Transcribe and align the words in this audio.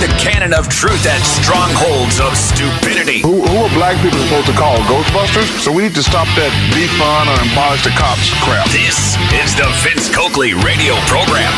the 0.00 0.06
cannon 0.20 0.52
of 0.52 0.68
truth 0.68 1.04
at 1.06 1.18
strongholds 1.24 2.20
of 2.20 2.28
stupidity. 2.36 3.20
Who, 3.22 3.40
who 3.42 3.56
are 3.64 3.68
black 3.74 3.96
people 4.02 4.18
supposed 4.28 4.46
to 4.48 4.52
call? 4.52 4.76
Ghostbusters? 4.88 5.48
So 5.64 5.72
we 5.72 5.82
need 5.84 5.94
to 5.94 6.02
stop 6.02 6.26
that 6.36 6.52
on 7.00 7.26
or 7.32 7.38
abolish 7.50 7.82
the 7.84 7.94
cops 7.96 8.28
crap. 8.44 8.68
This 8.76 9.16
is 9.40 9.56
the 9.56 9.64
Vince 9.80 10.12
Coakley 10.14 10.52
radio 10.52 10.94
program. 11.08 11.48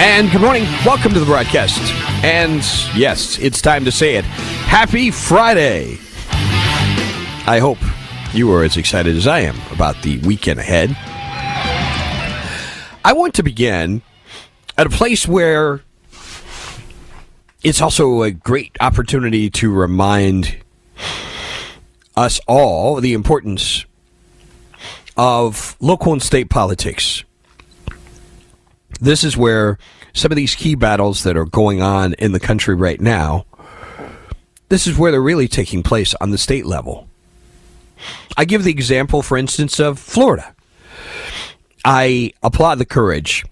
And 0.00 0.32
good 0.32 0.40
morning. 0.40 0.62
Welcome 0.86 1.12
to 1.12 1.20
the 1.20 1.26
broadcast. 1.26 1.78
And 2.24 2.60
yes, 2.98 3.38
it's 3.38 3.60
time 3.60 3.84
to 3.84 3.92
say 3.92 4.16
it. 4.16 4.24
Happy 4.72 5.10
Friday. 5.10 5.98
I 7.46 7.58
hope 7.60 7.76
you 8.34 8.50
are 8.52 8.64
as 8.64 8.78
excited 8.78 9.14
as 9.14 9.26
I 9.26 9.40
am 9.40 9.56
about 9.72 10.00
the 10.02 10.16
weekend 10.20 10.58
ahead. 10.58 10.96
I 13.04 13.12
want 13.12 13.34
to 13.34 13.42
begin 13.42 14.00
at 14.76 14.86
a 14.86 14.90
place 14.90 15.26
where 15.26 15.80
it's 17.62 17.80
also 17.80 18.22
a 18.22 18.30
great 18.30 18.76
opportunity 18.80 19.50
to 19.50 19.72
remind 19.72 20.56
us 22.16 22.40
all 22.46 22.96
the 22.96 23.12
importance 23.12 23.84
of 25.16 25.76
local 25.80 26.12
and 26.12 26.22
state 26.22 26.50
politics. 26.50 27.24
This 29.00 29.24
is 29.24 29.36
where 29.36 29.78
some 30.12 30.32
of 30.32 30.36
these 30.36 30.54
key 30.54 30.74
battles 30.74 31.22
that 31.22 31.36
are 31.36 31.44
going 31.44 31.80
on 31.82 32.14
in 32.14 32.32
the 32.32 32.40
country 32.40 32.74
right 32.74 33.00
now, 33.00 33.46
this 34.68 34.86
is 34.86 34.96
where 34.98 35.10
they're 35.10 35.20
really 35.22 35.48
taking 35.48 35.82
place 35.82 36.14
on 36.20 36.30
the 36.30 36.38
state 36.38 36.66
level. 36.66 37.08
I 38.36 38.44
give 38.44 38.64
the 38.64 38.70
example, 38.70 39.22
for 39.22 39.36
instance, 39.36 39.78
of 39.78 39.98
Florida. 39.98 40.54
I 41.84 42.32
applaud 42.42 42.78
the 42.78 42.84
courage 42.84 43.44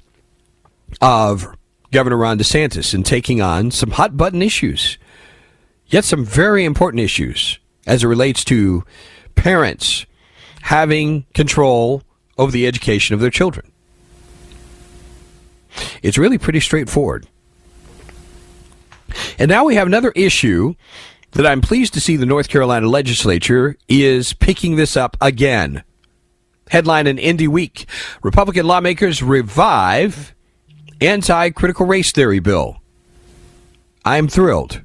of 1.01 1.47
Governor 1.93 2.17
Ron 2.17 2.39
DeSantis 2.39 2.95
in 2.95 3.03
taking 3.03 3.41
on 3.41 3.71
some 3.71 3.91
hot 3.93 4.17
button 4.17 4.43
issues, 4.43 4.99
yet 5.87 6.05
some 6.05 6.25
very 6.25 6.65
important 6.65 7.03
issues 7.03 7.59
as 7.87 8.05
it 8.05 8.09
relates 8.09 8.45
to 8.45 8.85
parents 9.35 10.07
having 10.63 11.27
control 11.35 12.03
over 12.39 12.53
the 12.53 12.67
education 12.67 13.15
of 13.15 13.21
their 13.21 13.31
children. 13.31 13.71
It's 16.03 16.19
really 16.19 16.39
pretty 16.39 16.61
straightforward. 16.61 17.27
And 19.39 19.49
now 19.49 19.65
we 19.65 19.75
have 19.75 19.87
another 19.87 20.13
issue 20.15 20.75
that 21.33 21.47
I'm 21.47 21.61
pleased 21.61 21.95
to 21.95 22.01
see 22.01 22.17
the 22.17 22.27
North 22.27 22.49
Carolina 22.49 22.89
legislature 22.89 23.77
is 23.89 24.33
picking 24.35 24.77
this 24.77 24.97
up 24.97 25.17
again. 25.21 25.83
Headline 26.71 27.07
in 27.07 27.19
Indy 27.19 27.49
Week 27.49 27.87
Republican 28.23 28.67
lawmakers 28.67 29.23
revive 29.23 30.35
anti 31.01 31.51
critical 31.51 31.87
race 31.87 32.13
theory 32.13 32.41
bill. 32.41 32.79
I'm 34.05 34.29
thrilled. 34.29 34.83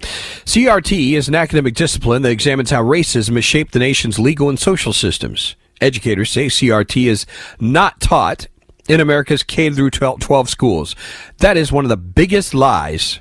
CRT 0.00 1.12
is 1.12 1.28
an 1.28 1.34
academic 1.34 1.74
discipline 1.74 2.22
that 2.22 2.30
examines 2.30 2.70
how 2.70 2.82
racism 2.82 3.34
has 3.34 3.44
shaped 3.44 3.72
the 3.72 3.78
nation's 3.78 4.18
legal 4.18 4.48
and 4.48 4.58
social 4.58 4.92
systems. 4.92 5.56
Educators 5.80 6.30
say 6.30 6.46
CRT 6.46 7.08
is 7.08 7.26
not 7.60 8.00
taught 8.00 8.46
in 8.88 9.00
America's 9.00 9.42
K 9.42 9.68
through 9.70 9.90
12 9.90 10.48
schools. 10.48 10.94
That 11.38 11.56
is 11.56 11.72
one 11.72 11.84
of 11.84 11.88
the 11.88 11.96
biggest 11.96 12.54
lies. 12.54 13.18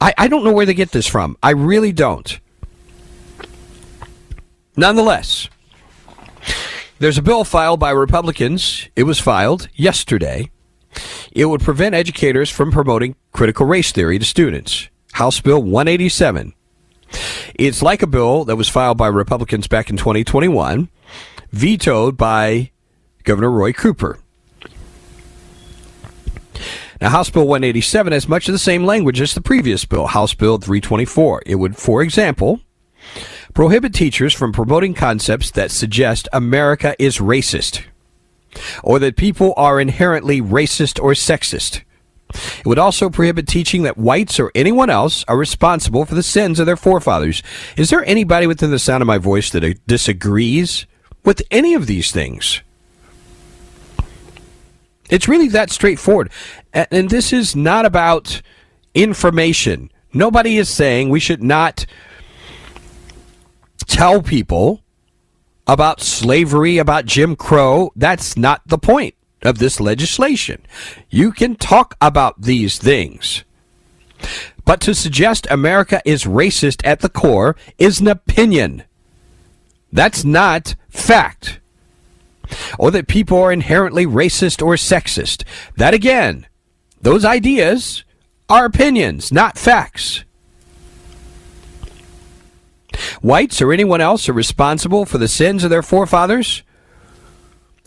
I, 0.00 0.12
I 0.18 0.28
don't 0.28 0.44
know 0.44 0.52
where 0.52 0.66
they 0.66 0.74
get 0.74 0.92
this 0.92 1.06
from. 1.06 1.36
I 1.42 1.50
really 1.50 1.92
don't. 1.92 2.38
Nonetheless, 4.76 5.48
there's 7.00 7.18
a 7.18 7.22
bill 7.22 7.42
filed 7.42 7.80
by 7.80 7.90
Republicans. 7.90 8.88
It 8.94 9.02
was 9.02 9.18
filed 9.18 9.68
yesterday. 9.74 10.50
It 11.32 11.46
would 11.46 11.60
prevent 11.60 11.94
educators 11.96 12.50
from 12.50 12.70
promoting 12.70 13.16
critical 13.32 13.66
race 13.66 13.90
theory 13.90 14.16
to 14.20 14.24
students. 14.24 14.88
House 15.14 15.40
Bill 15.40 15.60
187. 15.60 16.52
It's 17.56 17.82
like 17.82 18.02
a 18.02 18.06
bill 18.06 18.44
that 18.44 18.54
was 18.54 18.68
filed 18.68 18.96
by 18.96 19.08
Republicans 19.08 19.66
back 19.66 19.90
in 19.90 19.96
2021, 19.96 20.88
vetoed 21.50 22.16
by 22.16 22.70
Governor 23.24 23.50
Roy 23.50 23.72
Cooper. 23.72 24.18
Now, 27.00 27.10
House 27.10 27.28
Bill 27.28 27.46
187 27.46 28.12
has 28.12 28.28
much 28.28 28.46
of 28.48 28.52
the 28.52 28.58
same 28.58 28.84
language 28.84 29.20
as 29.20 29.34
the 29.34 29.40
previous 29.40 29.84
bill, 29.84 30.06
House 30.06 30.32
Bill 30.32 30.58
324. 30.58 31.42
It 31.44 31.56
would, 31.56 31.76
for 31.76 32.02
example, 32.02 32.60
Prohibit 33.54 33.94
teachers 33.94 34.34
from 34.34 34.52
promoting 34.52 34.94
concepts 34.94 35.52
that 35.52 35.70
suggest 35.70 36.28
America 36.32 36.96
is 36.98 37.18
racist 37.18 37.84
or 38.82 38.98
that 38.98 39.16
people 39.16 39.54
are 39.56 39.80
inherently 39.80 40.40
racist 40.42 41.00
or 41.00 41.12
sexist. 41.12 41.82
It 42.34 42.66
would 42.66 42.80
also 42.80 43.08
prohibit 43.08 43.46
teaching 43.46 43.84
that 43.84 43.96
whites 43.96 44.40
or 44.40 44.50
anyone 44.56 44.90
else 44.90 45.24
are 45.28 45.36
responsible 45.36 46.04
for 46.04 46.16
the 46.16 46.22
sins 46.22 46.58
of 46.58 46.66
their 46.66 46.76
forefathers. 46.76 47.44
Is 47.76 47.90
there 47.90 48.04
anybody 48.06 48.48
within 48.48 48.72
the 48.72 48.78
sound 48.80 49.04
of 49.04 49.06
my 49.06 49.18
voice 49.18 49.50
that 49.50 49.86
disagrees 49.86 50.84
with 51.24 51.40
any 51.52 51.74
of 51.74 51.86
these 51.86 52.10
things? 52.10 52.60
It's 55.10 55.28
really 55.28 55.48
that 55.50 55.70
straightforward. 55.70 56.30
And 56.72 57.08
this 57.08 57.32
is 57.32 57.54
not 57.54 57.84
about 57.86 58.42
information. 58.94 59.92
Nobody 60.12 60.56
is 60.58 60.68
saying 60.68 61.08
we 61.08 61.20
should 61.20 61.42
not 61.42 61.86
tell 63.86 64.22
people 64.22 64.80
about 65.66 66.00
slavery, 66.00 66.78
about 66.78 67.06
Jim 67.06 67.36
Crow. 67.36 67.92
That's 67.96 68.36
not 68.36 68.62
the 68.66 68.78
point 68.78 69.14
of 69.42 69.58
this 69.58 69.80
legislation. 69.80 70.62
You 71.10 71.32
can 71.32 71.56
talk 71.56 71.96
about 72.00 72.42
these 72.42 72.78
things. 72.78 73.44
But 74.64 74.80
to 74.82 74.94
suggest 74.94 75.46
America 75.50 76.00
is 76.04 76.24
racist 76.24 76.80
at 76.86 77.00
the 77.00 77.08
core 77.10 77.56
is 77.78 78.00
an 78.00 78.08
opinion. 78.08 78.84
That's 79.92 80.24
not 80.24 80.74
fact. 80.88 81.60
Or 82.78 82.90
that 82.90 83.08
people 83.08 83.38
are 83.42 83.52
inherently 83.52 84.06
racist 84.06 84.62
or 84.64 84.74
sexist. 84.74 85.44
That 85.76 85.92
again, 85.92 86.46
those 87.00 87.24
ideas 87.24 88.04
are 88.48 88.64
opinions, 88.64 89.30
not 89.30 89.58
facts. 89.58 90.24
Whites 93.22 93.60
or 93.60 93.72
anyone 93.72 94.00
else 94.00 94.28
are 94.28 94.32
responsible 94.34 95.04
for 95.04 95.18
the 95.18 95.28
sins 95.28 95.64
of 95.64 95.70
their 95.70 95.82
forefathers? 95.82 96.62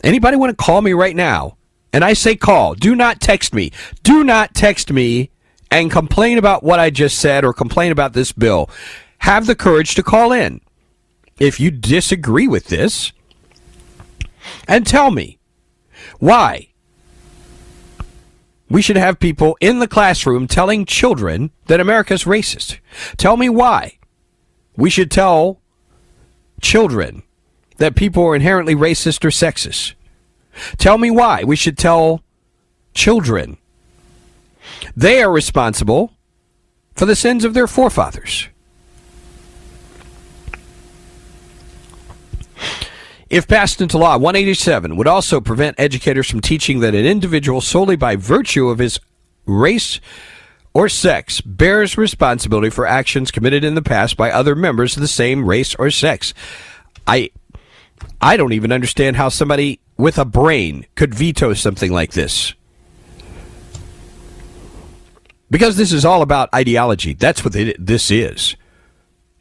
Anybody 0.04 0.36
want 0.36 0.56
to 0.56 0.62
call 0.64 0.80
me 0.80 0.92
right 0.92 1.16
now? 1.16 1.56
And 1.92 2.04
I 2.04 2.12
say 2.12 2.36
call. 2.36 2.74
Do 2.74 2.94
not 2.94 3.20
text 3.20 3.54
me. 3.54 3.72
Do 4.02 4.22
not 4.22 4.54
text 4.54 4.92
me 4.92 5.30
and 5.70 5.90
complain 5.90 6.38
about 6.38 6.62
what 6.62 6.78
I 6.80 6.90
just 6.90 7.18
said 7.18 7.44
or 7.44 7.52
complain 7.52 7.92
about 7.92 8.12
this 8.12 8.32
bill. 8.32 8.68
Have 9.18 9.46
the 9.46 9.54
courage 9.56 9.94
to 9.96 10.02
call 10.02 10.32
in. 10.32 10.60
If 11.40 11.58
you 11.60 11.70
disagree 11.70 12.48
with 12.48 12.66
this, 12.66 13.12
and 14.66 14.86
tell 14.86 15.10
me 15.10 15.38
why 16.20 16.68
we 18.70 18.80
should 18.80 18.96
have 18.96 19.20
people 19.20 19.58
in 19.60 19.78
the 19.78 19.86
classroom 19.88 20.46
telling 20.46 20.84
children 20.86 21.50
that 21.66 21.80
America's 21.80 22.24
racist. 22.24 22.78
Tell 23.18 23.36
me 23.36 23.50
why 23.50 23.97
we 24.78 24.90
should 24.90 25.10
tell 25.10 25.58
children 26.62 27.24
that 27.78 27.96
people 27.96 28.24
are 28.24 28.36
inherently 28.36 28.76
racist 28.76 29.24
or 29.24 29.30
sexist. 29.30 29.94
Tell 30.76 30.98
me 30.98 31.10
why. 31.10 31.42
We 31.42 31.56
should 31.56 31.76
tell 31.76 32.22
children 32.94 33.58
they 34.96 35.20
are 35.20 35.32
responsible 35.32 36.12
for 36.94 37.06
the 37.06 37.16
sins 37.16 37.44
of 37.44 37.54
their 37.54 37.66
forefathers. 37.66 38.46
If 43.28 43.48
passed 43.48 43.80
into 43.80 43.98
law, 43.98 44.16
187 44.16 44.96
would 44.96 45.08
also 45.08 45.40
prevent 45.40 45.78
educators 45.80 46.30
from 46.30 46.40
teaching 46.40 46.78
that 46.80 46.94
an 46.94 47.04
individual 47.04 47.60
solely 47.60 47.96
by 47.96 48.14
virtue 48.14 48.68
of 48.68 48.78
his 48.78 49.00
race, 49.44 49.98
or 50.78 50.88
sex 50.88 51.40
bears 51.40 51.98
responsibility 51.98 52.70
for 52.70 52.86
actions 52.86 53.32
committed 53.32 53.64
in 53.64 53.74
the 53.74 53.82
past 53.82 54.16
by 54.16 54.30
other 54.30 54.54
members 54.54 54.94
of 54.96 55.00
the 55.02 55.08
same 55.08 55.44
race 55.44 55.74
or 55.74 55.90
sex. 55.90 56.32
I 57.04 57.32
I 58.20 58.36
don't 58.36 58.52
even 58.52 58.70
understand 58.70 59.16
how 59.16 59.28
somebody 59.28 59.80
with 59.96 60.18
a 60.18 60.24
brain 60.24 60.86
could 60.94 61.12
veto 61.12 61.52
something 61.54 61.90
like 61.90 62.12
this. 62.12 62.54
Because 65.50 65.76
this 65.76 65.92
is 65.92 66.04
all 66.04 66.22
about 66.22 66.48
ideology. 66.54 67.12
That's 67.12 67.44
what 67.44 67.56
it, 67.56 67.74
this 67.84 68.08
is. 68.08 68.54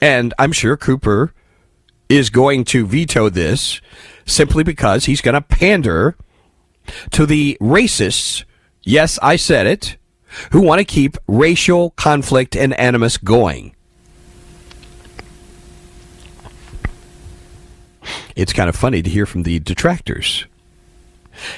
And 0.02 0.34
I'm 0.40 0.52
sure 0.52 0.76
Cooper 0.76 1.36
is 2.10 2.32
going 2.32 2.64
to 2.64 2.88
veto 2.88 3.30
this 3.30 3.80
simply 4.26 4.64
because 4.64 5.06
he's 5.06 5.22
going 5.22 5.36
to 5.36 5.42
pander 5.42 6.16
to 7.12 7.28
the 7.28 7.60
racists. 7.62 8.44
Yes, 8.84 9.20
I 9.22 9.36
said 9.36 9.68
it 9.68 9.98
who 10.52 10.62
want 10.62 10.80
to 10.80 10.86
keep 10.86 11.18
racial 11.28 11.92
conflict 11.92 12.56
and 12.56 12.74
animus 12.80 13.18
going. 13.18 13.74
It's 18.36 18.54
kind 18.54 18.70
of 18.70 18.76
funny 18.76 19.02
to 19.02 19.10
hear 19.10 19.26
from 19.26 19.44
the 19.44 19.60
detractors 19.60 20.46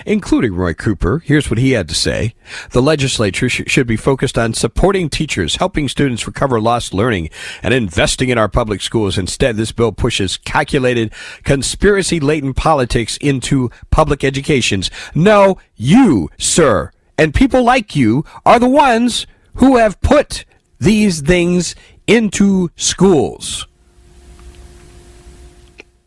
including 0.06 0.54
Roy 0.54 0.74
Cooper. 0.74 1.20
Here's 1.24 1.50
what 1.50 1.58
he 1.58 1.72
had 1.72 1.88
to 1.88 1.96
say. 1.96 2.36
The 2.72 2.82
legislature 2.82 3.48
sh- 3.48 3.62
should 3.68 3.88
be 3.88 3.96
focused 3.96 4.38
on 4.38 4.54
supporting 4.54 5.10
teachers, 5.10 5.56
helping 5.56 5.88
students 5.88 6.28
recover 6.28 6.60
lost 6.60 6.94
learning, 6.94 7.30
and 7.64 7.74
investing 7.74 8.28
in 8.28 8.38
our 8.38 8.50
public 8.50 8.82
schools. 8.82 9.18
Instead, 9.18 9.56
this 9.56 9.72
bill 9.72 9.94
pushes 9.94 10.36
calculated, 10.36 11.14
conspiracy 11.46 12.20
laden 12.20 12.54
politics 12.54 13.16
into 13.22 13.72
public 13.90 14.22
educations. 14.22 14.92
No, 15.16 15.58
you, 15.78 16.28
sir, 16.38 16.92
and 17.20 17.34
people 17.36 17.64
like 17.66 17.98
you 17.98 18.24
are 18.46 18.60
the 18.60 18.70
ones 18.70 19.28
who 19.56 19.76
have 19.76 20.00
put 20.00 20.46
these 20.80 21.20
things 21.20 21.76
into 22.08 22.70
schools. 22.78 23.68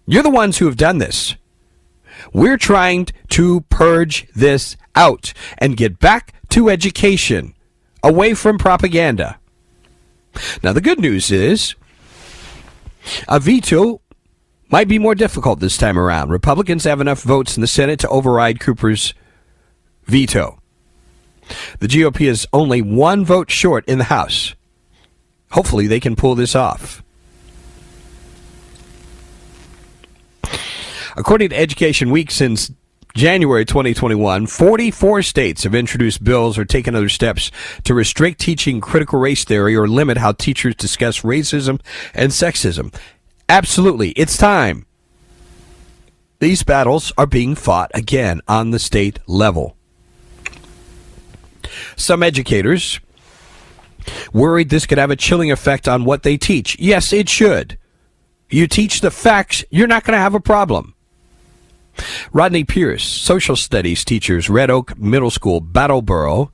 You're 0.07 0.23
the 0.23 0.31
ones 0.31 0.57
who 0.57 0.65
have 0.65 0.79
done 0.79 0.97
this. 0.97 1.35
We're 2.33 2.57
trying 2.57 3.09
to 3.29 3.61
purge 3.69 4.27
this 4.35 4.79
out 4.95 5.35
and 5.59 5.77
get 5.77 5.99
back 5.99 6.33
to 6.49 6.71
education, 6.71 7.53
away 8.03 8.33
from 8.33 8.57
propaganda. 8.57 9.39
Now, 10.63 10.73
the 10.73 10.81
good 10.81 10.99
news 10.99 11.31
is 11.31 11.75
a 13.29 13.39
veto 13.39 14.01
might 14.71 14.89
be 14.89 14.99
more 14.99 15.15
difficult 15.15 15.61
this 15.61 15.77
time 15.77 15.99
around. 15.99 16.31
Republicans 16.31 16.85
have 16.85 17.03
enough 17.03 17.21
votes 17.23 17.55
in 17.55 17.61
the 17.61 17.67
Senate 17.67 17.99
to 18.01 18.09
override 18.09 18.61
Cooper's 18.61 19.13
veto. 20.07 20.59
The 21.81 21.87
GOP 21.87 22.23
is 22.23 22.47
only 22.53 22.83
one 22.83 23.25
vote 23.25 23.51
short 23.51 23.85
in 23.89 23.99
the 23.99 24.05
House. 24.05 24.55
Hopefully, 25.53 25.87
they 25.87 26.01
can 26.01 26.17
pull 26.17 26.35
this 26.35 26.55
off. 26.55 27.03
According 31.17 31.51
to 31.51 31.59
Education 31.59 32.11
Week, 32.11 32.31
since 32.31 32.71
January 33.15 33.67
2021, 33.67 34.47
44 34.47 35.23
states 35.23 35.65
have 35.65 35.75
introduced 35.75 36.25
bills 36.25 36.57
or 36.57 36.65
taken 36.65 36.95
other 36.95 37.11
steps 37.11 37.51
to 37.85 37.93
restrict 37.93 38.41
teaching 38.41 38.81
critical 38.81 39.19
race 39.19 39.45
theory 39.45 39.77
or 39.77 39.87
limit 39.87 40.17
how 40.17 40.33
teachers 40.33 40.75
discuss 40.77 41.21
racism 41.21 41.79
and 42.15 42.31
sexism. 42.33 42.95
Absolutely, 43.51 44.13
it's 44.13 44.39
time. 44.39 44.87
These 46.39 46.63
battles 46.63 47.13
are 47.19 47.27
being 47.27 47.55
fought 47.55 47.91
again 47.93 48.41
on 48.49 48.71
the 48.71 48.79
state 48.79 49.19
level. 49.27 49.77
Some 51.97 52.23
educators 52.23 53.01
worried 54.33 54.69
this 54.71 54.87
could 54.87 54.99
have 54.99 55.11
a 55.11 55.17
chilling 55.17 55.51
effect 55.53 55.87
on 55.89 56.05
what 56.05 56.23
they 56.23 56.37
teach. 56.37 56.79
Yes, 56.79 57.13
it 57.13 57.29
should. 57.29 57.79
You 58.51 58.67
teach 58.67 59.01
the 59.01 59.11
facts, 59.11 59.65
you're 59.71 59.87
not 59.87 60.05
going 60.05 60.17
to 60.17 60.21
have 60.23 60.35
a 60.35 60.41
problem. 60.41 60.95
Rodney 62.33 62.65
Pierce, 62.65 63.05
social 63.05 63.57
studies 63.57 64.05
teachers, 64.05 64.51
Red 64.51 64.71
Oak 64.71 64.99
Middle 64.99 65.31
School, 65.31 65.61
Battleboro, 65.61 66.51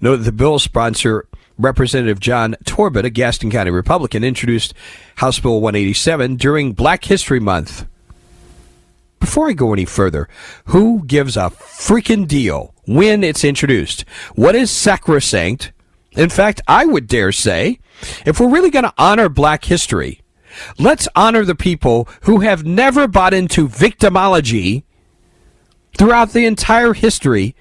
note 0.00 0.16
that 0.18 0.24
the 0.24 0.32
bill 0.32 0.58
sponsor 0.58 1.26
Representative 1.58 2.18
John 2.18 2.56
Torbett, 2.64 3.04
a 3.04 3.10
Gaston 3.10 3.50
County 3.50 3.70
Republican, 3.70 4.24
introduced 4.24 4.74
House 5.16 5.38
Bill 5.38 5.60
187 5.60 6.36
during 6.36 6.72
Black 6.72 7.04
History 7.04 7.38
Month. 7.38 7.86
Before 9.20 9.48
I 9.48 9.52
go 9.52 9.72
any 9.72 9.84
further, 9.84 10.28
who 10.66 11.04
gives 11.04 11.36
a 11.36 11.42
freaking 11.50 12.26
deal 12.26 12.71
when 12.86 13.22
it's 13.22 13.44
introduced. 13.44 14.04
What 14.34 14.54
is 14.54 14.70
sacrosanct? 14.70 15.72
In 16.12 16.28
fact, 16.28 16.60
I 16.66 16.84
would 16.84 17.06
dare 17.06 17.32
say, 17.32 17.78
if 18.26 18.38
we're 18.40 18.50
really 18.50 18.70
going 18.70 18.84
to 18.84 18.94
honor 18.98 19.28
black 19.28 19.64
history, 19.66 20.20
let's 20.78 21.08
honor 21.14 21.44
the 21.44 21.54
people 21.54 22.08
who 22.22 22.40
have 22.40 22.66
never 22.66 23.06
bought 23.06 23.34
into 23.34 23.68
victimology 23.68 24.82
throughout 25.96 26.32
the 26.32 26.44
entire 26.44 26.92
history 26.94 27.54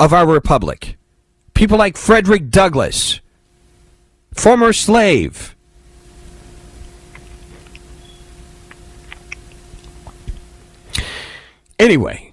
of 0.00 0.12
our 0.12 0.26
republic. 0.26 0.96
People 1.54 1.78
like 1.78 1.96
Frederick 1.96 2.50
Douglass, 2.50 3.20
former 4.34 4.72
slave. 4.74 5.54
Anyway, 11.78 12.32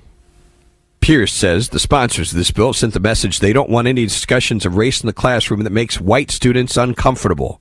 Pierce 1.03 1.33
says 1.33 1.67
the 1.67 1.79
sponsors 1.79 2.31
of 2.31 2.37
this 2.37 2.51
bill 2.51 2.71
sent 2.71 2.93
the 2.93 2.99
message 3.01 3.39
they 3.41 3.51
don't 3.51 3.69
want 3.69 3.89
any 3.89 4.05
discussions 4.05 4.65
of 4.65 4.77
race 4.77 5.01
in 5.01 5.05
the 5.07 5.11
classroom 5.11 5.65
that 5.65 5.69
makes 5.69 5.99
white 5.99 6.31
students 6.31 6.77
uncomfortable. 6.77 7.59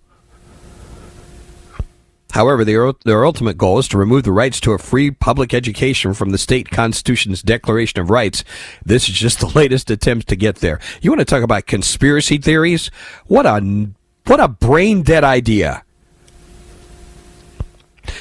However, 2.35 2.65
their, 2.65 2.93
their 3.05 3.27
ultimate 3.27 3.59
goal 3.59 3.81
is 3.81 3.89
to 3.89 3.99
remove 3.99 4.23
the 4.23 4.31
rights 4.31 4.61
to 4.61 4.71
a 4.75 4.79
free 4.79 5.11
public 5.11 5.53
education 5.53 6.15
from 6.15 6.31
the 6.31 6.39
state 6.39 6.71
constitution's 6.71 7.43
Declaration 7.43 7.99
of 8.01 8.11
Rights. 8.11 8.45
This 8.85 9.09
is 9.09 9.15
just 9.17 9.41
the 9.41 9.49
latest 9.49 9.91
attempt 9.91 10.29
to 10.29 10.37
get 10.37 10.59
there. 10.59 10.79
You 11.01 11.11
want 11.11 11.19
to 11.19 11.25
talk 11.25 11.43
about 11.43 11.67
conspiracy 11.67 12.39
theories? 12.39 12.93
What 13.27 13.45
a 13.45 13.59
what 14.27 14.39
a 14.39 14.47
brain 14.47 15.03
dead 15.03 15.25
idea. 15.25 15.83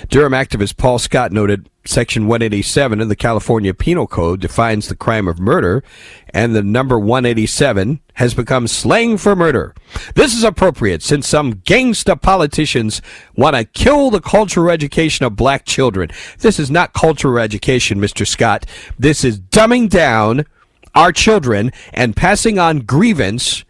Durham 0.10 0.34
activist 0.34 0.78
Paul 0.78 0.98
Scott 0.98 1.32
noted 1.32 1.70
Section 1.84 2.28
187 2.28 3.02
of 3.02 3.10
the 3.10 3.16
California 3.16 3.74
Penal 3.74 4.06
Code 4.06 4.40
defines 4.40 4.88
the 4.88 4.96
crime 4.96 5.28
of 5.28 5.40
murder, 5.40 5.84
and 6.30 6.56
the 6.56 6.62
number 6.62 7.00
187 7.00 8.00
has 8.14 8.36
become 8.36 8.68
slang 8.68 9.18
for 9.18 9.36
murder. 9.36 9.74
This 10.14 10.36
is 10.36 10.44
appropriate 10.44 11.02
since 11.02 11.28
some 11.28 11.56
gangsta 11.56 12.22
politicians 12.22 13.02
want 13.36 13.56
to 13.56 13.64
kill 13.64 14.12
the 14.12 14.22
cultural 14.22 14.70
education 14.70 15.26
of 15.26 15.36
black 15.36 15.66
children. 15.66 16.12
This 16.38 16.60
is 16.60 16.70
not 16.70 16.94
cultural 16.94 17.40
education, 17.40 18.00
Mr. 18.00 18.28
Scott. 18.28 18.68
This 19.00 19.24
is 19.24 19.40
dumbing 19.40 19.90
down 19.90 20.46
our 20.94 21.12
children 21.12 21.72
and 21.94 22.16
passing 22.16 22.60
on 22.60 22.82
grievance 22.82 23.66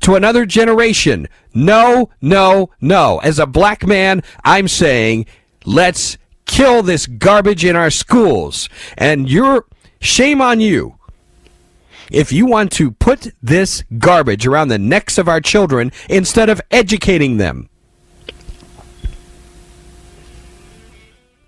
to 0.00 0.14
another 0.14 0.44
generation. 0.44 1.26
No, 1.54 2.10
no, 2.20 2.68
no. 2.82 3.18
As 3.20 3.38
a 3.38 3.46
black 3.46 3.86
man, 3.86 4.22
I'm 4.44 4.68
saying 4.68 5.24
let's 5.64 6.18
kill 6.46 6.82
this 6.82 7.06
garbage 7.06 7.64
in 7.64 7.76
our 7.76 7.90
schools. 7.90 8.68
And 8.96 9.28
you're, 9.30 9.66
shame 10.00 10.40
on 10.40 10.60
you. 10.60 10.94
If 12.10 12.32
you 12.32 12.46
want 12.46 12.70
to 12.72 12.92
put 12.92 13.28
this 13.42 13.82
garbage 13.98 14.46
around 14.46 14.68
the 14.68 14.78
necks 14.78 15.18
of 15.18 15.28
our 15.28 15.40
children 15.40 15.90
instead 16.08 16.48
of 16.48 16.60
educating 16.70 17.36
them, 17.38 17.68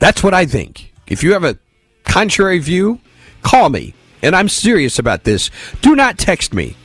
that's 0.00 0.22
what 0.22 0.34
I 0.34 0.44
think. 0.46 0.92
If 1.06 1.22
you 1.22 1.32
have 1.32 1.44
a 1.44 1.58
contrary 2.04 2.58
view, 2.58 3.00
call 3.42 3.68
me. 3.70 3.94
And 4.20 4.34
I'm 4.34 4.48
serious 4.48 4.98
about 4.98 5.22
this. 5.22 5.48
Do 5.80 5.94
not 5.94 6.18
text 6.18 6.52
me. 6.52 6.76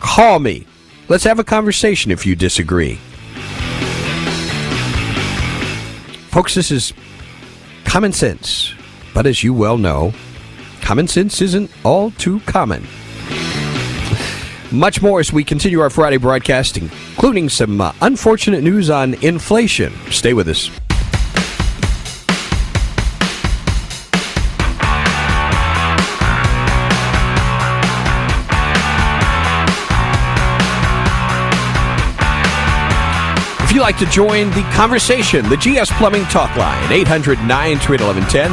Call 0.00 0.38
me. 0.38 0.66
Let's 1.08 1.24
have 1.24 1.38
a 1.38 1.44
conversation 1.44 2.10
if 2.10 2.24
you 2.24 2.34
disagree. 2.34 2.94
Folks, 6.30 6.54
this 6.54 6.70
is 6.70 6.94
common 7.88 8.12
sense. 8.12 8.74
But 9.14 9.26
as 9.26 9.42
you 9.42 9.54
well 9.54 9.78
know, 9.78 10.12
common 10.82 11.08
sense 11.08 11.40
isn't 11.40 11.70
all 11.84 12.10
too 12.12 12.38
common. 12.40 12.86
Much 14.70 15.00
more 15.00 15.20
as 15.20 15.32
we 15.32 15.42
continue 15.42 15.80
our 15.80 15.88
Friday 15.88 16.18
broadcasting, 16.18 16.90
including 17.14 17.48
some 17.48 17.80
uh, 17.80 17.94
unfortunate 18.02 18.62
news 18.62 18.90
on 18.90 19.14
inflation. 19.24 19.94
Stay 20.10 20.34
with 20.34 20.48
us. 20.50 20.70
you 33.78 33.82
like 33.84 33.96
to 33.96 34.06
join 34.06 34.48
the 34.50 34.68
conversation, 34.72 35.48
the 35.48 35.56
GS 35.56 35.88
Plumbing 35.98 36.24
Talk 36.24 36.54
Line, 36.56 36.90
800 36.92 37.38
1110. 37.38 38.50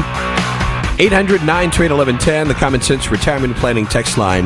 800 1.00 1.40
1110. 1.42 2.48
The 2.48 2.54
Common 2.54 2.80
Sense 2.80 3.10
Retirement 3.10 3.56
Planning 3.56 3.88
text 3.88 4.20
line 4.20 4.46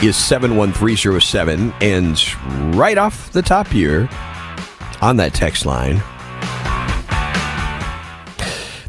is 0.00 0.16
71307. 0.16 1.72
And 1.80 2.74
right 2.76 2.98
off 2.98 3.32
the 3.32 3.42
top 3.42 3.66
here 3.66 4.08
on 5.00 5.16
that 5.16 5.34
text 5.34 5.66
line, 5.66 5.96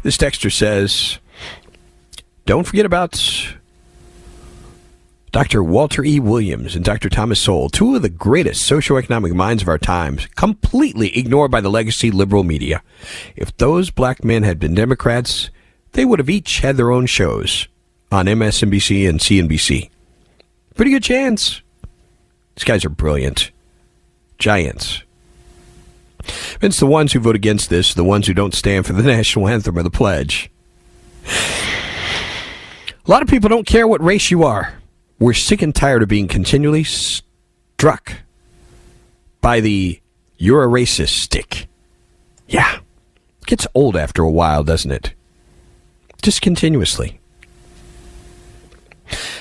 this 0.04 0.16
texter 0.16 0.52
says, 0.52 1.18
Don't 2.46 2.64
forget 2.64 2.86
about 2.86 3.16
Dr. 5.34 5.64
Walter 5.64 6.04
E. 6.04 6.20
Williams 6.20 6.76
and 6.76 6.84
Dr. 6.84 7.08
Thomas 7.08 7.40
Sowell, 7.40 7.68
two 7.68 7.96
of 7.96 8.02
the 8.02 8.08
greatest 8.08 8.70
socioeconomic 8.70 9.34
minds 9.34 9.64
of 9.64 9.68
our 9.68 9.78
times, 9.78 10.26
completely 10.36 11.08
ignored 11.18 11.50
by 11.50 11.60
the 11.60 11.68
legacy 11.72 12.12
liberal 12.12 12.44
media. 12.44 12.82
If 13.34 13.54
those 13.56 13.90
black 13.90 14.22
men 14.22 14.44
had 14.44 14.60
been 14.60 14.76
Democrats, 14.76 15.50
they 15.90 16.04
would 16.04 16.20
have 16.20 16.30
each 16.30 16.60
had 16.60 16.76
their 16.76 16.92
own 16.92 17.06
shows 17.06 17.66
on 18.12 18.26
MSNBC 18.26 19.08
and 19.08 19.18
CNBC. 19.18 19.90
Pretty 20.76 20.92
good 20.92 21.02
chance. 21.02 21.62
These 22.54 22.62
guys 22.62 22.84
are 22.84 22.88
brilliant. 22.88 23.50
Giants. 24.38 25.02
It's 26.62 26.78
the 26.78 26.86
ones 26.86 27.12
who 27.12 27.18
vote 27.18 27.34
against 27.34 27.70
this, 27.70 27.92
the 27.92 28.04
ones 28.04 28.28
who 28.28 28.34
don't 28.34 28.54
stand 28.54 28.86
for 28.86 28.92
the 28.92 29.02
national 29.02 29.48
anthem 29.48 29.76
or 29.78 29.82
the 29.82 29.90
pledge. 29.90 30.48
A 31.26 33.10
lot 33.10 33.20
of 33.22 33.26
people 33.28 33.48
don't 33.48 33.66
care 33.66 33.88
what 33.88 34.00
race 34.00 34.30
you 34.30 34.44
are. 34.44 34.74
We're 35.24 35.32
sick 35.32 35.62
and 35.62 35.74
tired 35.74 36.02
of 36.02 36.08
being 36.10 36.28
continually 36.28 36.84
struck 36.84 38.12
by 39.40 39.60
the 39.60 39.98
you're 40.36 40.62
a 40.62 40.66
racist 40.66 41.16
stick. 41.20 41.66
Yeah. 42.46 42.80
It 43.40 43.46
gets 43.46 43.66
old 43.74 43.96
after 43.96 44.20
a 44.22 44.30
while, 44.30 44.62
doesn't 44.64 44.90
it? 44.90 45.14
Just 46.20 46.42
continuously. 46.42 47.20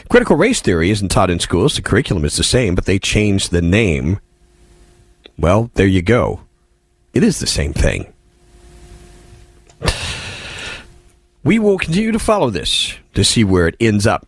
Critical 0.10 0.38
race 0.38 0.62
theory 0.62 0.90
isn't 0.90 1.10
taught 1.10 1.30
in 1.30 1.40
schools. 1.40 1.76
The 1.76 1.82
curriculum 1.82 2.24
is 2.24 2.38
the 2.38 2.46
same, 2.46 2.76
but 2.76 2.86
they 2.86 2.98
changed 2.98 3.52
the 3.52 3.62
name. 3.62 4.22
Well, 5.38 5.70
there 5.74 5.86
you 5.86 6.02
go. 6.02 6.44
It 7.14 7.26
is 7.26 7.40
the 7.40 7.46
same 7.46 7.74
thing. 7.74 8.14
We 11.44 11.60
will 11.60 11.78
continue 11.78 12.14
to 12.14 12.20
follow 12.20 12.50
this 12.52 12.94
to 13.16 13.26
see 13.26 13.44
where 13.44 13.68
it 13.68 13.76
ends 13.82 14.08
up. 14.08 14.26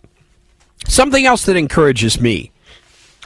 Something 0.87 1.25
else 1.25 1.45
that 1.45 1.55
encourages 1.57 2.19
me. 2.21 2.51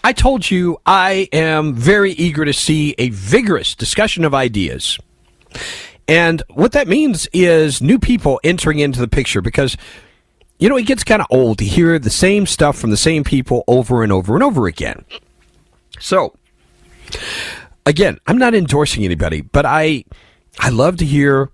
I 0.03 0.13
told 0.13 0.49
you 0.49 0.77
I 0.85 1.27
am 1.33 1.75
very 1.75 2.11
eager 2.13 2.45
to 2.45 2.53
see 2.53 2.95
a 2.97 3.09
vigorous 3.09 3.75
discussion 3.75 4.23
of 4.23 4.33
ideas. 4.33 4.97
And 6.07 6.41
what 6.53 6.71
that 6.71 6.87
means 6.87 7.27
is 7.33 7.81
new 7.81 7.99
people 7.99 8.39
entering 8.43 8.79
into 8.79 8.99
the 9.01 9.09
picture 9.09 9.41
because, 9.41 9.75
you 10.57 10.69
know, 10.69 10.77
it 10.77 10.83
gets 10.85 11.03
kind 11.03 11.21
of 11.21 11.27
old 11.29 11.57
to 11.59 11.65
hear 11.65 11.99
the 11.99 12.09
same 12.09 12.45
stuff 12.45 12.77
from 12.77 12.91
the 12.91 12.97
same 12.97 13.25
people 13.25 13.65
over 13.67 14.01
and 14.03 14.11
over 14.11 14.35
and 14.35 14.43
over 14.43 14.65
again. 14.65 15.03
So, 15.99 16.33
again, 17.85 18.19
I'm 18.25 18.37
not 18.37 18.55
endorsing 18.55 19.03
anybody, 19.03 19.41
but 19.41 19.65
I, 19.65 20.05
I 20.59 20.69
love 20.69 20.95
to 20.97 21.05
hear 21.05 21.51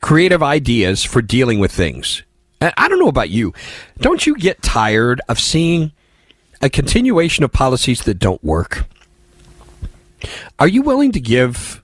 creative 0.00 0.42
ideas 0.42 1.02
for 1.02 1.20
dealing 1.20 1.58
with 1.58 1.72
things. 1.72 2.22
I 2.60 2.88
don't 2.88 2.98
know 2.98 3.08
about 3.08 3.30
you. 3.30 3.52
Don't 3.98 4.26
you 4.26 4.34
get 4.34 4.62
tired 4.62 5.20
of 5.28 5.38
seeing 5.38 5.92
a 6.60 6.68
continuation 6.68 7.44
of 7.44 7.52
policies 7.52 8.02
that 8.02 8.14
don't 8.18 8.42
work? 8.42 8.84
Are 10.58 10.66
you 10.66 10.82
willing 10.82 11.12
to 11.12 11.20
give 11.20 11.82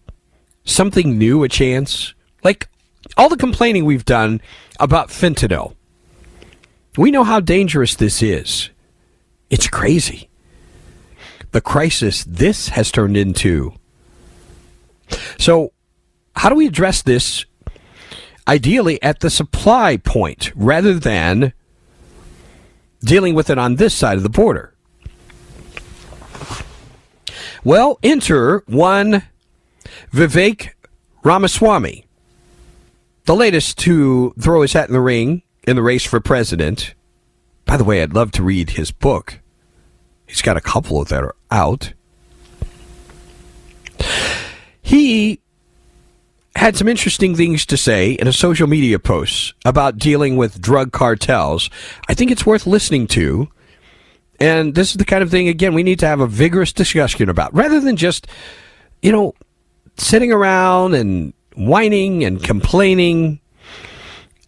something 0.65 1.17
new 1.17 1.45
a 1.45 1.49
chance? 1.49 2.13
Like 2.43 2.69
all 3.17 3.29
the 3.29 3.37
complaining 3.37 3.85
we've 3.85 4.05
done 4.05 4.41
about 4.81 5.09
fentanyl. 5.11 5.75
We 6.97 7.11
know 7.13 7.23
how 7.23 7.39
dangerous 7.41 7.95
this 7.95 8.23
is. 8.23 8.71
It's 9.51 9.69
crazy. 9.69 10.29
The 11.53 11.61
crisis 11.61 12.25
this 12.25 12.69
has 12.71 12.91
turned 12.91 13.17
into. 13.17 13.75
So, 15.39 15.73
how 16.35 16.49
do 16.49 16.57
we 16.57 16.67
address 16.67 17.03
this 17.03 17.45
ideally 18.47 19.03
at 19.03 19.21
the 19.21 19.31
supply 19.31 19.97
point 19.97 20.53
rather 20.55 20.95
than 20.95 21.53
dealing 23.03 23.35
with 23.35 23.51
it 23.51 23.59
on 23.59 23.77
this 23.77 23.95
side 23.95 24.17
of 24.17 24.23
the 24.23 24.29
border. 24.29 24.75
Well, 27.63 27.99
enter 28.03 28.63
one 28.67 29.23
Vivek 30.13 30.71
Ramaswamy, 31.23 32.07
the 33.25 33.35
latest 33.37 33.79
to 33.81 34.35
throw 34.41 34.63
his 34.63 34.75
hat 34.75 34.89
in 34.89 34.93
the 34.95 35.01
ring 35.01 35.43
in 35.67 35.77
the 35.77 35.83
race 35.83 36.05
for 36.05 36.21
president. 36.21 36.95
By 37.65 37.79
the 37.79 37.85
way, 37.85 38.03
I'd 38.03 38.13
love 38.15 38.31
to 38.33 38.43
read 38.43 38.71
his 38.71 38.91
book. 38.91 39.41
He's 40.27 40.43
got 40.43 40.59
a 40.59 40.61
couple 40.61 41.03
that 41.05 41.25
are 41.25 41.35
out. 41.51 41.95
He 44.83 45.41
had 46.57 46.77
some 46.77 46.89
interesting 46.89 47.35
things 47.35 47.67
to 47.67 47.77
say 47.77 48.13
in 48.13 48.29
a 48.29 48.33
social 48.33 48.67
media 48.67 48.99
post 48.99 49.55
about 49.65 49.99
dealing 49.99 50.37
with 50.37 50.61
drug 50.61 50.93
cartels. 50.93 51.69
I 52.09 52.15
think 52.15 52.31
it's 52.31 52.47
worth 52.47 52.67
listening 52.67 53.07
to. 53.09 53.49
And 54.41 54.75
this 54.75 54.91
is 54.91 54.97
the 54.97 55.05
kind 55.05 55.23
of 55.23 55.31
thing, 55.31 55.49
again, 55.49 55.75
we 55.75 55.83
need 55.83 55.99
to 56.01 56.07
have 56.07 56.21
a 56.21 56.27
vigorous 56.27 56.73
discussion 56.73 57.29
about 57.29 57.55
rather 57.55 57.81
than 57.81 57.97
just, 57.97 58.27
you 59.03 59.11
know, 59.13 59.35
sitting 59.97 60.33
around 60.33 60.95
and 60.95 61.33
whining 61.57 62.25
and 62.25 62.43
complaining 62.43 63.41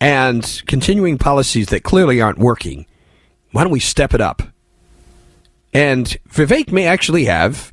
and 0.01 0.63
continuing 0.67 1.19
policies 1.19 1.69
that 1.69 1.83
clearly 1.83 2.21
aren't 2.21 2.39
working. 2.39 2.87
Why 3.53 3.63
don't 3.63 3.73
we 3.73 3.81
step 3.81 4.13
it 4.13 4.21
up? 4.21 4.43
And 5.73 6.07
Vivek 6.29 6.71
may 6.73 6.87
actually 6.87 7.25
have 7.27 7.71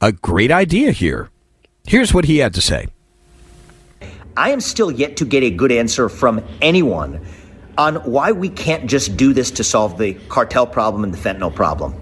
a 0.00 0.12
great 0.12 0.50
idea 0.50 0.92
here. 0.92 1.30
Here's 1.86 2.12
what 2.14 2.24
he 2.26 2.38
had 2.38 2.54
to 2.54 2.60
say. 2.60 2.88
I 4.36 4.50
am 4.50 4.60
still 4.60 4.90
yet 4.90 5.16
to 5.18 5.24
get 5.24 5.44
a 5.44 5.50
good 5.50 5.70
answer 5.70 6.08
from 6.08 6.42
anyone 6.60 7.24
on 7.78 7.96
why 8.04 8.32
we 8.32 8.48
can't 8.48 8.86
just 8.88 9.16
do 9.16 9.32
this 9.32 9.50
to 9.52 9.64
solve 9.64 9.96
the 9.96 10.14
cartel 10.28 10.66
problem 10.66 11.04
and 11.04 11.14
the 11.14 11.18
fentanyl 11.18 11.54
problem. 11.54 11.94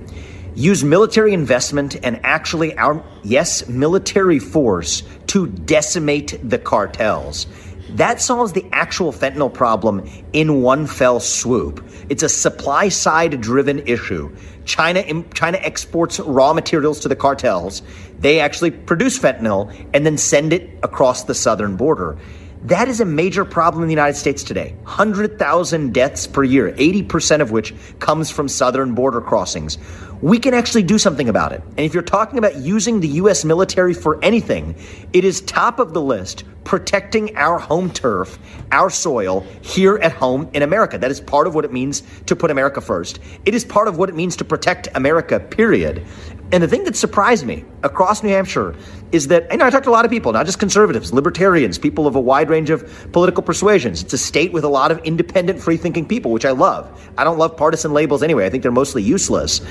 Use 0.55 0.83
military 0.83 1.35
investment 1.35 1.97
and 2.03 2.21
actually 2.25 2.77
our, 2.79 3.05
yes, 3.23 3.69
military 3.69 4.39
force 4.39 5.03
to 5.29 5.47
decimate 5.47 6.39
the 6.49 6.59
cartels. 6.59 7.47
That 7.91 8.21
solves 8.23 8.53
the 8.53 8.65
actual 8.73 9.13
fentanyl 9.13 9.53
problem 9.53 10.03
in 10.33 10.63
one 10.63 10.87
fell 10.87 11.21
swoop. 11.21 11.85
It's 12.09 12.23
a 12.23 12.29
supply 12.31 12.89
side 12.89 13.39
driven 13.43 13.81
issue. 13.87 14.35
China 14.65 15.23
China 15.35 15.59
exports 15.61 16.21
raw 16.21 16.53
materials 16.53 17.01
to 17.01 17.09
the 17.09 17.17
cartels. 17.17 17.83
They 18.21 18.41
actually 18.41 18.71
produce 18.71 19.19
fentanyl 19.19 19.73
and 19.93 20.07
then 20.07 20.17
send 20.17 20.53
it 20.53 20.71
across 20.83 21.25
the 21.25 21.35
southern 21.35 21.77
border. 21.77 22.17
That 22.65 22.87
is 22.87 23.01
a 23.01 23.05
major 23.05 23.45
problem 23.45 23.83
in 23.83 23.89
the 23.89 23.93
United 23.93 24.17
States 24.17 24.45
today. 24.45 24.75
100,000 24.85 25.93
deaths 25.93 26.29
per 26.29 26.45
year, 26.45 26.71
80% 26.73 27.41
of 27.41 27.51
which 27.51 27.75
comes 27.99 28.31
from 28.31 28.47
southern 28.47 28.95
border 28.95 29.21
crossings. 29.21 29.79
We 30.21 30.39
can 30.39 30.55
actually 30.55 30.85
do 30.85 30.97
something 30.97 31.29
about 31.29 31.51
it. 31.51 31.61
And 31.71 31.81
if 31.81 31.93
you're 31.93 32.05
talking 32.05 32.39
about 32.39 32.55
using 32.59 33.01
the 33.01 33.09
U.S. 33.19 33.45
military 33.45 33.93
for 33.95 34.23
anything, 34.25 34.77
it 35.13 35.25
is 35.25 35.41
top 35.41 35.81
of 35.81 35.93
the 35.93 36.01
list 36.01 36.45
protecting 36.63 37.37
our 37.37 37.59
home 37.59 37.91
turf, 37.91 38.39
our 38.71 38.89
soil 38.91 39.45
here 39.63 39.97
at 39.97 40.13
home 40.13 40.49
in 40.55 40.63
America. 40.63 40.97
That 40.97 41.11
is 41.11 41.21
part 41.21 41.49
of 41.49 41.57
what 41.57 41.65
it 41.65 41.73
means 41.73 42.05
to 42.27 42.37
put 42.37 42.53
America 42.53 42.81
first. 42.81 43.19
It 43.45 43.57
is 43.57 43.65
part 43.65 43.89
of 43.89 43.99
what 43.99 44.09
it 44.09 44.15
means 44.15 44.37
to 44.37 44.45
protect 44.45 44.87
America, 44.95 45.41
period. 45.41 46.07
And 46.53 46.63
the 46.63 46.69
thing 46.69 46.85
that 46.85 46.95
surprised 46.95 47.47
me 47.47 47.65
across 47.83 48.23
New 48.23 48.29
Hampshire 48.29 48.77
is 49.11 49.29
that, 49.29 49.51
you 49.51 49.57
know, 49.57 49.65
I 49.65 49.71
talked 49.71 49.85
to 49.85 49.91
a 49.91 49.93
lot 49.99 50.05
of 50.05 50.11
people, 50.11 50.33
not 50.35 50.45
just 50.45 50.59
conservatives, 50.59 51.11
libertarians, 51.11 51.79
people 51.79 52.07
of 52.07 52.15
a 52.15 52.21
wide 52.21 52.51
range 52.51 52.69
of 52.69 52.83
political 53.13 53.43
persuasions. 53.43 54.03
It's 54.03 54.13
a 54.13 54.19
state 54.19 54.53
with 54.53 54.63
a 54.63 54.69
lot 54.69 54.91
of 54.91 54.99
independent, 54.99 55.63
free 55.63 55.79
thinking 55.79 56.05
people, 56.07 56.31
which 56.31 56.45
I 56.45 56.51
love. 56.51 56.87
I 57.17 57.25
don't 57.25 57.39
love 57.39 57.57
partisan 57.57 57.95
labels 57.95 58.23
anyway, 58.23 58.45
I 58.45 58.51
think 58.51 58.63
they're 58.63 58.71
mostly 58.71 59.03
useless. 59.03 59.63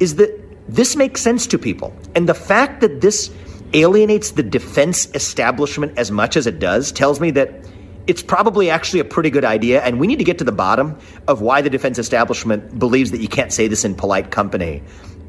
Is 0.00 0.16
that 0.16 0.36
this 0.68 0.96
makes 0.96 1.20
sense 1.20 1.46
to 1.46 1.58
people. 1.60 1.94
And 2.16 2.28
the 2.28 2.34
fact 2.34 2.80
that 2.80 3.00
this 3.00 3.30
alienates 3.72 4.32
the 4.32 4.42
defense 4.42 5.06
establishment 5.14 5.96
as 5.96 6.10
much 6.10 6.36
as 6.36 6.48
it 6.48 6.58
does 6.58 6.90
tells 6.90 7.20
me 7.20 7.30
that 7.32 7.64
it's 8.08 8.22
probably 8.22 8.68
actually 8.68 8.98
a 9.00 9.04
pretty 9.04 9.30
good 9.30 9.44
idea, 9.44 9.80
and 9.82 10.00
we 10.00 10.06
need 10.08 10.18
to 10.18 10.24
get 10.24 10.38
to 10.38 10.44
the 10.44 10.52
bottom 10.52 10.98
of 11.28 11.40
why 11.40 11.62
the 11.62 11.70
defense 11.70 11.98
establishment 11.98 12.78
believes 12.80 13.12
that 13.12 13.20
you 13.20 13.28
can't 13.28 13.52
say 13.52 13.68
this 13.68 13.84
in 13.84 13.94
polite 13.94 14.30
company. 14.32 14.82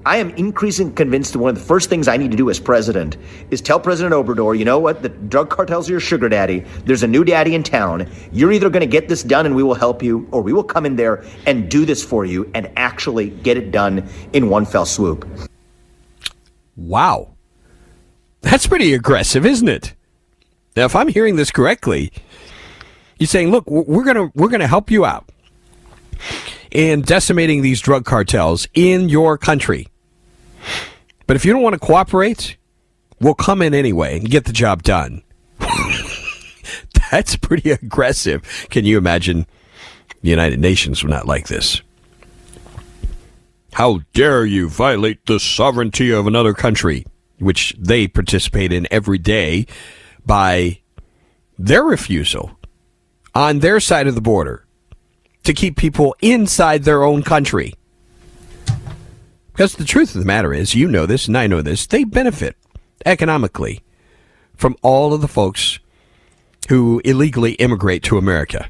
I 0.05 0.17
am 0.17 0.29
increasingly 0.31 0.93
convinced 0.93 1.33
that 1.33 1.39
one 1.39 1.49
of 1.49 1.55
the 1.55 1.63
first 1.65 1.89
things 1.89 2.07
I 2.07 2.15
need 2.15 2.29
to 2.29 2.37
do 2.37 2.49
as 2.51 2.59
president 2.59 3.17
is 3.49 3.59
tell 3.59 3.79
President 3.79 4.13
Obrador, 4.13 4.55
you 4.57 4.63
know 4.63 4.77
what? 4.77 5.01
The 5.01 5.09
drug 5.09 5.49
cartels 5.49 5.89
are 5.89 5.93
your 5.93 5.99
sugar 5.99 6.29
daddy. 6.29 6.59
There's 6.85 7.01
a 7.01 7.07
new 7.07 7.23
daddy 7.23 7.55
in 7.55 7.63
town. 7.63 8.07
You're 8.31 8.51
either 8.51 8.69
going 8.69 8.81
to 8.81 8.85
get 8.87 9.09
this 9.09 9.23
done 9.23 9.47
and 9.47 9.55
we 9.55 9.63
will 9.63 9.73
help 9.73 10.03
you, 10.03 10.27
or 10.31 10.41
we 10.41 10.53
will 10.53 10.63
come 10.63 10.85
in 10.85 10.95
there 10.95 11.23
and 11.47 11.71
do 11.71 11.85
this 11.85 12.03
for 12.05 12.23
you 12.23 12.49
and 12.53 12.69
actually 12.77 13.31
get 13.31 13.57
it 13.57 13.71
done 13.71 14.07
in 14.33 14.47
one 14.47 14.65
fell 14.67 14.85
swoop. 14.85 15.27
Wow. 16.75 17.33
That's 18.41 18.67
pretty 18.67 18.93
aggressive, 18.93 19.43
isn't 19.43 19.67
it? 19.67 19.95
Now, 20.77 20.85
if 20.85 20.95
I'm 20.95 21.07
hearing 21.07 21.35
this 21.35 21.49
correctly, 21.49 22.13
you're 23.17 23.25
saying, 23.27 23.49
look, 23.49 23.65
we're 23.65 24.03
going 24.03 24.17
to 24.17 24.31
we're 24.35 24.49
going 24.49 24.59
to 24.59 24.67
help 24.67 24.91
you 24.91 25.03
out 25.03 25.27
in 26.69 27.01
decimating 27.01 27.63
these 27.63 27.81
drug 27.81 28.05
cartels 28.05 28.67
in 28.75 29.09
your 29.09 29.35
country 29.37 29.87
but 31.27 31.35
if 31.35 31.45
you 31.45 31.53
don't 31.53 31.61
want 31.61 31.73
to 31.73 31.79
cooperate, 31.79 32.57
we'll 33.19 33.33
come 33.35 33.61
in 33.61 33.73
anyway 33.73 34.19
and 34.19 34.29
get 34.29 34.45
the 34.45 34.53
job 34.53 34.83
done. 34.83 35.23
That's 37.11 37.35
pretty 37.35 37.71
aggressive. 37.71 38.67
Can 38.69 38.85
you 38.85 38.97
imagine 38.97 39.47
the 40.21 40.29
United 40.29 40.59
Nations 40.59 41.03
were 41.03 41.09
not 41.09 41.27
like 41.27 41.47
this? 41.47 41.81
How 43.73 44.01
dare 44.13 44.45
you 44.45 44.69
violate 44.69 45.25
the 45.25 45.39
sovereignty 45.39 46.11
of 46.11 46.27
another 46.27 46.53
country, 46.53 47.05
which 47.39 47.75
they 47.77 48.07
participate 48.07 48.71
in 48.71 48.87
every 48.89 49.17
day 49.17 49.65
by 50.25 50.79
their 51.57 51.83
refusal 51.83 52.51
on 53.33 53.59
their 53.59 53.79
side 53.79 54.07
of 54.07 54.15
the 54.15 54.21
border 54.21 54.65
to 55.43 55.53
keep 55.53 55.75
people 55.75 56.15
inside 56.21 56.83
their 56.83 57.03
own 57.03 57.21
country. 57.21 57.73
Because 59.55 59.75
the 59.77 59.85
truth 59.85 60.13
of 60.15 60.19
the 60.19 60.25
matter 60.27 60.53
is, 60.53 60.75
you 60.75 60.85
know 60.89 61.05
this 61.05 61.29
and 61.29 61.37
I 61.37 61.47
know 61.47 61.61
this, 61.61 61.87
they 61.87 62.03
benefit 62.03 62.57
economically 63.05 63.81
from 64.57 64.75
all 64.81 65.13
of 65.13 65.21
the 65.21 65.29
folks 65.29 65.79
who 66.67 67.01
illegally 67.05 67.53
immigrate 67.53 68.03
to 68.03 68.17
America. 68.17 68.69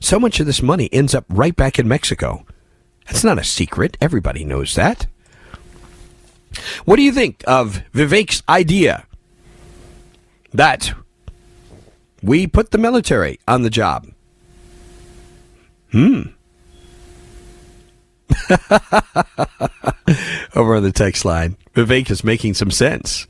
So 0.00 0.18
much 0.18 0.40
of 0.40 0.46
this 0.46 0.62
money 0.62 0.88
ends 0.92 1.14
up 1.14 1.24
right 1.28 1.54
back 1.54 1.78
in 1.78 1.86
Mexico. 1.86 2.44
That's 3.06 3.22
not 3.22 3.38
a 3.38 3.44
secret. 3.44 3.96
Everybody 4.00 4.42
knows 4.44 4.74
that. 4.74 5.06
What 6.84 6.96
do 6.96 7.02
you 7.02 7.12
think 7.12 7.44
of 7.46 7.82
Vivek's 7.94 8.42
idea 8.48 9.06
that 10.52 10.92
we 12.20 12.48
put 12.48 12.72
the 12.72 12.78
military 12.78 13.38
on 13.46 13.62
the 13.62 13.70
job? 13.70 14.08
Hmm. 15.92 16.22
over 20.54 20.76
on 20.76 20.82
the 20.82 20.92
text 20.94 21.24
line. 21.24 21.56
Vivek 21.74 22.10
is 22.10 22.24
making 22.24 22.54
some 22.54 22.70
sense. 22.70 23.26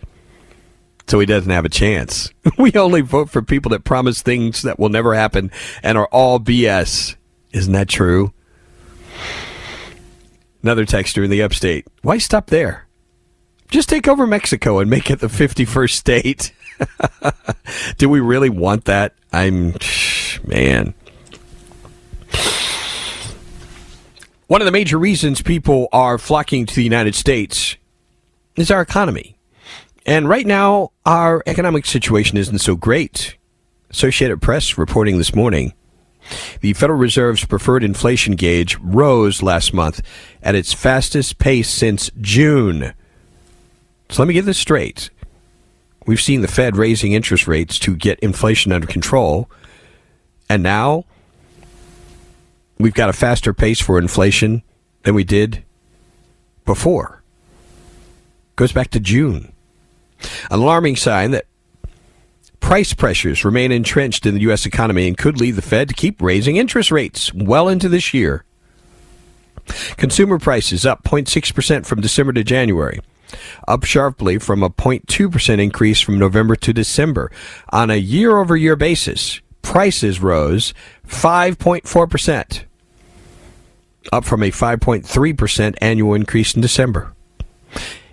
So 1.07 1.19
he 1.19 1.27
doesn't 1.27 1.51
have 1.51 1.65
a 1.65 1.69
chance. 1.71 2.31
We 2.59 2.73
only 2.75 3.01
vote 3.01 3.29
for 3.31 3.43
people 3.43 3.71
that 3.71 3.85
promise 3.85 4.23
things 4.23 4.63
that 4.63 4.79
will 4.79 4.89
never 4.89 5.15
happen 5.15 5.51
and 5.83 5.99
are 5.99 6.09
all 6.13 6.39
BS. 6.39 7.17
Isn't 7.53 7.73
that 7.73 7.89
true? 7.89 8.33
Another 10.63 10.87
texter 10.87 11.25
in 11.25 11.31
the 11.31 11.43
upstate. 11.43 11.87
Why 12.03 12.19
stop 12.19 12.47
there? 12.49 12.87
Just 13.69 13.89
take 13.89 14.07
over 14.07 14.27
Mexico 14.29 14.79
and 14.79 14.89
make 14.89 15.11
it 15.11 15.19
the 15.21 15.27
51st 15.27 15.91
state. 15.91 16.53
Do 17.99 18.09
we 18.09 18.21
really 18.21 18.51
want 18.51 18.85
that? 18.85 19.15
I'm, 19.33 19.75
man. 20.47 20.95
One 24.53 24.61
of 24.61 24.67
the 24.67 24.73
major 24.73 24.99
reasons 24.99 25.41
people 25.41 25.89
are 25.93 26.19
flocking 26.19 26.67
to 26.67 26.75
the 26.75 26.83
United 26.85 27.15
States 27.15 27.79
is 28.57 28.71
our 28.71 28.83
economy. 28.83 29.39
And 30.05 30.29
right 30.29 30.47
now, 30.47 30.93
our 31.07 31.43
economic 31.47 31.87
situation 31.87 32.37
isn't 32.37 32.59
so 32.59 32.77
great. 32.77 33.37
Associated 33.89 34.43
Press 34.43 34.77
reporting 34.77 35.17
this 35.17 35.35
morning. 35.35 35.73
The 36.61 36.75
Federal 36.75 36.99
Reserve's 36.99 37.47
preferred 37.47 37.83
inflation 37.83 38.37
gauge 38.37 38.77
rose 38.83 39.43
last 39.43 39.73
month 39.73 40.03
at 40.43 40.55
its 40.55 40.75
fastest 40.75 41.39
pace 41.39 41.71
since 41.71 42.11
June. 42.21 42.93
So 44.11 44.21
let 44.21 44.29
me 44.29 44.35
get 44.35 44.45
this 44.45 44.59
straight. 44.59 45.09
We've 46.05 46.21
seen 46.21 46.43
the 46.43 46.47
Fed 46.47 46.77
raising 46.77 47.15
interest 47.15 47.49
rates 47.49 47.79
to 47.79 47.97
get 47.97 48.21
inflation 48.21 48.71
under 48.71 48.87
control, 48.87 49.49
and 50.47 50.63
now 50.63 51.07
we've 52.83 52.93
got 52.95 53.09
a 53.09 53.13
faster 53.15 53.55
pace 53.55 53.81
for 53.81 53.99
inflation 53.99 54.63
than 55.05 55.15
we 55.15 55.25
did 55.25 55.63
before. 56.67 57.23
Goes 58.57 58.73
back 58.73 58.91
to 58.91 59.01
June. 59.01 59.53
An 60.51 60.59
alarming 60.61 60.97
sign 60.97 61.31
that 61.31 61.47
price 62.61 62.93
pressures 62.93 63.45
remain 63.45 63.73
entrenched 63.73 64.27
in 64.27 64.35
the 64.35 64.41
U.S. 64.43 64.67
economy 64.67 65.09
and 65.09 65.17
could 65.17 65.41
lead 65.41 65.53
the 65.53 65.63
Fed 65.63 65.89
to 65.89 65.95
keep 65.95 66.21
raising 66.21 66.57
interest 66.57 66.91
rates 66.91 67.33
well 67.33 67.69
into 67.69 67.89
this 67.89 68.13
year. 68.13 68.45
Consumer 69.97 70.39
prices 70.39 70.85
up 70.85 71.05
0.6% 71.05 71.87
from 71.87 72.01
December 72.01 72.33
to 72.33 72.43
January, 72.43 72.99
up 73.69 73.85
sharply 73.85 74.37
from 74.39 74.63
a 74.63 74.71
0.2% 74.71 75.61
increase 75.63 76.01
from 76.01 76.19
November 76.19 76.57
to 76.57 76.73
December. 76.73 77.31
On 77.71 77.89
a 77.91 77.97
year 77.97 78.39
over 78.39 78.57
year 78.57 78.75
basis, 78.77 79.41
prices 79.63 80.21
rose 80.21 80.75
5.4% 81.07 82.65
up 84.11 84.25
from 84.25 84.43
a 84.43 84.51
5.3% 84.51 85.77
annual 85.81 86.15
increase 86.15 86.55
in 86.55 86.61
December. 86.63 87.13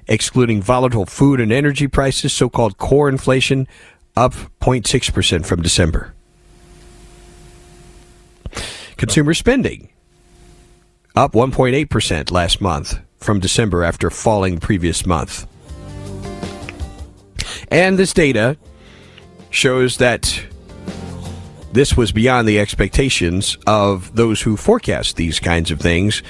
Excluding 0.08 0.62
volatile 0.62 1.06
food 1.06 1.40
and 1.40 1.52
energy 1.52 1.88
prices, 1.88 2.34
so 2.34 2.50
called 2.50 2.78
core 2.78 3.10
inflation, 3.10 3.68
up 4.16 4.34
0.6% 4.62 5.46
from 5.46 5.62
December. 5.62 6.14
Consumer 8.98 9.34
spending, 9.34 9.90
up 11.16 11.32
1.8% 11.34 12.32
last 12.32 12.60
month 12.60 13.00
from 13.18 13.40
December 13.40 13.84
after 13.84 14.10
falling 14.10 14.56
the 14.56 14.62
previous 14.62 15.06
month. 15.06 15.48
And 17.72 17.98
this 17.98 18.14
data 18.14 18.58
shows 19.52 19.98
that 19.98 20.44
this 21.72 21.96
was 21.96 22.12
beyond 22.12 22.48
the 22.48 22.60
expectations 22.60 23.58
of 23.68 24.16
those 24.16 24.42
who 24.42 24.58
forecast 24.58 25.16
these 25.16 25.40
kinds 25.40 25.72
of 25.72 25.80
things, 25.80 26.24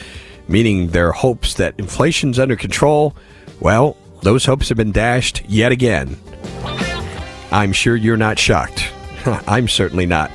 meaning 0.48 0.90
their 0.90 1.12
hopes 1.12 1.54
that 1.56 1.74
inflation's 1.78 2.40
under 2.40 2.56
control. 2.56 3.16
Well, 3.60 3.96
those 4.22 4.46
hopes 4.46 4.68
have 4.70 4.78
been 4.78 4.92
dashed 4.92 5.44
yet 5.48 5.72
again. 5.72 6.18
I'm 7.52 7.72
sure 7.72 7.96
you're 7.96 8.18
not 8.18 8.38
shocked. 8.38 8.92
I'm 9.48 9.68
certainly 9.68 10.06
not. 10.06 10.30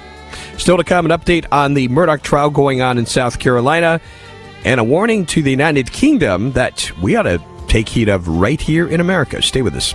Still 0.57 0.77
to 0.77 0.85
come, 0.85 1.05
an 1.05 1.13
update 1.13 1.47
on 1.53 1.75
the 1.75 1.89
Murdaugh 1.89 2.23
trial 2.23 2.49
going 2.51 2.81
on 2.81 2.97
in 2.97 3.07
South 3.07 3.39
Carolina 3.39 4.01
and 4.65 4.81
a 4.81 4.85
warning 4.85 5.27
to 5.27 5.43
the 5.43 5.51
United 5.51 5.93
Kingdom 5.93 6.53
that 6.53 6.91
we 7.03 7.17
ought 7.17 7.23
to 7.23 7.43
take 7.69 7.89
heed 7.89 8.09
of 8.09 8.27
right 8.27 8.61
here 8.61 8.89
in 8.89 9.01
America. 9.01 9.43
Stay 9.43 9.63
with 9.63 9.75
us. 9.75 9.95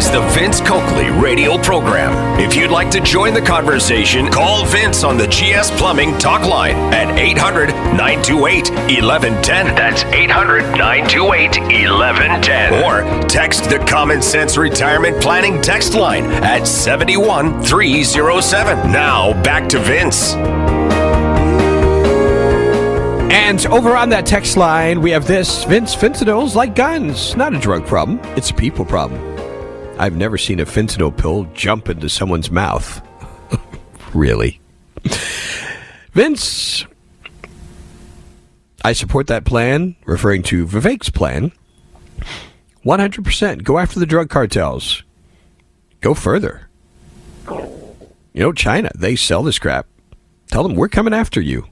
is 0.00 0.10
the 0.10 0.22
Vince 0.28 0.60
Coakley 0.62 1.10
radio 1.10 1.58
program. 1.58 2.40
If 2.40 2.54
you'd 2.56 2.70
like 2.70 2.90
to 2.92 3.00
join 3.02 3.34
the 3.34 3.42
conversation, 3.42 4.30
call 4.32 4.64
Vince 4.64 5.04
on 5.04 5.18
the 5.18 5.26
GS 5.26 5.70
Plumbing 5.72 6.16
talk 6.16 6.40
line 6.48 6.74
at 6.94 7.10
800 7.18 7.68
928 7.98 8.70
1110. 8.70 9.66
That's 9.76 10.04
800 10.04 10.62
928 10.72 11.58
1110. 11.60 12.82
Or 12.82 13.02
text 13.28 13.64
the 13.68 13.76
Common 13.80 14.22
Sense 14.22 14.56
Retirement 14.56 15.20
Planning 15.20 15.60
text 15.60 15.92
line 15.92 16.24
at 16.44 16.66
71307. 16.66 18.90
Now 18.90 19.34
back 19.42 19.68
to 19.68 19.78
Vince. 19.80 20.32
And 23.34 23.66
over 23.66 23.94
on 23.96 24.08
that 24.08 24.24
text 24.24 24.56
line, 24.56 25.02
we 25.02 25.10
have 25.10 25.26
this 25.26 25.64
Vince, 25.64 25.94
fentanyls 25.94 26.54
like 26.54 26.74
guns. 26.74 27.36
Not 27.36 27.52
a 27.54 27.58
drug 27.58 27.86
problem, 27.86 28.18
it's 28.34 28.48
a 28.48 28.54
people 28.54 28.86
problem. 28.86 29.29
I've 30.00 30.16
never 30.16 30.38
seen 30.38 30.60
a 30.60 30.64
fentanyl 30.64 31.14
pill 31.14 31.44
jump 31.52 31.90
into 31.90 32.08
someone's 32.08 32.50
mouth. 32.50 33.02
really? 34.14 34.58
Vince, 36.14 36.86
I 38.82 38.94
support 38.94 39.26
that 39.26 39.44
plan, 39.44 39.96
referring 40.06 40.42
to 40.44 40.66
Vivek's 40.66 41.10
plan. 41.10 41.52
100%. 42.82 43.62
Go 43.62 43.76
after 43.76 44.00
the 44.00 44.06
drug 44.06 44.30
cartels. 44.30 45.02
Go 46.00 46.14
further. 46.14 46.66
You 47.46 47.68
know, 48.32 48.52
China, 48.54 48.90
they 48.96 49.16
sell 49.16 49.42
this 49.42 49.58
crap. 49.58 49.86
Tell 50.46 50.62
them 50.62 50.76
we're 50.76 50.88
coming 50.88 51.12
after 51.12 51.42
you. 51.42 51.66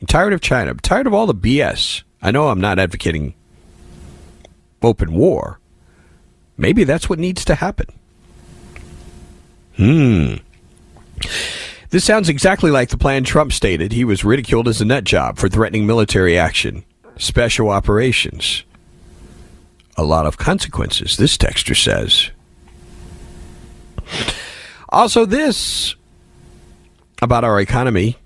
I'm 0.00 0.08
tired 0.08 0.32
of 0.32 0.40
China. 0.40 0.72
I'm 0.72 0.80
tired 0.80 1.06
of 1.06 1.14
all 1.14 1.26
the 1.26 1.34
BS. 1.36 2.02
I 2.20 2.32
know 2.32 2.48
I'm 2.48 2.60
not 2.60 2.80
advocating 2.80 3.34
open 4.82 5.12
war, 5.12 5.59
Maybe 6.60 6.84
that's 6.84 7.08
what 7.08 7.18
needs 7.18 7.42
to 7.46 7.54
happen. 7.54 7.86
Hmm. 9.78 10.34
This 11.88 12.04
sounds 12.04 12.28
exactly 12.28 12.70
like 12.70 12.90
the 12.90 12.98
plan 12.98 13.24
Trump 13.24 13.54
stated 13.54 13.92
he 13.92 14.04
was 14.04 14.24
ridiculed 14.26 14.68
as 14.68 14.78
a 14.82 14.84
nut 14.84 15.04
job 15.04 15.38
for 15.38 15.48
threatening 15.48 15.86
military 15.86 16.36
action, 16.38 16.84
special 17.16 17.70
operations. 17.70 18.62
A 19.96 20.04
lot 20.04 20.26
of 20.26 20.36
consequences, 20.36 21.16
this 21.16 21.38
texture 21.38 21.74
says. 21.74 22.30
Also, 24.90 25.24
this 25.24 25.94
about 27.22 27.42
our 27.42 27.58
economy. 27.58 28.18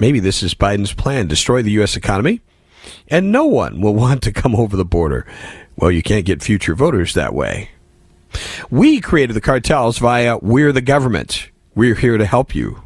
Maybe 0.00 0.18
this 0.18 0.42
is 0.42 0.52
Biden's 0.52 0.92
plan 0.92 1.28
destroy 1.28 1.62
the 1.62 1.70
U.S. 1.72 1.94
economy, 1.94 2.40
and 3.06 3.30
no 3.30 3.44
one 3.44 3.80
will 3.80 3.94
want 3.94 4.20
to 4.24 4.32
come 4.32 4.56
over 4.56 4.76
the 4.76 4.84
border. 4.84 5.24
Well, 5.76 5.90
you 5.90 6.02
can't 6.02 6.26
get 6.26 6.42
future 6.42 6.74
voters 6.74 7.14
that 7.14 7.34
way. 7.34 7.70
We 8.70 9.00
created 9.00 9.34
the 9.34 9.40
cartels 9.40 9.98
via 9.98 10.38
We're 10.38 10.72
the 10.72 10.80
Government. 10.80 11.50
We're 11.74 11.94
here 11.94 12.18
to 12.18 12.26
help 12.26 12.54
you. 12.54 12.82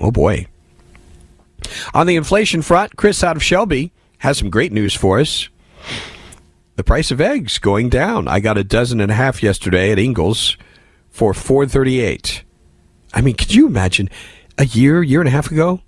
Oh 0.00 0.10
boy. 0.10 0.46
On 1.94 2.06
the 2.06 2.16
inflation 2.16 2.62
front, 2.62 2.96
Chris 2.96 3.24
out 3.24 3.36
of 3.36 3.42
Shelby 3.42 3.92
has 4.18 4.38
some 4.38 4.50
great 4.50 4.72
news 4.72 4.94
for 4.94 5.20
us. 5.20 5.48
The 6.76 6.84
price 6.84 7.10
of 7.10 7.20
eggs 7.20 7.58
going 7.58 7.88
down. 7.88 8.28
I 8.28 8.40
got 8.40 8.58
a 8.58 8.64
dozen 8.64 9.00
and 9.00 9.10
a 9.10 9.14
half 9.14 9.42
yesterday 9.42 9.92
at 9.92 9.98
Ingles 9.98 10.56
for 11.10 11.32
438. 11.32 12.42
I 13.14 13.20
mean, 13.22 13.34
could 13.34 13.54
you 13.54 13.66
imagine 13.66 14.10
a 14.58 14.66
year, 14.66 15.02
year 15.02 15.20
and 15.20 15.28
a 15.28 15.32
half 15.32 15.50
ago? 15.50 15.80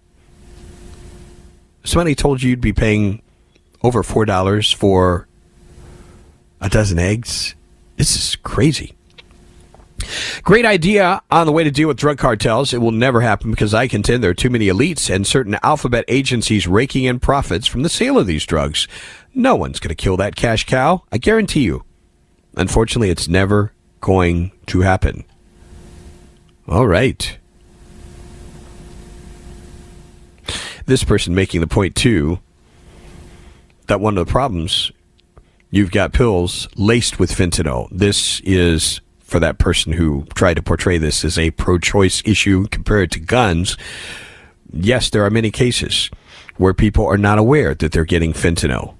Somebody 1.84 2.14
told 2.14 2.42
you 2.42 2.50
you'd 2.50 2.60
be 2.60 2.72
paying 2.72 3.20
over 3.82 4.02
$4 4.02 4.74
for 4.74 5.27
a 6.60 6.68
dozen 6.68 6.98
eggs. 6.98 7.54
This 7.96 8.14
is 8.16 8.36
crazy. 8.36 8.94
Great 10.44 10.64
idea 10.64 11.20
on 11.30 11.46
the 11.46 11.52
way 11.52 11.64
to 11.64 11.70
deal 11.70 11.88
with 11.88 11.96
drug 11.96 12.18
cartels. 12.18 12.72
It 12.72 12.78
will 12.78 12.92
never 12.92 13.20
happen 13.20 13.50
because 13.50 13.74
I 13.74 13.88
contend 13.88 14.22
there 14.22 14.30
are 14.30 14.34
too 14.34 14.48
many 14.50 14.66
elites 14.68 15.12
and 15.12 15.26
certain 15.26 15.56
alphabet 15.62 16.04
agencies 16.06 16.68
raking 16.68 17.04
in 17.04 17.18
profits 17.18 17.66
from 17.66 17.82
the 17.82 17.88
sale 17.88 18.16
of 18.16 18.26
these 18.26 18.46
drugs. 18.46 18.86
No 19.34 19.56
one's 19.56 19.80
going 19.80 19.88
to 19.88 19.94
kill 19.96 20.16
that 20.18 20.36
cash 20.36 20.66
cow. 20.66 21.02
I 21.10 21.18
guarantee 21.18 21.62
you. 21.62 21.84
Unfortunately, 22.56 23.10
it's 23.10 23.28
never 23.28 23.72
going 24.00 24.52
to 24.66 24.80
happen. 24.82 25.24
All 26.68 26.86
right. 26.86 27.36
This 30.86 31.02
person 31.04 31.34
making 31.34 31.60
the 31.60 31.66
point, 31.66 31.94
too, 31.96 32.38
that 33.88 34.00
one 34.00 34.16
of 34.16 34.24
the 34.26 34.30
problems 34.30 34.90
You've 35.70 35.90
got 35.90 36.12
pills 36.14 36.66
laced 36.76 37.18
with 37.18 37.30
fentanyl. 37.30 37.88
This 37.90 38.40
is 38.40 39.02
for 39.20 39.38
that 39.38 39.58
person 39.58 39.92
who 39.92 40.24
tried 40.34 40.54
to 40.54 40.62
portray 40.62 40.96
this 40.96 41.24
as 41.26 41.38
a 41.38 41.50
pro 41.52 41.78
choice 41.78 42.22
issue 42.24 42.66
compared 42.70 43.10
to 43.12 43.20
guns. 43.20 43.76
Yes, 44.72 45.10
there 45.10 45.24
are 45.26 45.30
many 45.30 45.50
cases 45.50 46.10
where 46.56 46.72
people 46.72 47.06
are 47.06 47.18
not 47.18 47.36
aware 47.38 47.74
that 47.74 47.92
they're 47.92 48.06
getting 48.06 48.32
fentanyl. 48.32 48.94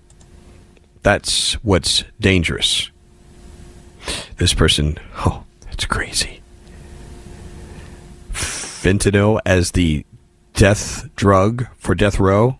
That's 1.02 1.54
what's 1.64 2.04
dangerous. 2.20 2.90
This 4.36 4.52
person, 4.52 4.98
oh, 5.24 5.44
that's 5.62 5.86
crazy. 5.86 6.42
Fentanyl 8.32 9.40
as 9.46 9.70
the 9.72 10.04
death 10.52 11.08
drug 11.16 11.64
for 11.78 11.94
death 11.94 12.20
row? 12.20 12.58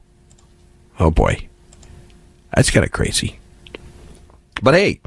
Oh 0.98 1.10
boy. 1.10 1.46
That's 2.54 2.70
kind 2.70 2.86
of 2.86 2.90
crazy. 2.90 3.37
But 4.62 4.74
hey, 4.74 5.00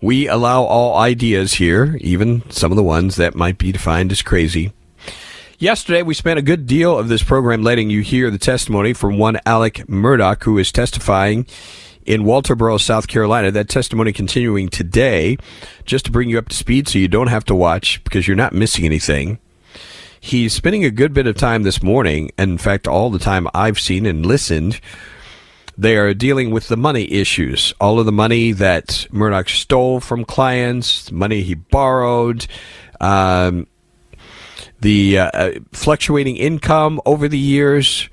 we 0.00 0.26
allow 0.28 0.62
all 0.62 0.98
ideas 0.98 1.54
here, 1.54 1.96
even 2.00 2.48
some 2.50 2.72
of 2.72 2.76
the 2.76 2.82
ones 2.82 3.16
that 3.16 3.34
might 3.34 3.58
be 3.58 3.72
defined 3.72 4.12
as 4.12 4.22
crazy. 4.22 4.72
Yesterday, 5.58 6.02
we 6.02 6.14
spent 6.14 6.38
a 6.38 6.42
good 6.42 6.66
deal 6.66 6.98
of 6.98 7.08
this 7.08 7.22
program 7.22 7.62
letting 7.62 7.90
you 7.90 8.00
hear 8.00 8.30
the 8.30 8.38
testimony 8.38 8.94
from 8.94 9.18
one 9.18 9.38
Alex 9.44 9.80
Murdaugh, 9.82 10.42
who 10.42 10.56
is 10.56 10.72
testifying 10.72 11.44
in 12.06 12.22
Walterboro, 12.22 12.80
South 12.80 13.08
Carolina. 13.08 13.50
That 13.50 13.68
testimony 13.68 14.10
continuing 14.14 14.70
today, 14.70 15.36
just 15.84 16.06
to 16.06 16.10
bring 16.12 16.30
you 16.30 16.38
up 16.38 16.48
to 16.48 16.56
speed 16.56 16.88
so 16.88 16.98
you 16.98 17.08
don't 17.08 17.26
have 17.26 17.44
to 17.44 17.54
watch 17.54 18.02
because 18.04 18.26
you're 18.26 18.36
not 18.38 18.54
missing 18.54 18.86
anything. 18.86 19.38
He's 20.18 20.54
spending 20.54 20.84
a 20.84 20.90
good 20.90 21.12
bit 21.12 21.26
of 21.26 21.36
time 21.36 21.62
this 21.62 21.82
morning, 21.82 22.30
and 22.38 22.52
in 22.52 22.58
fact, 22.58 22.88
all 22.88 23.10
the 23.10 23.18
time 23.18 23.46
I've 23.54 23.78
seen 23.80 24.06
and 24.06 24.24
listened 24.24 24.80
they 25.80 25.96
are 25.96 26.12
dealing 26.12 26.50
with 26.50 26.68
the 26.68 26.76
money 26.76 27.10
issues. 27.10 27.72
All 27.80 27.98
of 27.98 28.04
the 28.04 28.12
money 28.12 28.52
that 28.52 29.06
Murdaugh 29.10 29.48
stole 29.48 29.98
from 29.98 30.26
clients, 30.26 31.10
money 31.10 31.40
he 31.40 31.54
borrowed, 31.54 32.46
um, 33.00 33.66
the 34.80 35.18
uh, 35.18 35.30
uh, 35.32 35.50
fluctuating 35.72 36.36
income 36.36 37.00
over 37.06 37.28
the 37.28 37.38
years. 37.38 38.10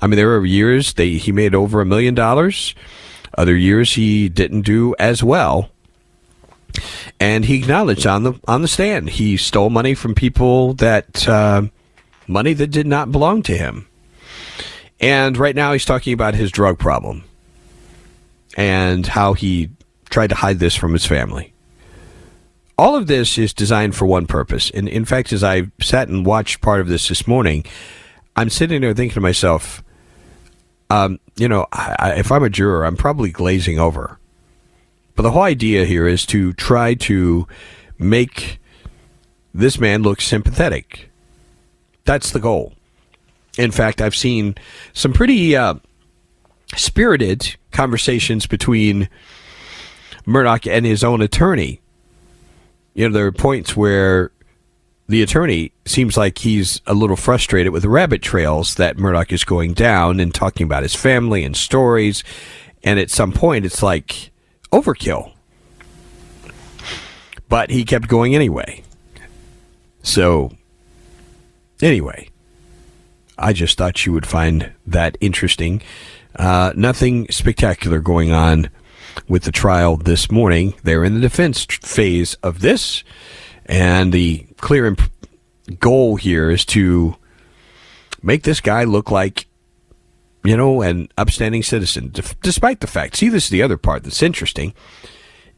I 0.00 0.06
mean, 0.06 0.16
there 0.16 0.28
were 0.28 0.46
years 0.46 0.94
they, 0.94 1.10
he 1.10 1.32
made 1.32 1.54
over 1.54 1.82
a 1.82 1.86
million 1.86 2.14
dollars. 2.14 2.74
Other 3.36 3.56
years 3.56 3.92
he 3.94 4.30
didn't 4.30 4.62
do 4.62 4.94
as 4.98 5.22
well. 5.22 5.68
And 7.20 7.44
he 7.44 7.58
acknowledged 7.58 8.06
on 8.06 8.22
the 8.22 8.34
on 8.48 8.62
the 8.62 8.68
stand 8.68 9.10
he 9.10 9.36
stole 9.36 9.68
money 9.68 9.94
from 9.94 10.14
people 10.14 10.72
that 10.74 11.28
uh, 11.28 11.64
money 12.26 12.54
that 12.54 12.68
did 12.68 12.86
not 12.86 13.12
belong 13.12 13.42
to 13.42 13.54
him. 13.56 13.86
And 15.02 15.36
right 15.36 15.56
now 15.56 15.72
he's 15.72 15.84
talking 15.84 16.12
about 16.14 16.34
his 16.36 16.52
drug 16.52 16.78
problem 16.78 17.24
and 18.56 19.04
how 19.04 19.32
he 19.34 19.70
tried 20.10 20.28
to 20.28 20.36
hide 20.36 20.60
this 20.60 20.76
from 20.76 20.92
his 20.92 21.04
family. 21.04 21.52
All 22.78 22.94
of 22.94 23.08
this 23.08 23.36
is 23.36 23.52
designed 23.52 23.96
for 23.96 24.06
one 24.06 24.26
purpose. 24.26 24.70
And 24.70 24.88
in 24.88 25.04
fact, 25.04 25.32
as 25.32 25.42
I 25.42 25.64
sat 25.80 26.08
and 26.08 26.24
watched 26.24 26.60
part 26.60 26.80
of 26.80 26.86
this 26.88 27.08
this 27.08 27.26
morning, 27.26 27.64
I'm 28.36 28.48
sitting 28.48 28.80
there 28.80 28.94
thinking 28.94 29.14
to 29.14 29.20
myself, 29.20 29.82
um, 30.88 31.18
you 31.36 31.48
know, 31.48 31.66
I, 31.72 31.96
I, 31.98 32.12
if 32.14 32.30
I'm 32.30 32.44
a 32.44 32.50
juror, 32.50 32.84
I'm 32.86 32.96
probably 32.96 33.30
glazing 33.30 33.80
over. 33.80 34.18
But 35.16 35.24
the 35.24 35.32
whole 35.32 35.42
idea 35.42 35.84
here 35.84 36.06
is 36.06 36.24
to 36.26 36.52
try 36.54 36.94
to 36.94 37.48
make 37.98 38.58
this 39.52 39.80
man 39.80 40.02
look 40.02 40.20
sympathetic. 40.20 41.10
That's 42.04 42.30
the 42.30 42.40
goal. 42.40 42.74
In 43.58 43.70
fact, 43.70 44.00
I've 44.00 44.16
seen 44.16 44.54
some 44.94 45.12
pretty 45.12 45.54
uh, 45.54 45.74
spirited 46.74 47.56
conversations 47.70 48.46
between 48.46 49.08
Murdaugh 50.26 50.70
and 50.70 50.86
his 50.86 51.04
own 51.04 51.20
attorney. 51.20 51.80
You 52.94 53.08
know, 53.08 53.14
there 53.14 53.26
are 53.26 53.32
points 53.32 53.76
where 53.76 54.30
the 55.08 55.22
attorney 55.22 55.72
seems 55.84 56.16
like 56.16 56.38
he's 56.38 56.80
a 56.86 56.94
little 56.94 57.16
frustrated 57.16 57.72
with 57.72 57.82
the 57.82 57.88
rabbit 57.90 58.22
trails 58.22 58.76
that 58.76 58.96
Murdaugh 58.96 59.30
is 59.30 59.44
going 59.44 59.74
down 59.74 60.18
and 60.18 60.34
talking 60.34 60.64
about 60.64 60.82
his 60.82 60.94
family 60.94 61.44
and 61.44 61.56
stories. 61.56 62.24
And 62.82 62.98
at 62.98 63.10
some 63.10 63.32
point, 63.32 63.66
it's 63.66 63.82
like 63.82 64.30
overkill. 64.72 65.32
But 67.50 67.68
he 67.68 67.84
kept 67.84 68.08
going 68.08 68.34
anyway. 68.34 68.82
So, 70.02 70.56
anyway, 71.82 72.28
I 73.42 73.52
just 73.52 73.76
thought 73.76 74.06
you 74.06 74.12
would 74.12 74.24
find 74.24 74.70
that 74.86 75.18
interesting. 75.20 75.82
Uh, 76.36 76.72
nothing 76.76 77.26
spectacular 77.28 77.98
going 77.98 78.30
on 78.30 78.70
with 79.28 79.42
the 79.42 79.52
trial 79.52 79.96
this 79.96 80.30
morning. 80.30 80.74
They're 80.84 81.02
in 81.04 81.14
the 81.14 81.20
defense 81.20 81.64
phase 81.64 82.34
of 82.36 82.60
this, 82.60 83.02
and 83.66 84.12
the 84.12 84.46
clear 84.58 84.86
imp- 84.86 85.10
goal 85.80 86.14
here 86.16 86.50
is 86.52 86.64
to 86.66 87.16
make 88.22 88.44
this 88.44 88.60
guy 88.60 88.84
look 88.84 89.10
like, 89.10 89.46
you 90.44 90.56
know, 90.56 90.80
an 90.80 91.08
upstanding 91.18 91.64
citizen, 91.64 92.08
d- 92.08 92.22
despite 92.42 92.78
the 92.78 92.86
fact. 92.86 93.16
See, 93.16 93.28
this 93.28 93.44
is 93.44 93.50
the 93.50 93.62
other 93.62 93.76
part 93.76 94.04
that's 94.04 94.22
interesting. 94.22 94.72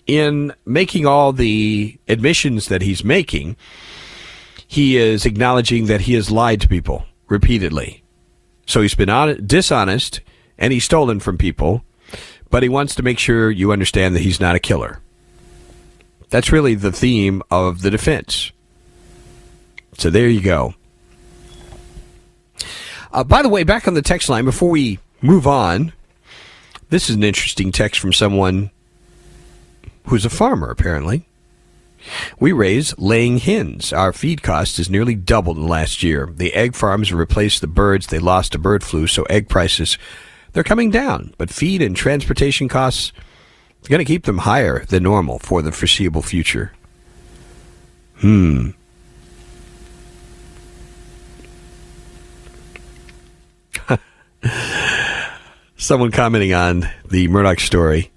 In 0.07 0.55
making 0.65 1.05
all 1.05 1.35
the 1.35 1.99
admissions 2.09 2.69
that 2.69 2.81
he's 2.81 3.05
making, 3.05 3.57
he 4.67 4.97
is 4.97 5.27
acknowledging 5.27 5.85
that 5.87 6.03
he 6.03 6.15
has 6.15 6.31
lied 6.31 6.63
to 6.63 6.69
people 6.69 7.05
repeatedly. 7.29 8.03
So 8.67 8.81
he's 8.81 8.95
been 8.95 9.09
on, 9.11 9.47
dishonest 9.47 10.21
and 10.59 10.73
he's 10.73 10.85
stolen 10.85 11.21
from 11.21 11.37
people, 11.37 11.83
but 12.51 12.63
he 12.63 12.69
wants 12.69 12.95
to 12.95 13.03
make 13.03 13.19
sure 13.19 13.51
you 13.51 13.73
understand 13.73 14.15
that 14.15 14.21
he's 14.23 14.41
not 14.41 14.55
a 14.57 14.61
killer. 14.61 15.01
That's 16.31 16.53
really 16.53 16.75
the 16.75 16.93
theme 16.93 17.43
of 17.51 17.83
the 17.83 17.91
defense. 17.91 18.51
So 19.97 20.11
there 20.11 20.29
you 20.29 20.41
go. 20.41 20.75
Uh, 23.13 23.23
by 23.23 23.43
the 23.43 23.49
way, 23.49 23.63
back 23.63 23.87
on 23.87 23.95
the 23.95 24.03
text 24.03 24.29
line, 24.29 24.45
before 24.45 24.71
we 24.71 24.99
move 25.23 25.47
on, 25.47 25.93
this 26.91 27.09
is 27.09 27.17
an 27.17 27.23
interesting 27.23 27.71
text 27.71 28.01
from 28.01 28.13
someone 28.13 28.71
who's 30.07 30.25
a 30.25 30.31
farmer, 30.31 30.69
apparently. 30.71 31.25
We 32.39 32.53
raise 32.53 32.97
laying 32.99 33.39
hens. 33.39 33.91
Our 33.93 34.13
feed 34.13 34.41
cost 34.43 34.79
is 34.79 34.89
nearly 34.91 35.15
doubled 35.15 35.57
in 35.57 35.63
the 35.65 35.69
last 35.71 36.03
year. 36.05 36.31
The 36.35 36.55
egg 36.55 36.75
farms 36.77 37.13
replaced 37.13 37.61
the 37.61 37.67
birds 37.67 38.07
they 38.07 38.19
lost 38.21 38.53
to 38.53 38.59
bird 38.59 38.83
flu, 38.85 39.07
so 39.07 39.25
egg 39.25 39.49
prices 39.51 39.99
they're 40.53 40.63
coming 40.63 40.91
down, 40.91 41.35
but 41.37 41.51
feed 41.51 41.83
and 41.83 41.95
transportation 41.97 42.69
costs 42.69 43.13
are 43.85 43.89
going 43.89 43.99
to 43.99 44.05
keep 44.05 44.25
them 44.25 44.39
higher 44.39 44.85
than 44.87 45.03
normal 45.03 45.41
for 45.41 45.61
the 45.63 45.73
foreseeable 45.73 46.23
future. 46.23 46.71
Hmm. 48.19 48.69
Someone 55.77 56.13
commenting 56.13 56.55
on 56.55 56.89
the 57.11 57.27
Murdaugh 57.29 57.59
story 57.61 58.13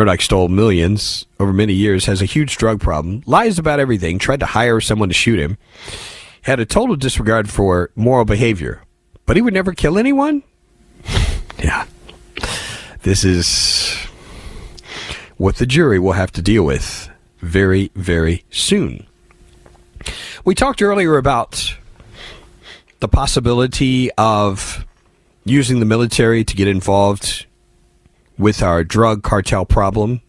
Murdaugh 0.00 0.20
stole 0.22 0.48
millions 0.48 1.26
over 1.38 1.52
many 1.52 1.74
years, 1.74 2.06
has 2.06 2.22
a 2.22 2.26
huge 2.26 2.56
drug 2.56 2.80
problem, 2.80 3.22
lies 3.26 3.58
about 3.58 3.80
everything, 3.80 4.18
tried 4.18 4.40
to 4.40 4.46
hire 4.46 4.80
someone 4.80 5.10
to 5.10 5.14
shoot 5.14 5.38
him, 5.38 5.58
had 6.42 6.58
a 6.60 6.64
total 6.66 6.96
disregard 6.96 7.50
for 7.50 7.90
moral 7.96 8.24
behavior, 8.24 8.82
but 9.26 9.36
he 9.36 9.42
would 9.42 9.52
never 9.52 9.72
kill 9.74 9.98
anyone? 9.98 10.42
yeah. 11.58 11.84
This 13.02 13.24
is 13.24 13.94
what 15.36 15.56
the 15.56 15.66
jury 15.66 15.98
will 15.98 16.12
have 16.12 16.32
to 16.32 16.42
deal 16.42 16.64
with 16.64 17.10
very, 17.40 17.90
very 17.94 18.44
soon. 18.50 19.06
We 20.46 20.54
talked 20.54 20.80
earlier 20.82 21.18
about 21.18 21.74
the 23.00 23.08
possibility 23.08 24.10
of 24.12 24.86
using 25.44 25.78
the 25.78 25.86
military 25.86 26.42
to 26.44 26.56
get 26.56 26.68
involved 26.68 27.44
with 28.40 28.62
our 28.62 28.82
drug 28.82 29.22
cartel 29.22 29.66
problem, 29.66 30.22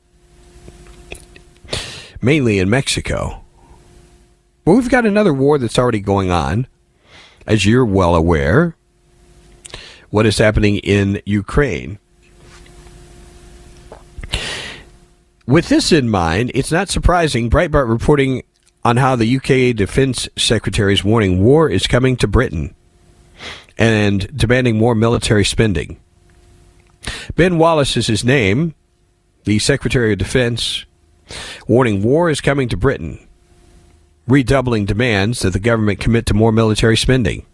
mainly 2.22 2.60
in 2.60 2.70
Mexico. 2.70 3.42
But 4.66 4.74
we've 4.74 4.90
got 4.90 5.06
another 5.06 5.34
war 5.34 5.58
that's 5.58 5.80
already 5.80 6.02
going 6.02 6.30
on, 6.30 6.68
as 7.48 7.66
you're 7.66 7.86
well 7.86 8.14
aware. 8.14 8.76
What 10.10 10.26
is 10.26 10.38
happening 10.38 10.78
in 10.80 11.22
Ukraine? 11.26 11.98
With 15.48 15.70
this 15.70 15.92
in 15.94 16.10
mind, 16.10 16.52
it's 16.54 16.72
not 16.72 16.90
surprising 16.90 17.50
Breitbart 17.50 17.90
reporting 17.90 18.44
on 18.84 18.98
how 18.98 19.16
the 19.16 19.38
UK 19.38 19.76
Defence 19.76 20.28
Secretary's 20.38 21.04
warning 21.04 21.42
war 21.44 21.70
is 21.70 21.88
coming 21.88 22.18
to 22.18 22.28
Britain 22.28 22.76
and 23.78 24.30
demanding 24.38 24.78
more 24.78 24.96
military 24.96 25.46
spending. 25.46 25.98
Ben 27.36 27.58
Wallace 27.58 27.98
is 27.98 28.08
his 28.08 28.24
name, 28.24 28.74
the 29.46 29.60
Secretary 29.60 30.14
of 30.14 30.20
Defense, 30.20 30.86
warning 31.68 32.04
war 32.04 32.30
is 32.30 32.42
coming 32.42 32.70
to 32.70 32.78
Britain, 32.78 33.20
redoubling 34.28 34.86
demands 34.86 35.40
that 35.40 35.52
the 35.54 35.60
government 35.60 36.00
commit 36.00 36.26
to 36.28 36.34
more 36.34 36.52
military 36.52 36.98
spending. 36.98 37.46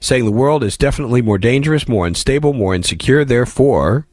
Saying 0.00 0.24
the 0.24 0.30
world 0.32 0.64
is 0.64 0.78
definitely 0.78 1.20
more 1.20 1.36
dangerous, 1.38 1.86
more 1.86 2.06
unstable, 2.06 2.54
more 2.54 2.74
insecure, 2.74 3.24
therefore, 3.24 4.06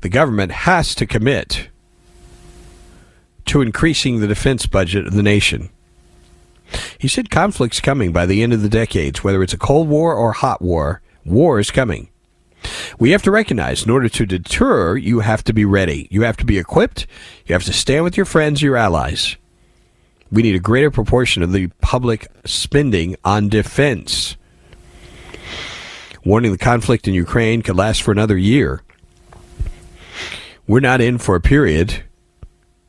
the 0.00 0.08
government 0.08 0.52
has 0.52 0.94
to 0.94 1.06
commit 1.06 1.68
to 3.44 3.60
increasing 3.60 4.20
the 4.20 4.26
defense 4.26 4.64
budget 4.64 5.06
of 5.06 5.12
the 5.12 5.22
nation. 5.22 5.68
He 6.98 7.08
said 7.08 7.28
conflict's 7.30 7.80
coming 7.80 8.10
by 8.10 8.24
the 8.24 8.42
end 8.42 8.54
of 8.54 8.62
the 8.62 8.70
decades, 8.70 9.22
whether 9.22 9.42
it's 9.42 9.52
a 9.52 9.58
Cold 9.58 9.88
War 9.88 10.14
or 10.14 10.32
hot 10.32 10.62
war. 10.62 11.02
War 11.24 11.58
is 11.58 11.70
coming. 11.70 12.08
We 12.98 13.10
have 13.10 13.22
to 13.22 13.30
recognize 13.30 13.82
in 13.84 13.90
order 13.90 14.08
to 14.08 14.26
deter, 14.26 14.96
you 14.96 15.20
have 15.20 15.42
to 15.44 15.52
be 15.52 15.64
ready. 15.64 16.06
You 16.10 16.22
have 16.22 16.36
to 16.38 16.44
be 16.44 16.58
equipped. 16.58 17.06
You 17.46 17.54
have 17.54 17.64
to 17.64 17.72
stand 17.72 18.04
with 18.04 18.16
your 18.16 18.26
friends, 18.26 18.60
your 18.62 18.76
allies. 18.76 19.36
We 20.30 20.42
need 20.42 20.54
a 20.54 20.58
greater 20.60 20.90
proportion 20.90 21.42
of 21.42 21.52
the 21.52 21.68
public 21.80 22.26
spending 22.44 23.16
on 23.24 23.48
defense. 23.48 24.36
Warning 26.24 26.52
the 26.52 26.58
conflict 26.58 27.06
in 27.08 27.14
Ukraine 27.14 27.62
could 27.62 27.76
last 27.76 28.02
for 28.02 28.12
another 28.12 28.36
year. 28.36 28.82
We're 30.66 30.80
not 30.80 31.00
in 31.02 31.18
for 31.18 31.36
a 31.36 31.40
period. 31.40 32.04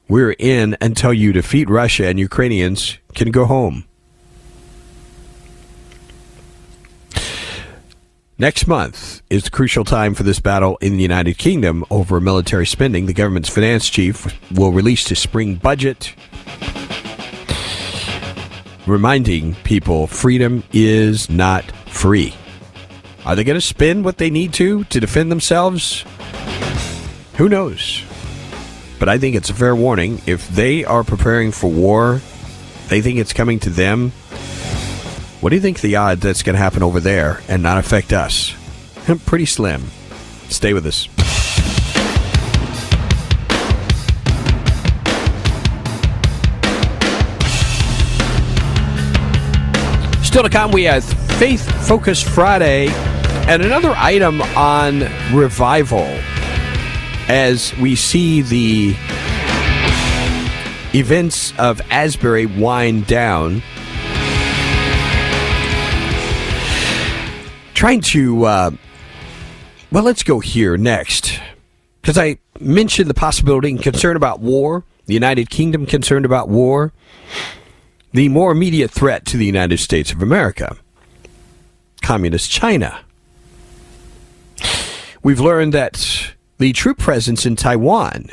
We're 0.08 0.36
in 0.40 0.78
until 0.82 1.14
you 1.14 1.34
defeat 1.34 1.70
Russia 1.70 2.08
and 2.08 2.18
Ukrainians 2.20 2.98
can 3.14 3.32
go 3.32 3.46
home. 3.46 3.86
Next 8.38 8.68
month 8.68 9.22
is 9.30 9.44
the 9.46 9.50
crucial 9.50 9.86
time 9.86 10.14
for 10.14 10.24
this 10.24 10.42
battle 10.42 10.76
in 10.82 10.98
the 10.98 11.02
United 11.04 11.38
Kingdom 11.38 11.86
over 11.90 12.20
military 12.20 12.66
spending. 12.66 13.06
The 13.06 13.14
government's 13.14 13.48
finance 13.48 13.90
chief 13.90 14.28
will 14.52 14.74
release 14.74 15.08
his 15.08 15.20
spring 15.20 15.56
budget, 15.56 16.14
reminding 18.86 19.56
people 19.64 20.08
freedom 20.08 20.66
is 20.74 21.30
not 21.30 21.64
free. 21.88 22.36
Are 23.26 23.38
they 23.38 23.46
going 23.46 23.58
to 23.58 23.62
spend 23.66 24.04
what 24.04 24.18
they 24.18 24.30
need 24.30 24.52
to 24.56 24.84
to 24.84 25.00
defend 25.00 25.32
themselves? 25.32 26.04
Who 27.38 27.48
knows? 27.48 28.04
But 29.00 29.08
I 29.08 29.18
think 29.18 29.38
it's 29.38 29.50
a 29.50 29.54
fair 29.54 29.78
warning. 29.78 30.22
If 30.26 30.46
they 30.50 30.84
are 30.84 31.06
preparing 31.06 31.54
for 31.54 31.72
war, 31.72 32.20
they 32.90 33.00
think 33.00 33.18
it's 33.18 33.32
coming 33.32 33.60
to 33.62 33.70
them 33.70 34.12
what 35.46 35.50
do 35.52 35.58
you 35.58 35.62
think 35.62 35.82
the 35.82 35.96
odds 35.98 36.22
that's 36.22 36.42
going 36.42 36.56
to 36.56 36.60
happen 36.60 36.82
over 36.82 37.00
there 37.00 37.40
and 37.48 37.62
not 37.62 37.78
affect 37.78 38.12
us? 38.12 38.56
Pretty 39.28 39.46
slim. 39.46 39.84
Stay 40.50 40.74
with 40.74 40.84
us. 40.88 41.08
Still 50.28 50.42
to 50.42 50.50
come, 50.50 50.72
we 50.72 50.86
have 50.86 51.04
Faith 51.04 51.62
Focus 51.88 52.24
Friday 52.28 52.88
and 53.48 53.62
another 53.62 53.94
item 53.98 54.42
on 54.58 55.02
revival 55.32 56.08
as 57.28 57.72
we 57.78 57.96
see 57.96 58.42
the 58.42 58.96
events 60.98 61.54
of 61.60 61.82
Asbury 61.92 62.48
wind 62.48 63.06
down. 63.06 63.62
trying 67.76 68.02
to. 68.02 68.46
Uh, 68.46 68.72
well, 69.92 70.04
let's 70.04 70.24
go 70.24 70.40
here 70.40 70.76
next 70.78 71.40
because 72.02 72.18
I 72.18 72.38
mentioned 72.60 73.10
the 73.10 73.14
possibility 73.14 73.70
and 73.70 73.82
concern 73.82 74.16
about 74.16 74.40
war. 74.40 74.84
The 75.06 75.14
United 75.14 75.52
Kingdom 75.52 75.86
concerned 75.86 76.26
about 76.26 76.50
war. 76.50 76.92
The 78.12 78.28
more 78.30 78.52
immediate 78.52 78.90
threat 78.90 79.26
to 79.28 79.38
the 79.38 79.46
United 79.46 79.78
States 79.78 80.12
of 80.12 80.22
America, 80.24 80.78
communist 82.02 82.50
China. 82.50 83.02
We've 85.22 85.40
learned 85.40 85.74
that 85.74 86.32
the 86.58 86.72
troop 86.74 86.98
presence 86.98 87.46
in 87.46 87.56
Taiwan 87.56 88.30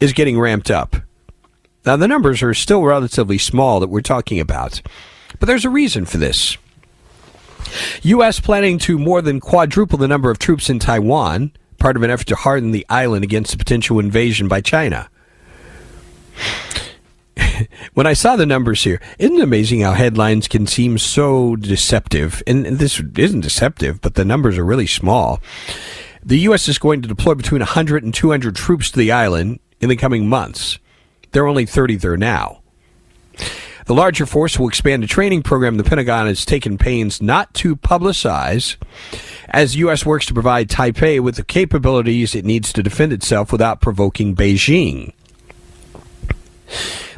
is 0.00 0.12
getting 0.12 0.38
ramped 0.38 0.70
up. 0.70 0.96
Now, 1.84 1.96
the 1.96 2.08
numbers 2.08 2.42
are 2.42 2.54
still 2.54 2.82
relatively 2.84 3.38
small 3.38 3.80
that 3.80 3.88
we're 3.88 4.00
talking 4.00 4.38
about, 4.38 4.80
but 5.38 5.46
there's 5.46 5.64
a 5.64 5.70
reason 5.70 6.04
for 6.04 6.18
this. 6.18 6.56
U.S. 8.02 8.40
planning 8.40 8.78
to 8.80 8.98
more 8.98 9.22
than 9.22 9.40
quadruple 9.40 9.98
the 9.98 10.08
number 10.08 10.30
of 10.30 10.38
troops 10.38 10.70
in 10.70 10.78
Taiwan, 10.78 11.52
part 11.78 11.96
of 11.96 12.02
an 12.02 12.10
effort 12.10 12.26
to 12.28 12.36
harden 12.36 12.70
the 12.72 12.86
island 12.88 13.24
against 13.24 13.54
a 13.54 13.58
potential 13.58 13.98
invasion 13.98 14.48
by 14.48 14.60
China. 14.60 15.08
when 17.94 18.06
I 18.06 18.12
saw 18.12 18.36
the 18.36 18.46
numbers 18.46 18.84
here, 18.84 19.00
isn't 19.18 19.36
it 19.36 19.42
amazing 19.42 19.80
how 19.80 19.92
headlines 19.92 20.48
can 20.48 20.66
seem 20.66 20.98
so 20.98 21.56
deceptive? 21.56 22.42
And 22.46 22.66
this 22.66 23.02
isn't 23.16 23.40
deceptive, 23.40 24.00
but 24.00 24.14
the 24.14 24.24
numbers 24.24 24.58
are 24.58 24.64
really 24.64 24.86
small. 24.86 25.40
The 26.22 26.38
U.S. 26.40 26.68
is 26.68 26.78
going 26.78 27.02
to 27.02 27.08
deploy 27.08 27.34
between 27.34 27.60
100 27.60 28.04
and 28.04 28.12
200 28.12 28.56
troops 28.56 28.90
to 28.90 28.98
the 28.98 29.12
island 29.12 29.58
in 29.80 29.88
the 29.88 29.96
coming 29.96 30.28
months. 30.28 30.78
There 31.32 31.44
are 31.44 31.48
only 31.48 31.64
30 31.66 31.96
there 31.96 32.16
now. 32.16 32.59
The 33.86 33.94
larger 33.94 34.26
force 34.26 34.58
will 34.58 34.68
expand 34.68 35.04
a 35.04 35.06
training 35.06 35.42
program 35.42 35.76
the 35.76 35.84
Pentagon 35.84 36.26
has 36.26 36.44
taken 36.44 36.76
pains 36.78 37.22
not 37.22 37.52
to 37.54 37.76
publicize 37.76 38.76
as 39.48 39.72
the 39.72 39.78
U.S. 39.80 40.04
works 40.04 40.26
to 40.26 40.34
provide 40.34 40.68
Taipei 40.68 41.18
with 41.20 41.36
the 41.36 41.44
capabilities 41.44 42.34
it 42.34 42.44
needs 42.44 42.72
to 42.72 42.82
defend 42.82 43.12
itself 43.12 43.50
without 43.52 43.80
provoking 43.80 44.34
Beijing. 44.36 45.12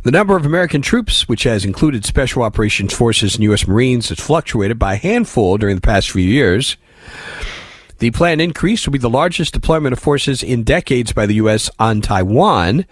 The 0.04 0.10
number 0.10 0.36
of 0.36 0.46
American 0.46 0.82
troops, 0.82 1.28
which 1.28 1.42
has 1.44 1.64
included 1.64 2.04
special 2.04 2.42
operations 2.42 2.92
forces 2.92 3.34
and 3.34 3.44
U.S. 3.44 3.66
Marines, 3.68 4.08
has 4.08 4.18
fluctuated 4.18 4.78
by 4.78 4.94
a 4.94 4.96
handful 4.96 5.58
during 5.58 5.76
the 5.76 5.82
past 5.82 6.10
few 6.10 6.22
years. 6.24 6.76
The 7.98 8.10
planned 8.10 8.40
increase 8.40 8.84
will 8.86 8.92
be 8.92 8.98
the 8.98 9.10
largest 9.10 9.52
deployment 9.52 9.92
of 9.92 9.98
forces 10.00 10.42
in 10.42 10.64
decades 10.64 11.12
by 11.12 11.26
the 11.26 11.34
U.S. 11.34 11.70
on 11.78 12.00
Taiwan 12.00 12.86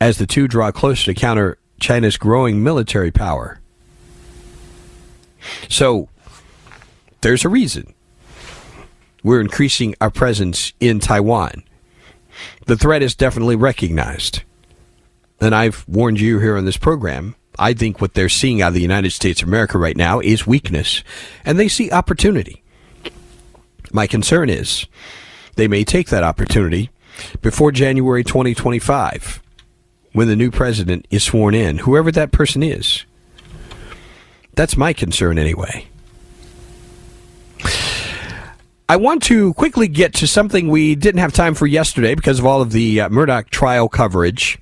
as 0.00 0.18
the 0.18 0.26
two 0.26 0.46
draw 0.46 0.70
closer 0.70 1.06
to 1.06 1.14
counter 1.18 1.58
China's 1.82 2.16
growing 2.16 2.62
military 2.62 3.10
power. 3.10 3.60
So 5.68 6.08
there's 7.20 7.44
a 7.44 7.48
reason 7.48 7.92
we're 9.22 9.40
increasing 9.40 9.94
our 10.00 10.10
presence 10.10 10.72
in 10.80 11.00
Taiwan. 11.00 11.64
The 12.66 12.76
threat 12.78 13.02
is 13.02 13.14
definitely 13.14 13.56
recognized. 13.56 14.42
And 15.40 15.54
I've 15.54 15.84
warned 15.88 16.20
you 16.20 16.38
here 16.38 16.56
on 16.56 16.64
this 16.64 16.76
program. 16.76 17.34
I 17.58 17.74
think 17.74 18.00
what 18.00 18.14
they're 18.14 18.28
seeing 18.30 18.62
out 18.62 18.68
of 18.68 18.74
the 18.74 18.80
United 18.80 19.10
States 19.10 19.42
of 19.42 19.48
America 19.48 19.76
right 19.76 19.96
now 19.96 20.20
is 20.20 20.46
weakness, 20.46 21.04
and 21.44 21.58
they 21.58 21.68
see 21.68 21.90
opportunity. 21.90 22.62
My 23.92 24.06
concern 24.06 24.48
is 24.48 24.86
they 25.56 25.68
may 25.68 25.84
take 25.84 26.08
that 26.08 26.22
opportunity 26.22 26.88
before 27.42 27.70
January 27.70 28.24
2025 28.24 29.42
when 30.12 30.28
the 30.28 30.36
new 30.36 30.50
president 30.50 31.06
is 31.10 31.24
sworn 31.24 31.54
in, 31.54 31.78
whoever 31.78 32.12
that 32.12 32.32
person 32.32 32.62
is. 32.62 33.04
That's 34.54 34.76
my 34.76 34.92
concern, 34.92 35.38
anyway. 35.38 35.86
I 38.88 38.96
want 38.96 39.22
to 39.24 39.54
quickly 39.54 39.88
get 39.88 40.12
to 40.14 40.26
something 40.26 40.68
we 40.68 40.94
didn't 40.94 41.20
have 41.20 41.32
time 41.32 41.54
for 41.54 41.66
yesterday 41.66 42.14
because 42.14 42.38
of 42.38 42.44
all 42.44 42.60
of 42.60 42.72
the 42.72 43.00
uh, 43.02 43.08
Murdaugh 43.08 43.48
trial 43.48 43.88
coverage. 43.88 44.58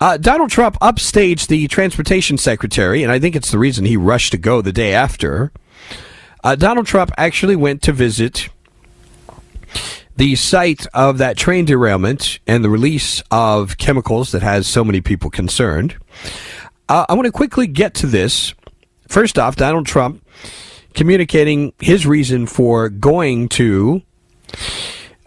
Uh, 0.00 0.16
Donald 0.16 0.48
Trump 0.50 0.78
upstaged 0.80 1.48
the 1.48 1.68
transportation 1.68 2.38
secretary, 2.38 3.02
and 3.02 3.12
I 3.12 3.18
think 3.18 3.36
it's 3.36 3.50
the 3.50 3.58
reason 3.58 3.84
he 3.84 3.96
rushed 3.96 4.30
to 4.30 4.38
go 4.38 4.62
the 4.62 4.72
day 4.72 4.94
after. 4.94 5.52
Uh, 6.42 6.54
Donald 6.54 6.86
Trump 6.86 7.10
actually 7.18 7.56
went 7.56 7.82
to 7.82 7.92
visit 7.92 8.48
the 10.18 10.34
site 10.34 10.84
of 10.92 11.18
that 11.18 11.36
train 11.36 11.64
derailment 11.64 12.40
and 12.44 12.64
the 12.64 12.68
release 12.68 13.22
of 13.30 13.78
chemicals 13.78 14.32
that 14.32 14.42
has 14.42 14.66
so 14.66 14.82
many 14.82 15.00
people 15.00 15.30
concerned. 15.30 15.96
Uh, 16.88 17.06
I 17.08 17.14
want 17.14 17.26
to 17.26 17.32
quickly 17.32 17.68
get 17.68 17.94
to 17.94 18.06
this. 18.08 18.52
First 19.06 19.38
off, 19.38 19.54
Donald 19.54 19.86
Trump 19.86 20.22
communicating 20.94 21.72
his 21.78 22.04
reason 22.04 22.46
for 22.48 22.88
going 22.88 23.48
to 23.50 24.02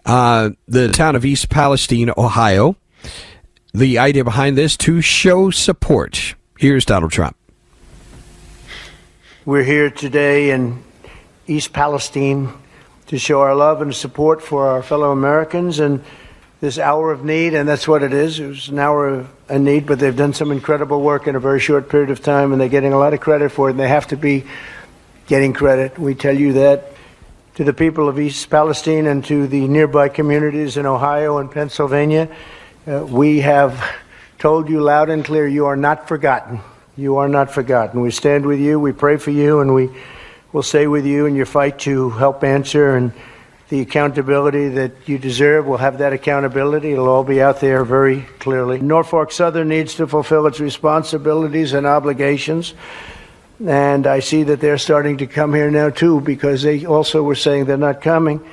uh, 0.04 0.50
the 0.68 0.88
town 0.88 1.16
of 1.16 1.24
East 1.24 1.48
Palestine, 1.48 2.12
Ohio. 2.18 2.76
The 3.72 3.98
idea 3.98 4.24
behind 4.24 4.58
this 4.58 4.76
to 4.78 5.00
show 5.00 5.50
support. 5.50 6.34
Here's 6.58 6.84
Donald 6.84 7.12
Trump. 7.12 7.34
We're 9.46 9.62
here 9.64 9.88
today 9.88 10.50
in 10.50 10.84
East 11.46 11.72
Palestine, 11.72 12.52
to 13.12 13.18
show 13.18 13.42
our 13.42 13.54
love 13.54 13.82
and 13.82 13.94
support 13.94 14.40
for 14.42 14.68
our 14.68 14.82
fellow 14.82 15.12
Americans 15.12 15.80
and 15.80 16.02
this 16.62 16.78
hour 16.78 17.12
of 17.12 17.22
need, 17.26 17.52
and 17.52 17.68
that's 17.68 17.86
what 17.86 18.02
it 18.02 18.10
is. 18.10 18.40
It 18.40 18.46
was 18.48 18.68
an 18.70 18.78
hour 18.78 19.06
of 19.06 19.30
a 19.50 19.58
need, 19.58 19.84
but 19.84 19.98
they've 19.98 20.16
done 20.16 20.32
some 20.32 20.50
incredible 20.50 21.02
work 21.02 21.26
in 21.26 21.36
a 21.36 21.38
very 21.40 21.60
short 21.60 21.90
period 21.90 22.08
of 22.08 22.22
time, 22.22 22.52
and 22.52 22.60
they're 22.60 22.70
getting 22.70 22.94
a 22.94 22.98
lot 22.98 23.12
of 23.12 23.20
credit 23.20 23.52
for 23.52 23.68
it, 23.68 23.72
and 23.72 23.78
they 23.80 23.86
have 23.88 24.06
to 24.08 24.16
be 24.16 24.44
getting 25.26 25.52
credit. 25.52 25.98
We 25.98 26.14
tell 26.14 26.34
you 26.34 26.54
that 26.54 26.92
to 27.56 27.64
the 27.64 27.74
people 27.74 28.08
of 28.08 28.18
East 28.18 28.48
Palestine 28.48 29.04
and 29.06 29.22
to 29.26 29.46
the 29.46 29.68
nearby 29.68 30.08
communities 30.08 30.78
in 30.78 30.86
Ohio 30.86 31.36
and 31.36 31.50
Pennsylvania. 31.50 32.34
Uh, 32.88 33.04
we 33.04 33.40
have 33.40 33.84
told 34.38 34.70
you 34.70 34.80
loud 34.80 35.10
and 35.10 35.22
clear 35.22 35.46
you 35.46 35.66
are 35.66 35.76
not 35.76 36.08
forgotten. 36.08 36.60
You 36.96 37.18
are 37.18 37.28
not 37.28 37.50
forgotten. 37.50 38.00
We 38.00 38.10
stand 38.10 38.46
with 38.46 38.58
you, 38.58 38.80
we 38.80 38.92
pray 38.92 39.18
for 39.18 39.32
you, 39.32 39.60
and 39.60 39.74
we 39.74 39.90
will 40.52 40.62
stay 40.62 40.86
with 40.86 41.06
you 41.06 41.24
in 41.26 41.34
your 41.34 41.46
fight 41.46 41.78
to 41.80 42.10
help 42.10 42.44
answer 42.44 42.96
and 42.96 43.10
the 43.70 43.80
accountability 43.80 44.68
that 44.68 44.92
you 45.06 45.16
deserve. 45.18 45.64
We'll 45.66 45.78
have 45.78 45.98
that 45.98 46.12
accountability. 46.12 46.92
It'll 46.92 47.08
all 47.08 47.24
be 47.24 47.40
out 47.40 47.60
there 47.60 47.84
very 47.84 48.20
clearly. 48.38 48.78
Norfolk 48.78 49.32
Southern 49.32 49.68
needs 49.70 49.94
to 49.94 50.06
fulfill 50.06 50.46
its 50.46 50.60
responsibilities 50.60 51.72
and 51.72 51.86
obligations. 51.86 52.74
And 53.64 54.06
I 54.06 54.20
see 54.20 54.42
that 54.42 54.60
they're 54.60 54.76
starting 54.76 55.18
to 55.18 55.26
come 55.26 55.54
here 55.54 55.70
now, 55.70 55.88
too, 55.88 56.20
because 56.20 56.62
they 56.62 56.84
also 56.84 57.22
were 57.22 57.34
saying 57.34 57.64
they're 57.64 57.76
not 57.78 58.02
coming. 58.02 58.44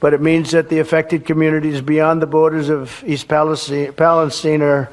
But 0.00 0.12
it 0.14 0.20
means 0.20 0.52
that 0.52 0.68
the 0.68 0.78
affected 0.78 1.24
communities 1.26 1.80
beyond 1.80 2.22
the 2.22 2.26
borders 2.26 2.68
of 2.68 3.02
East 3.04 3.26
Palestine 3.26 4.62
are 4.62 4.88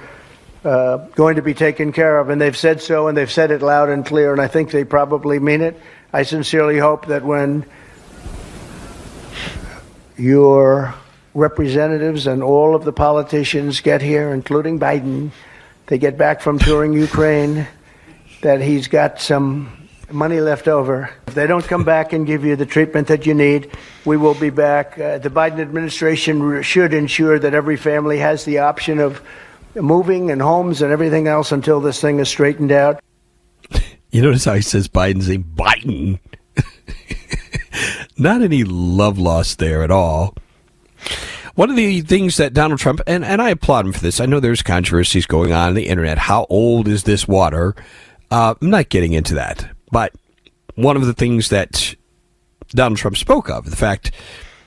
uh, 0.63 0.97
going 1.09 1.35
to 1.35 1.43
be 1.43 1.53
taken 1.53 1.91
care 1.91 2.17
of. 2.19 2.29
And 2.29 2.41
they've 2.41 2.57
said 2.57 2.81
so, 2.81 3.07
and 3.07 3.15
they've 3.15 3.29
said 3.29 3.51
it 3.51 3.61
loud 3.61 3.89
and 3.89 4.03
clear, 4.03 4.31
and 4.31 4.41
I 4.41 4.47
think 4.47 4.71
they 4.71 4.83
probably 4.83 5.37
mean 5.37 5.61
it. 5.61 5.79
I 6.15 6.23
sincerely 6.23 6.77
hope 6.79 7.07
that 7.07 7.25
when 7.25 7.65
your 10.15 10.95
representatives 11.33 12.25
and 12.25 12.41
all 12.41 12.73
of 12.73 12.85
the 12.85 12.93
politicians 12.93 13.81
get 13.81 14.01
here, 14.01 14.33
including 14.33 14.79
Biden, 14.79 15.31
they 15.87 15.97
get 15.97 16.17
back 16.17 16.39
from 16.39 16.57
touring 16.57 16.93
Ukraine, 16.93 17.67
that 18.43 18.61
he's 18.61 18.87
got 18.87 19.19
some 19.19 19.69
money 20.09 20.39
left 20.39 20.69
over. 20.69 21.09
If 21.27 21.35
they 21.35 21.47
don't 21.47 21.67
come 21.67 21.83
back 21.83 22.13
and 22.13 22.25
give 22.25 22.45
you 22.45 22.55
the 22.55 22.65
treatment 22.65 23.09
that 23.09 23.25
you 23.25 23.33
need, 23.33 23.71
we 24.05 24.15
will 24.15 24.35
be 24.35 24.51
back. 24.51 24.97
Uh, 24.97 25.17
the 25.17 25.29
Biden 25.29 25.59
administration 25.59 26.61
should 26.61 26.93
ensure 26.93 27.39
that 27.39 27.53
every 27.53 27.75
family 27.75 28.19
has 28.19 28.45
the 28.45 28.59
option 28.59 28.99
of 29.01 29.21
moving 29.75 30.31
and 30.31 30.41
homes 30.41 30.81
and 30.81 30.93
everything 30.93 31.27
else 31.27 31.51
until 31.51 31.81
this 31.81 31.99
thing 31.99 32.19
is 32.19 32.29
straightened 32.29 32.71
out. 32.71 33.01
You 34.15 34.21
notice 34.21 34.45
how 34.45 34.53
he 34.53 34.61
says 34.61 34.87
Biden's 34.87 35.27
name? 35.27 35.43
Biden. 35.57 36.19
Not 38.17 38.41
any 38.41 38.63
love 38.63 39.17
lost 39.19 39.59
there 39.59 39.83
at 39.83 39.91
all. 39.91 40.35
One 41.55 41.69
of 41.69 41.75
the 41.75 41.99
things 41.99 42.37
that 42.37 42.53
Donald 42.53 42.79
Trump, 42.79 43.01
and, 43.07 43.25
and 43.25 43.41
I 43.41 43.49
applaud 43.49 43.87
him 43.87 43.91
for 43.91 43.99
this, 43.99 44.21
I 44.21 44.25
know 44.25 44.39
there's 44.39 44.63
controversies 44.63 45.25
going 45.25 45.51
on 45.51 45.67
in 45.67 45.75
the 45.75 45.87
internet. 45.89 46.17
How 46.17 46.47
old 46.49 46.87
is 46.87 47.03
this 47.03 47.27
water? 47.27 47.75
Uh, 48.31 48.55
I'm 48.61 48.69
not 48.69 48.87
getting 48.87 49.11
into 49.11 49.35
that. 49.35 49.67
But 49.91 50.13
one 50.75 50.95
of 50.95 51.05
the 51.05 51.13
things 51.13 51.49
that 51.49 51.93
Donald 52.69 52.97
Trump 52.97 53.17
spoke 53.17 53.49
of, 53.49 53.69
the 53.69 53.75
fact 53.75 54.11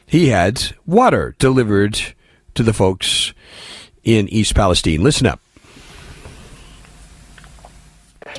he 0.04 0.28
had 0.28 0.74
water 0.84 1.34
delivered 1.38 1.98
to 2.54 2.62
the 2.62 2.74
folks 2.74 3.32
in 4.04 4.28
East 4.28 4.54
Palestine. 4.54 5.02
Listen 5.02 5.26
up. 5.26 5.40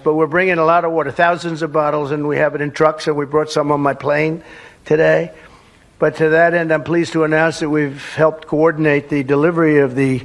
But 0.04 0.14
we're 0.14 0.28
bringing 0.28 0.58
a 0.58 0.66
lot 0.66 0.86
of 0.86 0.92
water, 0.92 1.12
thousands 1.12 1.62
of 1.62 1.72
bottles, 1.74 2.12
and 2.12 2.28
we 2.28 2.38
have 2.38 2.56
it 2.56 2.62
in 2.62 2.72
trucks, 2.72 3.08
and 3.08 3.16
we 3.16 3.26
brought 3.26 3.50
some 3.52 3.72
on 3.72 3.82
my 3.82 3.94
plane 3.94 4.44
today. 4.86 5.32
But 5.98 6.16
to 6.18 6.30
that 6.30 6.54
end, 6.54 6.72
I'm 6.72 6.84
pleased 6.84 7.14
to 7.14 7.24
announce 7.24 7.60
that 7.60 7.70
we've 7.70 8.04
helped 8.14 8.48
coordinate 8.48 9.10
the 9.10 9.24
delivery 9.24 9.80
of 9.80 9.96
the 9.96 10.22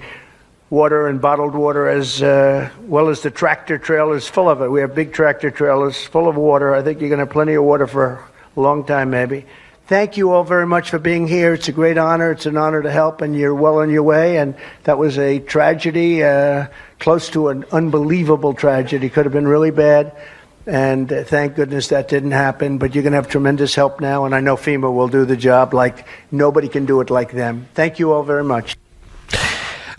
water 0.70 1.09
and 1.09 1.20
bottled 1.20 1.55
water 1.55 1.88
as 1.88 2.22
uh, 2.22 2.68
well 2.87 3.09
as 3.09 3.22
the 3.22 3.31
tractor 3.31 3.79
trailers 3.79 4.29
full 4.29 4.48
of 4.48 4.61
it. 4.62 4.68
We 4.68 4.81
have 4.81 4.94
big 4.94 5.12
tractor 5.12 5.50
trailers 5.50 6.05
full 6.05 6.29
of 6.29 6.37
water. 6.37 6.74
I 6.74 6.83
think 6.83 7.00
you're 7.00 7.09
going 7.09 7.18
to 7.18 7.24
have 7.27 7.33
plenty 7.33 7.55
of 7.55 7.64
water 7.64 7.87
for 7.87 8.22
a 8.57 8.61
long 8.61 8.85
time, 8.85 9.11
maybe. 9.11 9.44
Thank 9.87 10.16
you 10.16 10.33
all 10.33 10.44
very 10.44 10.66
much 10.66 10.88
for 10.88 10.99
being 10.99 11.29
here. 11.29 11.53
It's 11.53 11.68
a 11.68 11.73
great 11.73 11.99
honor. 11.99 12.31
It's 12.33 12.47
an 12.47 12.57
honor 12.57 12.83
to 12.83 12.90
help, 12.90 13.20
and 13.20 13.37
you're 13.37 13.55
well 13.55 13.81
on 13.81 13.90
your 13.90 14.03
way. 14.03 14.38
And 14.38 14.55
that 14.85 14.97
was 14.97 15.18
a 15.18 15.40
tragedy, 15.40 16.23
uh, 16.25 16.68
close 17.01 17.29
to 17.31 17.49
an 17.49 17.66
unbelievable 17.70 18.55
tragedy. 18.55 19.11
Could 19.11 19.27
have 19.27 19.33
been 19.35 19.47
really 19.47 19.70
bad. 19.70 20.12
And 20.66 21.12
uh, 21.12 21.25
thank 21.25 21.57
goodness 21.57 21.88
that 21.88 22.09
didn't 22.09 22.31
happen. 22.31 22.79
But 22.79 22.94
you're 22.94 23.03
going 23.03 23.12
to 23.12 23.18
have 23.18 23.29
tremendous 23.29 23.75
help 23.75 24.01
now, 24.01 24.25
and 24.25 24.35
I 24.35 24.40
know 24.40 24.57
FEMA 24.57 24.90
will 24.92 25.09
do 25.09 25.27
the 25.27 25.37
job 25.37 25.75
like 25.75 26.07
nobody 26.31 26.68
can 26.68 26.87
do 26.87 27.03
it 27.03 27.11
like 27.11 27.33
them. 27.33 27.68
Thank 27.75 27.99
you 27.99 28.11
all 28.12 28.23
very 28.23 28.44
much. 28.44 28.79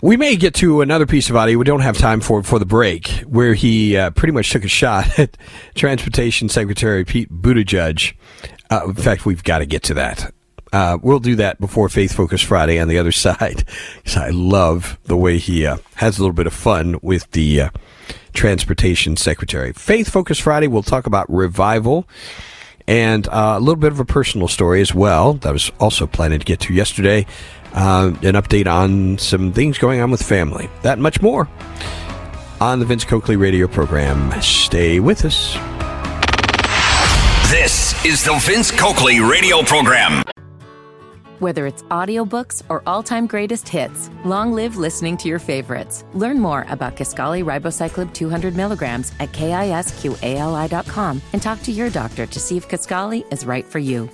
We 0.02 0.16
may 0.16 0.36
get 0.36 0.54
to 0.56 0.82
another 0.82 1.06
piece 1.06 1.30
of 1.30 1.36
audio 1.36 1.58
we 1.58 1.64
don't 1.64 1.80
have 1.80 1.96
time 1.96 2.20
for 2.20 2.42
for 2.42 2.58
the 2.58 2.66
break, 2.66 3.08
where 3.26 3.54
he 3.54 3.96
uh, 3.96 4.10
pretty 4.10 4.32
much 4.32 4.50
took 4.50 4.64
a 4.64 4.68
shot 4.68 5.16
at 5.18 5.36
Transportation 5.76 6.48
Secretary 6.48 7.04
Pete 7.04 7.32
Buttigieg 7.32 8.12
uh, 8.70 8.82
in 8.86 8.94
fact, 8.94 9.26
we've 9.26 9.44
got 9.44 9.58
to 9.58 9.66
get 9.66 9.82
to 9.84 9.94
that. 9.94 10.32
Uh, 10.72 10.98
we'll 11.00 11.20
do 11.20 11.36
that 11.36 11.60
before 11.60 11.88
Faith 11.88 12.12
Focus 12.12 12.42
Friday 12.42 12.78
on 12.80 12.88
the 12.88 12.98
other 12.98 13.12
side. 13.12 13.64
Because 13.96 14.16
I 14.16 14.30
love 14.30 14.98
the 15.04 15.16
way 15.16 15.38
he 15.38 15.66
uh, 15.66 15.78
has 15.94 16.18
a 16.18 16.22
little 16.22 16.34
bit 16.34 16.46
of 16.46 16.52
fun 16.52 16.98
with 17.02 17.30
the 17.32 17.62
uh, 17.62 17.70
transportation 18.32 19.16
secretary. 19.16 19.72
Faith 19.72 20.08
Focus 20.08 20.38
Friday, 20.38 20.66
we'll 20.66 20.82
talk 20.82 21.06
about 21.06 21.30
revival 21.30 22.08
and 22.88 23.26
uh, 23.28 23.54
a 23.56 23.60
little 23.60 23.76
bit 23.76 23.90
of 23.92 23.98
a 24.00 24.04
personal 24.04 24.46
story 24.46 24.80
as 24.80 24.94
well 24.94 25.34
that 25.34 25.48
I 25.48 25.52
was 25.52 25.72
also 25.80 26.06
planning 26.06 26.38
to 26.38 26.44
get 26.44 26.60
to 26.60 26.74
yesterday. 26.74 27.26
Uh, 27.74 28.10
an 28.22 28.34
update 28.34 28.66
on 28.72 29.18
some 29.18 29.52
things 29.52 29.76
going 29.76 30.00
on 30.00 30.10
with 30.10 30.22
family. 30.22 30.68
That 30.82 30.98
much 30.98 31.20
more 31.20 31.48
on 32.60 32.78
the 32.78 32.86
Vince 32.86 33.04
Coakley 33.04 33.36
radio 33.36 33.66
program. 33.68 34.32
Stay 34.40 34.98
with 34.98 35.24
us 35.26 35.56
is 38.04 38.22
the 38.24 38.34
Vince 38.40 38.70
Coakley 38.70 39.20
radio 39.20 39.62
program. 39.62 40.22
Whether 41.40 41.66
it's 41.66 41.82
audiobooks 41.84 42.62
or 42.68 42.82
all-time 42.86 43.26
greatest 43.26 43.68
hits, 43.68 44.10
long 44.24 44.52
live 44.52 44.76
listening 44.76 45.16
to 45.18 45.28
your 45.28 45.38
favorites. 45.38 46.04
Learn 46.14 46.38
more 46.40 46.64
about 46.68 46.96
Kisqali 46.96 47.42
Ribociclib 47.44 48.12
200 48.14 48.54
milligrams 48.56 49.12
at 49.20 49.32
kisqali.com 49.32 51.22
and 51.32 51.42
talk 51.42 51.62
to 51.64 51.72
your 51.72 51.90
doctor 51.90 52.26
to 52.26 52.40
see 52.40 52.56
if 52.56 52.68
Kisqali 52.68 53.30
is 53.32 53.44
right 53.44 53.64
for 53.64 53.78
you. 53.78 54.08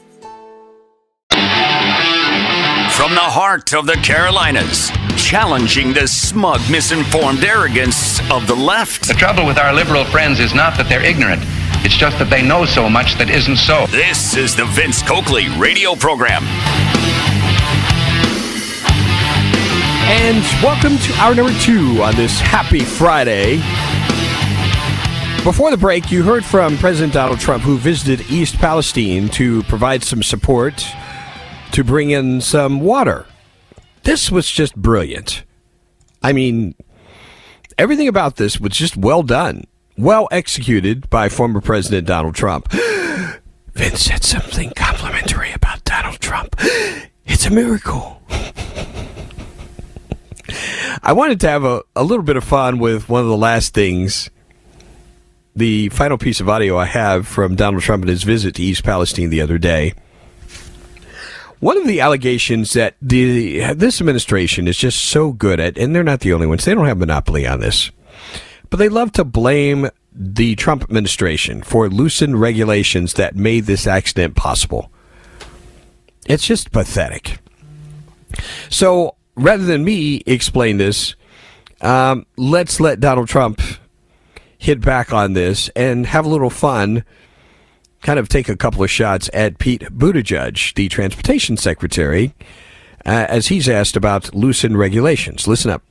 From 1.32 3.14
the 3.16 3.24
heart 3.26 3.72
of 3.74 3.86
the 3.86 3.94
Carolinas, 3.94 4.90
challenging 5.16 5.92
the 5.92 6.06
smug, 6.06 6.60
misinformed 6.70 7.44
arrogance 7.44 8.20
of 8.30 8.46
the 8.46 8.54
left. 8.54 9.06
The 9.08 9.14
trouble 9.14 9.44
with 9.46 9.58
our 9.58 9.72
liberal 9.74 10.04
friends 10.06 10.40
is 10.40 10.54
not 10.54 10.76
that 10.78 10.88
they're 10.88 11.04
ignorant 11.04 11.42
it's 11.84 11.96
just 11.96 12.16
that 12.20 12.30
they 12.30 12.42
know 12.46 12.64
so 12.64 12.88
much 12.88 13.18
that 13.18 13.28
isn't 13.28 13.56
so. 13.56 13.86
This 13.86 14.36
is 14.36 14.54
the 14.54 14.64
Vince 14.66 15.02
Coakley 15.02 15.48
radio 15.58 15.96
program. 15.96 16.44
And 20.06 20.36
welcome 20.62 20.96
to 20.96 21.12
hour 21.20 21.34
number 21.34 21.52
two 21.58 22.00
on 22.04 22.14
this 22.14 22.38
happy 22.38 22.84
Friday. 22.84 23.56
Before 25.42 25.72
the 25.72 25.76
break, 25.76 26.12
you 26.12 26.22
heard 26.22 26.44
from 26.44 26.78
President 26.78 27.14
Donald 27.14 27.40
Trump, 27.40 27.64
who 27.64 27.76
visited 27.78 28.30
East 28.30 28.58
Palestine 28.58 29.28
to 29.30 29.64
provide 29.64 30.04
some 30.04 30.22
support 30.22 30.86
to 31.72 31.82
bring 31.82 32.10
in 32.10 32.40
some 32.40 32.80
water. 32.80 33.26
This 34.04 34.30
was 34.30 34.48
just 34.48 34.76
brilliant. 34.76 35.42
I 36.22 36.32
mean, 36.32 36.76
everything 37.76 38.06
about 38.06 38.36
this 38.36 38.60
was 38.60 38.70
just 38.70 38.96
well 38.96 39.24
done 39.24 39.64
well 39.96 40.28
executed 40.30 41.08
by 41.10 41.28
former 41.28 41.60
President 41.60 42.06
Donald 42.06 42.34
Trump. 42.36 42.68
Vince 43.74 44.00
said 44.02 44.22
something 44.24 44.70
complimentary 44.76 45.50
about 45.52 45.82
Donald 45.84 46.20
Trump. 46.20 46.54
It's 47.24 47.46
a 47.46 47.50
miracle. 47.50 48.22
I 51.02 51.12
wanted 51.14 51.40
to 51.40 51.48
have 51.48 51.64
a, 51.64 51.82
a 51.96 52.04
little 52.04 52.22
bit 52.22 52.36
of 52.36 52.44
fun 52.44 52.78
with 52.78 53.08
one 53.08 53.22
of 53.22 53.28
the 53.28 53.36
last 53.36 53.72
things. 53.74 54.28
The 55.56 55.88
final 55.90 56.18
piece 56.18 56.40
of 56.40 56.48
audio 56.50 56.78
I 56.78 56.84
have 56.84 57.26
from 57.26 57.56
Donald 57.56 57.82
Trump 57.82 58.02
and 58.04 58.10
his 58.10 58.22
visit 58.22 58.54
to 58.56 58.62
East 58.62 58.84
Palestine 58.84 59.30
the 59.30 59.40
other 59.40 59.56
day. 59.58 59.94
One 61.60 61.76
of 61.78 61.86
the 61.86 62.00
allegations 62.00 62.72
that 62.74 62.94
the 63.00 63.72
this 63.74 64.00
administration 64.00 64.66
is 64.66 64.76
just 64.76 65.04
so 65.04 65.30
good 65.32 65.60
at, 65.60 65.78
and 65.78 65.94
they're 65.94 66.02
not 66.02 66.20
the 66.20 66.32
only 66.32 66.46
ones, 66.46 66.64
they 66.64 66.74
don't 66.74 66.86
have 66.86 66.98
monopoly 66.98 67.46
on 67.46 67.60
this 67.60 67.90
but 68.72 68.78
they 68.78 68.88
love 68.88 69.12
to 69.12 69.24
blame 69.24 69.90
the 70.14 70.54
Trump 70.56 70.82
administration 70.84 71.62
for 71.62 71.90
loosened 71.90 72.40
regulations 72.40 73.12
that 73.14 73.36
made 73.36 73.66
this 73.66 73.86
accident 73.86 74.34
possible. 74.34 74.90
It's 76.24 76.46
just 76.46 76.70
pathetic. 76.72 77.36
So 78.70 79.14
rather 79.36 79.62
than 79.66 79.84
me 79.84 80.22
explain 80.24 80.78
this, 80.78 81.16
um, 81.82 82.24
let's 82.38 82.80
let 82.80 82.98
Donald 82.98 83.28
Trump 83.28 83.60
hit 84.56 84.80
back 84.80 85.12
on 85.12 85.34
this 85.34 85.68
and 85.76 86.06
have 86.06 86.24
a 86.24 86.30
little 86.30 86.48
fun, 86.48 87.04
kind 88.00 88.18
of 88.18 88.30
take 88.30 88.48
a 88.48 88.56
couple 88.56 88.82
of 88.82 88.90
shots 88.90 89.28
at 89.34 89.58
Pete 89.58 89.82
Buttigieg, 89.92 90.72
the 90.76 90.88
transportation 90.88 91.58
secretary, 91.58 92.32
uh, 93.04 93.26
as 93.28 93.48
he's 93.48 93.68
asked 93.68 93.96
about 93.98 94.34
loosened 94.34 94.78
regulations. 94.78 95.46
Listen 95.46 95.70
up. 95.70 95.82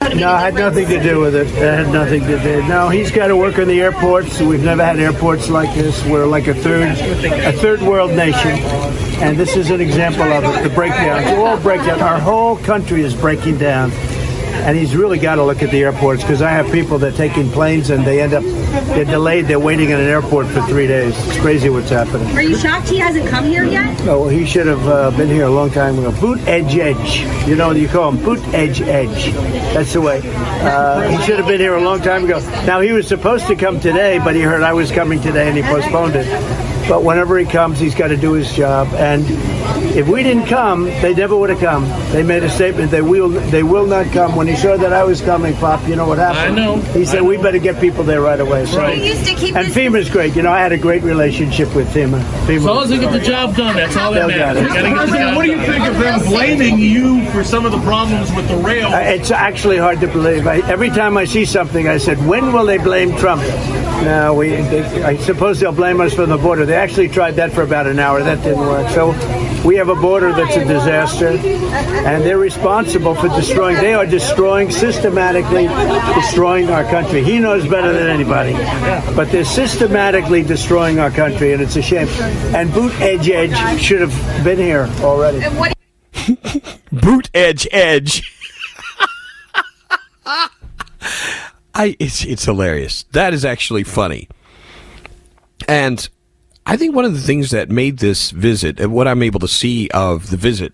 No, 0.00 0.30
I 0.30 0.40
had 0.40 0.54
nothing 0.54 0.86
to 0.88 1.02
do 1.02 1.20
with 1.20 1.34
it. 1.34 1.46
I 1.56 1.82
had 1.82 1.88
nothing 1.92 2.20
to 2.26 2.38
do. 2.42 2.62
No, 2.68 2.88
he's 2.88 3.10
got 3.10 3.28
to 3.28 3.36
work 3.36 3.58
in 3.58 3.66
the 3.66 3.80
airports. 3.80 4.40
We've 4.40 4.62
never 4.62 4.84
had 4.84 4.98
airports 4.98 5.48
like 5.48 5.74
this. 5.74 6.04
We're 6.06 6.26
like 6.26 6.46
a 6.46 6.54
third, 6.54 6.88
a 7.24 7.52
third 7.52 7.80
world 7.82 8.10
nation, 8.12 8.52
and 9.22 9.36
this 9.36 9.56
is 9.56 9.70
an 9.70 9.80
example 9.80 10.22
of 10.24 10.44
it. 10.44 10.68
The 10.68 10.74
breakdown, 10.74 11.22
it's 11.22 11.32
all 11.38 11.58
breakdown. 11.58 12.00
Our 12.00 12.20
whole 12.20 12.56
country 12.58 13.02
is 13.02 13.14
breaking 13.14 13.56
down 13.58 13.90
and 14.64 14.76
he's 14.76 14.96
really 14.96 15.18
got 15.18 15.36
to 15.36 15.44
look 15.44 15.62
at 15.62 15.70
the 15.70 15.82
airports 15.84 16.22
because 16.22 16.40
I 16.42 16.50
have 16.50 16.70
people 16.72 16.98
that 16.98 17.14
are 17.14 17.16
taking 17.16 17.48
planes 17.50 17.90
and 17.90 18.04
they 18.04 18.20
end 18.20 18.32
up 18.34 18.42
they're 18.42 19.04
delayed. 19.04 19.46
They're 19.46 19.60
waiting 19.60 19.90
in 19.90 20.00
an 20.00 20.06
airport 20.06 20.46
for 20.46 20.60
three 20.62 20.86
days. 20.86 21.14
It's 21.28 21.38
crazy 21.38 21.68
what's 21.68 21.90
happening. 21.90 22.26
Are 22.36 22.42
you 22.42 22.56
shocked 22.56 22.88
he 22.88 22.98
hasn't 22.98 23.28
come 23.28 23.44
here 23.44 23.64
yet? 23.64 24.02
No, 24.04 24.28
he 24.28 24.44
should 24.46 24.66
have 24.66 24.88
uh, 24.88 25.10
been 25.12 25.28
here 25.28 25.44
a 25.44 25.50
long 25.50 25.70
time 25.70 25.98
ago. 25.98 26.10
Boot 26.20 26.40
edge 26.46 26.76
edge. 26.76 27.48
You 27.48 27.54
know 27.56 27.70
you 27.72 27.88
call 27.88 28.10
him 28.10 28.22
boot 28.22 28.40
edge 28.54 28.80
edge. 28.80 29.32
That's 29.74 29.92
the 29.92 30.00
way. 30.00 30.20
Uh, 30.24 31.02
he 31.08 31.24
should 31.24 31.38
have 31.38 31.46
been 31.46 31.60
here 31.60 31.74
a 31.76 31.80
long 31.82 32.00
time 32.00 32.24
ago. 32.24 32.40
Now 32.66 32.80
he 32.80 32.92
was 32.92 33.06
supposed 33.06 33.46
to 33.48 33.54
come 33.56 33.78
today, 33.80 34.18
but 34.18 34.34
he 34.34 34.40
heard 34.40 34.62
I 34.62 34.72
was 34.72 34.90
coming 34.90 35.20
today 35.20 35.48
and 35.48 35.56
he 35.56 35.62
postponed 35.62 36.14
it. 36.16 36.26
But 36.88 37.02
whenever 37.04 37.36
he 37.38 37.44
comes, 37.46 37.78
he's 37.80 37.94
got 37.94 38.08
to 38.08 38.16
do 38.16 38.32
his 38.32 38.52
job. 38.54 38.86
And 38.94 39.24
if 39.96 40.06
we 40.10 40.22
didn't 40.22 40.44
come, 40.44 40.84
they 40.84 41.14
never 41.14 41.34
would 41.34 41.48
have 41.48 41.58
come. 41.58 41.84
They 42.12 42.22
made 42.22 42.42
a 42.42 42.50
statement 42.50 42.90
they 42.90 43.00
will 43.00 43.30
they 43.30 43.62
will 43.62 43.86
not 43.86 44.04
come. 44.12 44.36
When 44.36 44.46
he 44.46 44.54
saw 44.54 44.76
that 44.76 44.92
I 44.92 45.04
was 45.04 45.22
coming, 45.22 45.54
Pop, 45.54 45.88
you 45.88 45.96
know 45.96 46.06
what 46.06 46.18
happened? 46.18 46.60
I 46.60 46.64
know. 46.64 46.76
He 46.92 47.06
said 47.06 47.22
know. 47.22 47.30
we 47.30 47.38
better 47.38 47.58
get 47.58 47.80
people 47.80 48.04
there 48.04 48.20
right 48.20 48.38
away. 48.38 48.66
So. 48.66 48.76
Right. 48.76 48.98
and 49.00 49.66
FEMA's 49.68 50.10
great. 50.10 50.36
You 50.36 50.42
know, 50.42 50.52
I 50.52 50.58
had 50.60 50.72
a 50.72 50.76
great 50.76 51.02
relationship 51.02 51.74
with 51.74 51.88
FEMA. 51.94 52.20
FEMA 52.46 52.56
as 52.56 52.64
long 52.66 52.82
as 52.82 52.88
they 52.90 52.98
get 52.98 53.10
the 53.10 53.20
job 53.20 53.56
done, 53.56 53.74
that's 53.74 53.96
all 53.96 54.12
they 54.12 54.26
matters. 54.26 54.68
President, 54.70 55.34
what 55.34 55.46
do 55.46 55.52
you 55.52 55.62
think 55.64 55.86
of 55.86 55.98
them 55.98 56.18
blaming 56.26 56.78
you 56.78 57.24
for 57.30 57.42
some 57.42 57.64
of 57.64 57.72
the 57.72 57.80
problems 57.80 58.30
with 58.34 58.46
the 58.48 58.56
rail? 58.58 58.88
Uh, 58.88 58.98
it's 58.98 59.30
actually 59.30 59.78
hard 59.78 60.00
to 60.00 60.08
believe. 60.08 60.46
I, 60.46 60.58
every 60.70 60.90
time 60.90 61.16
I 61.16 61.24
see 61.24 61.46
something, 61.46 61.88
I 61.88 61.96
said, 61.96 62.18
when 62.26 62.52
will 62.52 62.66
they 62.66 62.76
blame 62.76 63.16
Trump? 63.16 63.40
Now 64.04 64.34
we. 64.34 64.50
They, 64.50 65.02
I 65.02 65.16
suppose 65.16 65.58
they'll 65.58 65.72
blame 65.72 66.02
us 66.02 66.12
for 66.12 66.26
the 66.26 66.36
border. 66.36 66.66
They 66.66 66.74
actually 66.74 67.08
tried 67.08 67.36
that 67.36 67.50
for 67.52 67.62
about 67.62 67.86
an 67.86 67.98
hour. 67.98 68.22
That 68.22 68.42
didn't 68.42 68.58
work. 68.58 68.90
So 68.90 69.12
we 69.66 69.76
have 69.76 69.85
have 69.88 69.96
a 69.96 70.00
border 70.00 70.32
that's 70.32 70.56
a 70.56 70.64
disaster, 70.64 71.28
and 71.28 72.22
they're 72.24 72.38
responsible 72.38 73.14
for 73.14 73.28
destroying. 73.28 73.76
They 73.76 73.94
are 73.94 74.06
destroying 74.06 74.70
systematically, 74.70 75.68
destroying 76.14 76.70
our 76.70 76.84
country. 76.84 77.22
He 77.22 77.38
knows 77.38 77.66
better 77.68 77.92
than 77.92 78.08
anybody, 78.08 78.52
but 79.14 79.30
they're 79.30 79.44
systematically 79.44 80.42
destroying 80.42 80.98
our 80.98 81.10
country, 81.10 81.52
and 81.52 81.62
it's 81.62 81.76
a 81.76 81.82
shame. 81.82 82.08
And 82.54 82.72
Boot 82.72 82.92
Edge 83.00 83.28
Edge 83.30 83.80
should 83.80 84.00
have 84.00 84.44
been 84.44 84.58
here 84.58 84.88
already. 85.00 85.42
boot 86.92 87.30
Edge 87.32 87.68
Edge. 87.70 88.32
I 91.74 91.94
it's 92.00 92.24
it's 92.24 92.44
hilarious. 92.44 93.04
That 93.12 93.32
is 93.34 93.44
actually 93.44 93.84
funny. 93.84 94.28
And 95.68 96.08
I 96.68 96.76
think 96.76 96.94
one 96.96 97.04
of 97.04 97.14
the 97.14 97.20
things 97.20 97.52
that 97.52 97.70
made 97.70 97.98
this 98.00 98.32
visit 98.32 98.80
and 98.80 98.92
what 98.92 99.06
I'm 99.06 99.22
able 99.22 99.38
to 99.38 99.46
see 99.46 99.88
of 99.90 100.30
the 100.30 100.36
visit 100.36 100.72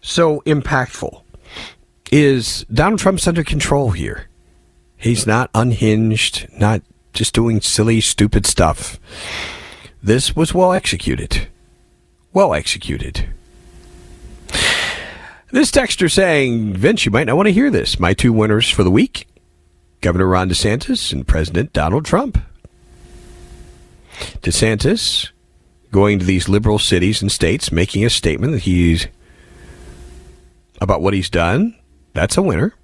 so 0.00 0.40
impactful 0.46 1.20
is 2.12 2.64
Donald 2.72 3.00
Trump's 3.00 3.26
under 3.26 3.42
control 3.42 3.90
here. 3.90 4.28
He's 4.96 5.26
not 5.26 5.50
unhinged, 5.52 6.46
not 6.60 6.80
just 7.12 7.34
doing 7.34 7.60
silly, 7.60 8.00
stupid 8.00 8.46
stuff. 8.46 9.00
This 10.00 10.36
was 10.36 10.54
well 10.54 10.72
executed. 10.72 11.48
Well 12.32 12.54
executed. 12.54 13.28
This 15.50 15.70
texter 15.72 16.10
saying, 16.12 16.74
Vince, 16.74 17.04
you 17.04 17.10
might 17.10 17.26
not 17.26 17.36
want 17.36 17.48
to 17.48 17.52
hear 17.52 17.70
this. 17.70 17.98
My 17.98 18.14
two 18.14 18.32
winners 18.32 18.68
for 18.70 18.84
the 18.84 18.90
week 18.92 19.26
Governor 20.00 20.26
Ron 20.28 20.50
DeSantis 20.50 21.12
and 21.12 21.26
President 21.26 21.72
Donald 21.72 22.04
Trump. 22.04 22.38
DeSantis 24.42 25.30
going 25.90 26.18
to 26.18 26.24
these 26.24 26.48
liberal 26.48 26.78
cities 26.78 27.22
and 27.22 27.30
states, 27.30 27.70
making 27.70 28.04
a 28.04 28.10
statement 28.10 28.52
that 28.52 28.62
he's 28.62 29.06
about 30.80 31.00
what 31.00 31.14
he's 31.14 31.30
done. 31.30 31.76
That's 32.14 32.36
a 32.36 32.42
winner. 32.42 32.74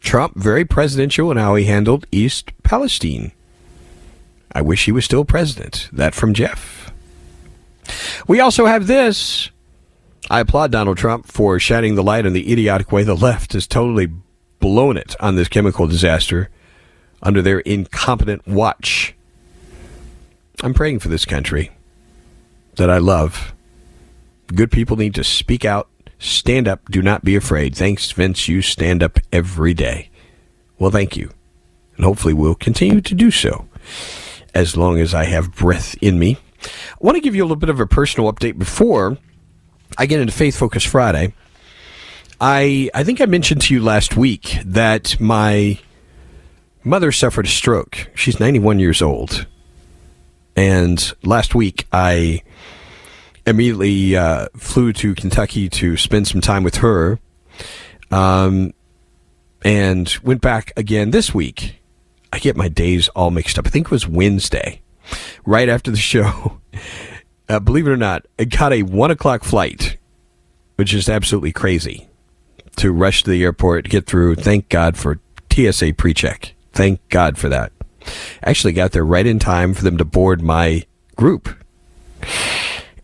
Trump, 0.00 0.36
very 0.36 0.64
presidential 0.66 1.30
in 1.30 1.38
how 1.38 1.54
he 1.54 1.64
handled 1.64 2.06
East 2.12 2.50
Palestine. 2.62 3.32
I 4.52 4.60
wish 4.60 4.84
he 4.84 4.92
was 4.92 5.04
still 5.04 5.24
president. 5.24 5.88
That 5.92 6.14
from 6.14 6.34
Jeff. 6.34 6.92
We 8.28 8.38
also 8.38 8.66
have 8.66 8.86
this. 8.86 9.50
I 10.30 10.40
applaud 10.40 10.70
Donald 10.72 10.98
Trump 10.98 11.26
for 11.26 11.58
shining 11.58 11.94
the 11.94 12.02
light 12.02 12.26
on 12.26 12.32
the 12.34 12.52
idiotic 12.52 12.92
way 12.92 13.02
the 13.02 13.14
left 13.14 13.54
has 13.54 13.66
totally 13.66 14.08
blown 14.58 14.96
it 14.96 15.16
on 15.20 15.36
this 15.36 15.48
chemical 15.48 15.86
disaster 15.86 16.50
under 17.22 17.42
their 17.42 17.60
incompetent 17.60 18.46
watch. 18.46 19.13
I'm 20.62 20.74
praying 20.74 21.00
for 21.00 21.08
this 21.08 21.24
country 21.24 21.70
that 22.76 22.90
I 22.90 22.98
love. 22.98 23.54
Good 24.54 24.70
people 24.70 24.96
need 24.96 25.14
to 25.14 25.24
speak 25.24 25.64
out, 25.64 25.88
stand 26.18 26.68
up, 26.68 26.84
do 26.90 27.02
not 27.02 27.24
be 27.24 27.34
afraid. 27.36 27.74
Thanks, 27.74 28.10
Vince. 28.12 28.46
You 28.48 28.62
stand 28.62 29.02
up 29.02 29.18
every 29.32 29.74
day. 29.74 30.10
Well, 30.78 30.90
thank 30.90 31.16
you. 31.16 31.30
And 31.96 32.04
hopefully, 32.04 32.34
we'll 32.34 32.54
continue 32.56 33.00
to 33.00 33.14
do 33.14 33.30
so 33.30 33.66
as 34.54 34.76
long 34.76 35.00
as 35.00 35.14
I 35.14 35.24
have 35.24 35.54
breath 35.54 35.96
in 36.00 36.18
me. 36.18 36.36
I 36.64 36.68
want 37.00 37.16
to 37.16 37.20
give 37.20 37.34
you 37.34 37.42
a 37.42 37.46
little 37.46 37.56
bit 37.56 37.68
of 37.68 37.80
a 37.80 37.86
personal 37.86 38.32
update 38.32 38.58
before 38.58 39.16
I 39.98 40.06
get 40.06 40.20
into 40.20 40.32
Faith 40.32 40.56
Focus 40.56 40.84
Friday. 40.84 41.34
I, 42.40 42.90
I 42.94 43.04
think 43.04 43.20
I 43.20 43.26
mentioned 43.26 43.60
to 43.62 43.74
you 43.74 43.82
last 43.82 44.16
week 44.16 44.56
that 44.64 45.18
my 45.20 45.78
mother 46.82 47.12
suffered 47.12 47.46
a 47.46 47.50
stroke. 47.50 48.08
She's 48.14 48.40
91 48.40 48.78
years 48.80 49.00
old. 49.00 49.46
And 50.56 51.12
last 51.22 51.54
week, 51.54 51.86
I 51.92 52.42
immediately 53.46 54.16
uh, 54.16 54.48
flew 54.56 54.92
to 54.94 55.14
Kentucky 55.14 55.68
to 55.68 55.96
spend 55.96 56.26
some 56.28 56.40
time 56.40 56.62
with 56.62 56.76
her, 56.76 57.18
um, 58.10 58.72
and 59.64 60.16
went 60.22 60.40
back 60.40 60.72
again 60.76 61.10
this 61.10 61.34
week. 61.34 61.76
I 62.32 62.38
get 62.38 62.56
my 62.56 62.68
days 62.68 63.08
all 63.10 63.30
mixed 63.30 63.58
up. 63.58 63.66
I 63.66 63.70
think 63.70 63.86
it 63.86 63.90
was 63.90 64.06
Wednesday, 64.06 64.80
right 65.44 65.68
after 65.68 65.90
the 65.90 65.96
show. 65.96 66.60
Uh, 67.48 67.60
believe 67.60 67.86
it 67.86 67.90
or 67.90 67.96
not, 67.96 68.24
I 68.38 68.44
got 68.44 68.72
a 68.72 68.82
one 68.82 69.10
o'clock 69.10 69.42
flight, 69.44 69.98
which 70.76 70.94
is 70.94 71.08
absolutely 71.08 71.52
crazy 71.52 72.08
to 72.76 72.90
rush 72.92 73.22
to 73.22 73.30
the 73.30 73.42
airport, 73.44 73.88
get 73.88 74.06
through. 74.06 74.36
Thank 74.36 74.68
God 74.68 74.96
for 74.96 75.20
TSA 75.52 75.94
pre 75.96 76.14
check. 76.14 76.54
Thank 76.72 77.06
God 77.08 77.38
for 77.38 77.48
that. 77.48 77.72
Actually, 78.42 78.72
got 78.72 78.92
there 78.92 79.04
right 79.04 79.26
in 79.26 79.38
time 79.38 79.74
for 79.74 79.82
them 79.82 79.96
to 79.98 80.04
board 80.04 80.42
my 80.42 80.84
group. 81.16 81.48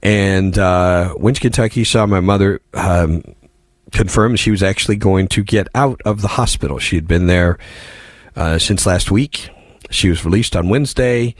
And 0.03 0.59
uh, 0.59 1.15
went 1.19 1.37
to 1.37 1.41
Kentucky, 1.43 1.85
saw 1.85 2.07
my 2.07 2.21
mother. 2.21 2.61
Um, 2.75 3.23
confirmed 3.93 4.39
she 4.39 4.53
was 4.53 4.63
actually 4.63 4.95
going 4.97 5.27
to 5.27 5.43
get 5.43 5.67
out 5.75 6.01
of 6.05 6.23
the 6.23 6.29
hospital. 6.29 6.79
She 6.79 6.95
had 6.97 7.09
been 7.09 7.27
there 7.27 7.59
uh, 8.37 8.59
since 8.59 8.87
last 8.87 9.11
week. 9.11 9.51
She 9.91 10.09
was 10.09 10.25
released 10.25 10.55
on 10.55 10.69
Wednesday 10.69 11.35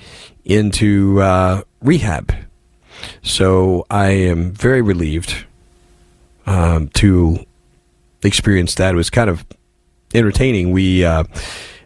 into 0.45 1.21
uh, 1.23 1.63
rehab. 1.81 2.35
So 3.23 3.87
I 3.89 4.09
am 4.09 4.51
very 4.51 4.83
relieved 4.83 5.47
um, 6.47 6.89
to 6.95 7.47
experience 8.25 8.75
that. 8.75 8.95
It 8.95 8.97
was 8.97 9.11
kind 9.11 9.31
of 9.31 9.47
entertaining. 10.13 10.73
We 10.73 11.05
uh, 11.05 11.23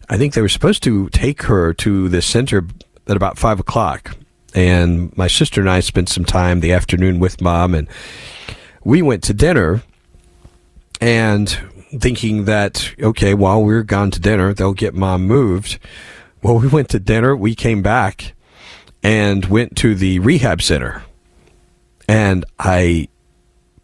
I 0.09 0.18
think 0.18 0.34
they 0.34 0.42
were 0.42 0.48
supposed 0.48 0.82
to 0.82 1.09
take 1.11 1.42
her 1.42 1.72
to 1.74 2.09
the 2.09 2.20
center 2.20 2.66
at 3.07 3.16
about 3.16 3.38
five 3.38 3.59
o'clock. 3.61 4.16
And 4.55 5.16
my 5.16 5.26
sister 5.26 5.61
and 5.61 5.70
I 5.70 5.80
spent 5.80 6.09
some 6.09 6.24
time 6.24 6.61
the 6.61 6.72
afternoon 6.72 7.18
with 7.18 7.40
mom, 7.40 7.74
and 7.74 7.88
we 8.84 9.02
went 9.02 9.22
to 9.24 9.34
dinner. 9.34 9.82
And 11.00 11.48
thinking 12.00 12.44
that, 12.44 12.92
okay, 13.02 13.34
while 13.34 13.62
we're 13.62 13.82
gone 13.82 14.11
to 14.12 14.20
dinner, 14.20 14.52
they'll 14.55 14.72
get 14.74 14.94
mom 14.94 15.26
moved. 15.26 15.78
Well, 16.42 16.59
we 16.59 16.68
went 16.68 16.88
to 16.90 16.98
dinner, 17.00 17.36
we 17.36 17.55
came 17.55 17.82
back, 17.82 18.34
and 19.02 19.44
went 19.46 19.76
to 19.76 19.94
the 19.94 20.18
rehab 20.20 20.62
center. 20.62 21.02
And 22.09 22.44
I 22.59 23.09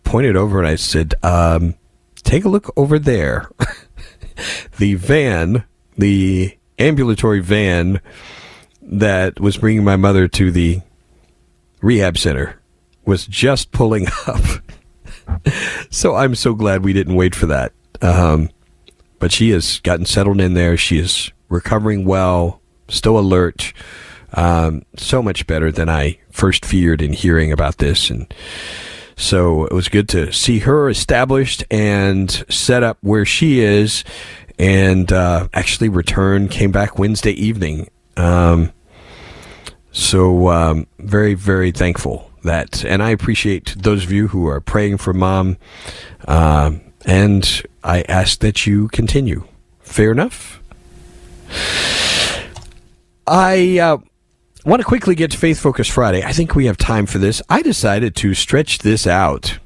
pointed 0.05 0.37
over 0.37 0.59
and 0.59 0.69
I 0.69 0.77
said, 0.77 1.15
um, 1.23 1.75
take 2.23 2.45
a 2.45 2.49
look 2.49 2.73
over 2.77 2.99
there. 2.99 3.49
the 4.79 4.95
van 4.95 5.65
the 6.01 6.57
ambulatory 6.79 7.41
van 7.41 8.01
that 8.83 9.39
was 9.39 9.57
bringing 9.57 9.85
my 9.85 9.97
mother 9.97 10.27
to 10.27 10.51
the 10.51 10.81
rehab 11.81 12.19
center 12.19 12.61
was 13.05 13.27
just 13.27 13.71
pulling 13.71 14.07
up. 14.27 15.45
so 15.91 16.17
I'm 16.17 16.35
so 16.35 16.55
glad 16.55 16.85
we 16.85 16.93
didn't 16.93 17.15
wait 17.15 17.35
for 17.35 17.47
that. 17.47 17.73
Um, 18.03 18.49
but 19.19 19.31
she 19.33 19.51
has 19.51 19.79
gotten 19.81 20.07
settled 20.07 20.41
in 20.41 20.55
there. 20.55 20.77
She 20.77 20.99
is 20.99 21.31
recovering 21.51 22.05
well, 22.05 22.61
still 22.89 23.19
alert, 23.19 23.73
um, 24.33 24.85
so 24.97 25.23
much 25.23 25.47
better 25.47 25.71
than 25.71 25.89
I 25.91 26.19
first 26.31 26.65
feared 26.65 27.03
in 27.03 27.13
hearing 27.13 27.53
about 27.53 27.79
this. 27.79 28.09
And 28.11 28.33
so 29.17 29.67
it 29.67 29.73
was 29.75 29.89
good 29.91 30.09
to 30.11 30.33
see 30.33 30.61
her 30.61 30.89
established 30.89 31.65
and 31.71 32.31
set 32.49 32.83
up 32.83 32.97
where 33.03 33.27
she 33.27 33.61
is 33.61 34.05
and 34.61 35.11
uh, 35.11 35.49
actually 35.55 35.89
returned, 35.89 36.51
came 36.51 36.71
back 36.71 36.99
Wednesday 36.99 37.31
evening. 37.31 37.91
Um, 38.19 38.73
so 39.91 40.49
um, 40.51 40.87
very, 40.99 41.33
very 41.33 41.71
thankful 41.71 42.31
that, 42.45 42.85
and 42.85 43.03
I 43.03 43.09
appreciate 43.09 43.75
those 43.79 44.05
of 44.05 44.13
you 44.13 44.29
who 44.29 44.47
are 44.49 44.61
praying 44.61 44.99
for 44.99 45.15
mom. 45.15 45.57
Uh, 46.29 46.73
and 47.07 47.63
I 47.83 48.03
ask 48.03 48.39
that 48.41 48.67
you 48.67 48.89
continue. 48.89 49.45
Fair 49.81 50.13
enough. 50.13 50.61
I 53.27 53.79
uh, 53.79 53.97
want 54.67 54.81
to 54.83 54.87
quickly 54.87 55.15
get 55.15 55.31
to 55.31 55.39
Faith 55.39 55.59
Focus 55.59 55.89
Friday. 55.89 56.23
I 56.23 56.33
think 56.33 56.55
we 56.55 56.67
have 56.67 56.77
time 56.77 57.07
for 57.07 57.17
this. 57.17 57.41
I 57.49 57.63
decided 57.63 58.15
to 58.17 58.35
stretch 58.35 58.79
this 58.81 59.07
out 59.07 59.59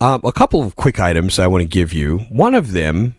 um, 0.00 0.20
a 0.22 0.30
couple 0.32 0.62
of 0.62 0.76
quick 0.76 1.00
items 1.00 1.38
I 1.40 1.46
want 1.48 1.62
to 1.62 1.68
give 1.68 1.92
you. 1.92 2.18
One 2.28 2.54
of 2.54 2.70
them, 2.72 3.16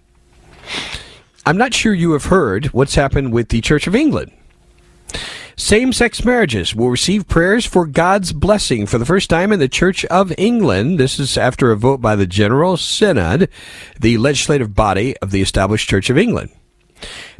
I'm 1.45 1.57
not 1.57 1.73
sure 1.73 1.93
you 1.93 2.13
have 2.13 2.25
heard 2.25 2.67
what's 2.67 2.95
happened 2.95 3.33
with 3.33 3.49
the 3.49 3.59
Church 3.59 3.85
of 3.85 3.95
England. 3.95 4.31
Same 5.57 5.91
sex 5.91 6.23
marriages 6.23 6.73
will 6.73 6.89
receive 6.89 7.27
prayers 7.27 7.65
for 7.65 7.85
God's 7.85 8.31
blessing 8.31 8.85
for 8.85 8.97
the 8.97 9.05
first 9.05 9.29
time 9.29 9.51
in 9.51 9.59
the 9.59 9.67
Church 9.67 10.05
of 10.05 10.31
England. 10.37 10.97
This 10.97 11.19
is 11.19 11.37
after 11.37 11.71
a 11.73 11.77
vote 11.77 11.99
by 12.01 12.15
the 12.15 12.25
General 12.25 12.77
Synod, 12.77 13.49
the 13.99 14.17
legislative 14.17 14.73
body 14.73 15.17
of 15.17 15.31
the 15.31 15.41
established 15.41 15.89
Church 15.89 16.09
of 16.09 16.17
England. 16.17 16.49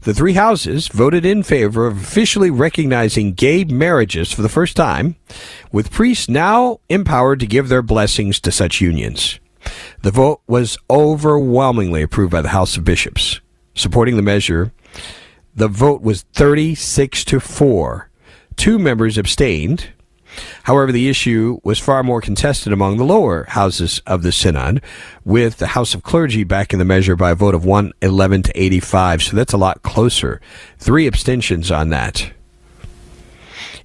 The 0.01 0.13
three 0.13 0.33
houses 0.33 0.87
voted 0.87 1.25
in 1.25 1.43
favor 1.43 1.85
of 1.87 1.97
officially 1.97 2.49
recognizing 2.49 3.33
gay 3.33 3.63
marriages 3.65 4.31
for 4.31 4.41
the 4.41 4.49
first 4.49 4.75
time, 4.77 5.15
with 5.71 5.91
priests 5.91 6.29
now 6.29 6.79
empowered 6.89 7.39
to 7.41 7.47
give 7.47 7.69
their 7.69 7.81
blessings 7.81 8.39
to 8.41 8.51
such 8.51 8.81
unions. 8.81 9.39
The 10.01 10.11
vote 10.11 10.41
was 10.47 10.77
overwhelmingly 10.89 12.01
approved 12.01 12.31
by 12.31 12.41
the 12.41 12.49
House 12.49 12.77
of 12.77 12.85
Bishops. 12.85 13.41
Supporting 13.75 14.15
the 14.15 14.21
measure, 14.21 14.71
the 15.55 15.67
vote 15.67 16.01
was 16.01 16.23
36 16.33 17.25
to 17.25 17.39
4. 17.39 18.09
Two 18.55 18.79
members 18.79 19.17
abstained, 19.17 19.87
However, 20.63 20.91
the 20.91 21.09
issue 21.09 21.59
was 21.63 21.79
far 21.79 22.03
more 22.03 22.21
contested 22.21 22.71
among 22.73 22.97
the 22.97 23.03
lower 23.03 23.45
houses 23.49 24.01
of 24.05 24.23
the 24.23 24.31
synod, 24.31 24.81
with 25.25 25.57
the 25.57 25.67
House 25.67 25.93
of 25.93 26.03
Clergy 26.03 26.43
backing 26.43 26.79
the 26.79 26.85
measure 26.85 27.15
by 27.15 27.31
a 27.31 27.35
vote 27.35 27.55
of 27.55 27.65
111 27.65 28.43
to 28.43 28.61
85. 28.63 29.23
So 29.23 29.35
that's 29.35 29.53
a 29.53 29.57
lot 29.57 29.81
closer. 29.83 30.41
Three 30.77 31.07
abstentions 31.07 31.71
on 31.71 31.89
that. 31.89 32.31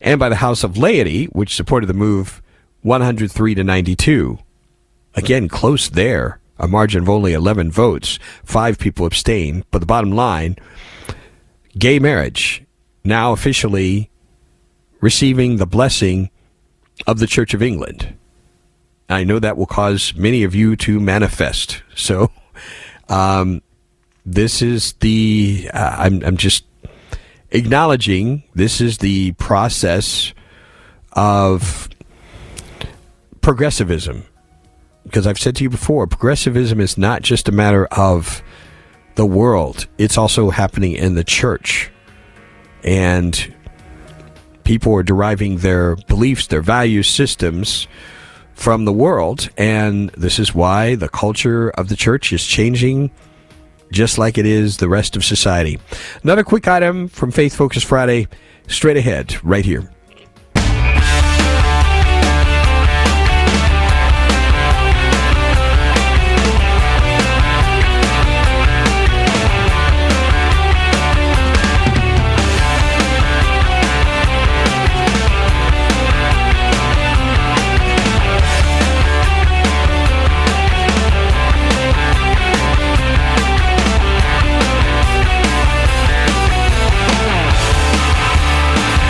And 0.01 0.19
by 0.21 0.29
the 0.29 0.37
House 0.37 0.65
of 0.65 0.77
Laity, 0.77 1.27
which 1.27 1.55
supported 1.55 1.87
the 1.87 1.95
move 1.95 2.43
103 2.83 3.55
to 3.55 3.65
92. 3.65 4.39
Again, 5.15 5.49
close 5.49 5.89
there. 5.89 6.39
A 6.59 6.69
margin 6.69 7.03
of 7.03 7.09
only 7.09 7.33
11 7.33 7.71
votes. 7.73 8.19
Five 8.45 8.79
people 8.79 9.07
abstained. 9.07 9.65
But 9.71 9.79
the 9.81 9.87
bottom 9.87 10.13
line 10.13 10.57
gay 11.77 11.99
marriage 11.99 12.63
now 13.03 13.33
officially 13.33 14.09
receiving 15.01 15.57
the 15.57 15.67
blessing 15.67 16.31
of 17.07 17.19
the 17.19 17.27
Church 17.27 17.55
of 17.55 17.63
England. 17.63 18.17
I 19.09 19.25
know 19.25 19.39
that 19.39 19.57
will 19.57 19.67
cause 19.67 20.15
many 20.15 20.43
of 20.45 20.55
you 20.55 20.77
to 20.77 20.99
manifest. 20.99 21.83
So, 21.95 22.31
um, 23.09 23.61
this 24.25 24.63
is 24.63 24.95
the, 24.95 25.71
uh, 25.75 25.97
I'm, 25.99 26.25
I'm 26.25 26.37
just 26.37 26.65
acknowledging 27.51 28.43
this 28.55 28.81
is 28.81 28.99
the 28.99 29.33
process 29.33 30.33
of 31.13 31.89
progressivism. 33.43 34.25
Because 35.03 35.27
I've 35.27 35.39
said 35.39 35.55
to 35.57 35.65
you 35.65 35.71
before, 35.71 36.07
progressivism 36.07 36.81
is 36.81 36.97
not 36.97 37.21
just 37.21 37.47
a 37.49 37.53
matter 37.53 37.85
of 37.87 38.43
the 39.17 39.27
world, 39.27 39.87
it's 39.99 40.17
also 40.19 40.51
happening 40.51 40.93
in 40.93 41.15
the 41.15 41.23
church. 41.23 41.91
And 42.83 43.54
people 44.65 44.93
are 44.95 45.03
deriving 45.03 45.59
their 45.59 45.95
beliefs, 46.09 46.49
their 46.49 46.63
value 46.63 47.03
systems 47.03 47.87
from 48.55 48.85
the 48.85 48.93
world. 48.93 49.49
And 49.57 50.09
this 50.11 50.39
is 50.39 50.55
why 50.55 50.97
the 50.97 51.09
culture 51.09 51.71
of 51.71 51.89
the 51.89 51.97
church 51.97 52.33
is 52.33 52.45
changing 52.45 53.11
just 53.93 54.19
like 54.19 54.39
it 54.39 54.47
is 54.47 54.79
the 54.79 54.89
rest 54.89 55.15
of 55.15 55.25
society. 55.25 55.79
Another 56.25 56.43
quick 56.43 56.67
item 56.67 57.07
from 57.09 57.31
Faith 57.31 57.55
Focus 57.55 57.85
Friday, 57.85 58.27
straight 58.67 58.97
ahead, 58.97 59.37
right 59.45 59.65
here. 59.65 59.89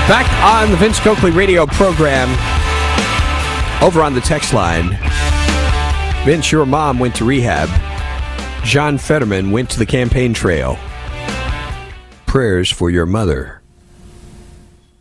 Back 0.08 0.30
on 0.44 0.70
the 0.70 0.76
Vince 0.76 1.00
Coakley 1.00 1.30
radio 1.30 1.64
program, 1.64 2.28
over 3.82 4.02
on 4.02 4.12
the 4.14 4.20
text 4.20 4.52
line, 4.52 4.98
Vince, 6.26 6.52
your 6.52 6.66
mom 6.66 6.98
went 6.98 7.14
to 7.14 7.24
rehab. 7.24 7.70
John 8.66 8.98
Fetterman 8.98 9.50
went 9.50 9.70
to 9.70 9.78
the 9.78 9.86
campaign 9.86 10.34
trail. 10.34 10.76
Prayers 12.26 12.70
for 12.70 12.90
your 12.90 13.06
mother. 13.06 13.62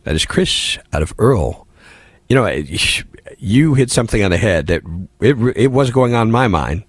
That 0.06 0.16
is 0.16 0.26
Chris 0.26 0.80
out 0.93 1.01
of 1.01 1.14
Earl. 1.20 1.68
You 2.30 2.38
know, 2.38 2.47
you 3.39 3.74
hit 3.74 3.91
something 3.91 4.24
on 4.24 4.32
the 4.32 4.38
head 4.38 4.68
that 4.68 4.84
it, 5.20 5.34
it 5.58 5.68
was 5.74 5.91
going 5.91 6.16
on 6.16 6.32
my 6.32 6.47
mind. 6.47 6.86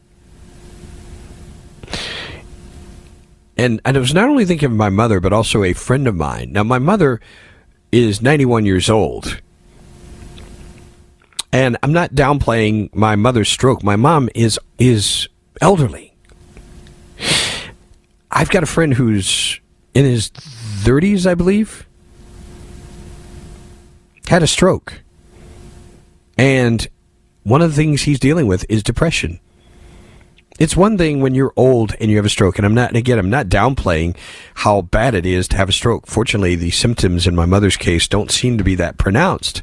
And, 3.57 3.81
and 3.85 3.97
I 3.97 3.99
was 3.99 4.15
not 4.15 4.29
only 4.29 4.45
thinking 4.45 4.67
of 4.67 4.77
my 4.77 4.89
mother, 4.89 5.19
but 5.19 5.33
also 5.33 5.65
a 5.65 5.73
friend 5.73 6.07
of 6.07 6.15
mine. 6.15 6.53
Now, 6.53 6.63
my 6.63 6.79
mother 6.79 7.21
is 8.03 8.21
91 8.21 8.67
years 8.67 8.91
old. 8.91 9.41
And 11.53 11.77
I'm 11.85 11.93
not 11.93 12.11
downplaying 12.11 12.93
my 12.95 13.15
mother's 13.15 13.49
stroke. 13.49 13.83
My 13.85 13.95
mom 13.97 14.29
is 14.35 14.59
is 14.79 15.29
elderly. 15.61 16.13
I've 18.33 18.49
got 18.51 18.65
a 18.65 18.67
friend 18.67 18.93
who's 18.93 19.61
in 19.95 20.05
his 20.05 20.31
30s, 20.31 21.25
I 21.27 21.35
believe, 21.37 21.87
had 24.27 24.43
a 24.43 24.49
stroke. 24.49 25.03
And 26.37 26.89
one 27.45 27.63
of 27.63 27.71
the 27.71 27.77
things 27.77 28.03
he's 28.03 28.19
dealing 28.19 28.49
with 28.49 28.67
is 28.69 28.83
depression 28.83 29.39
it's 30.59 30.77
one 30.77 30.97
thing 30.97 31.21
when 31.21 31.35
you're 31.35 31.53
old 31.57 31.95
and 32.01 32.11
you 32.11 32.17
have 32.17 32.27
a 32.27 32.31
stroke, 32.31 32.59
and 32.59 32.67
I'm 32.67 32.75
not, 32.75 32.89
and 32.89 32.97
again, 32.97 33.19
I'm 33.19 33.31
not 33.31 33.47
downplaying 33.47 34.17
how 34.57 34.83
bad 34.83 35.15
it 35.15 35.27
is 35.27 35.49
to 35.49 35.57
have 35.57 35.69
a 35.69 35.73
stroke. 35.73 36.07
Fortunately, 36.07 36.55
the 36.55 36.71
symptoms 36.71 37.27
in 37.27 37.35
my 37.35 37.47
mother's 37.47 37.77
case 37.77 38.07
don't 38.07 38.31
seem 38.31 38.57
to 38.59 38.65
be 38.65 38.75
that 38.77 38.97
pronounced. 38.97 39.63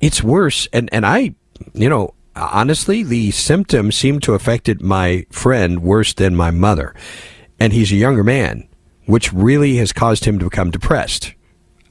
It's 0.00 0.22
worse, 0.22 0.66
and, 0.72 0.88
and 0.92 1.04
I, 1.04 1.34
you 1.74 1.88
know, 1.88 2.14
honestly, 2.34 3.02
the 3.02 3.30
symptoms 3.32 3.94
seem 3.96 4.20
to 4.20 4.32
affected 4.32 4.80
my 4.80 5.26
friend 5.30 5.82
worse 5.82 6.14
than 6.14 6.34
my 6.34 6.50
mother. 6.50 6.94
And 7.58 7.74
he's 7.74 7.92
a 7.92 7.96
younger 7.96 8.24
man, 8.24 8.66
which 9.04 9.30
really 9.34 9.76
has 9.76 9.92
caused 9.92 10.24
him 10.24 10.38
to 10.38 10.46
become 10.46 10.70
depressed. 10.70 11.34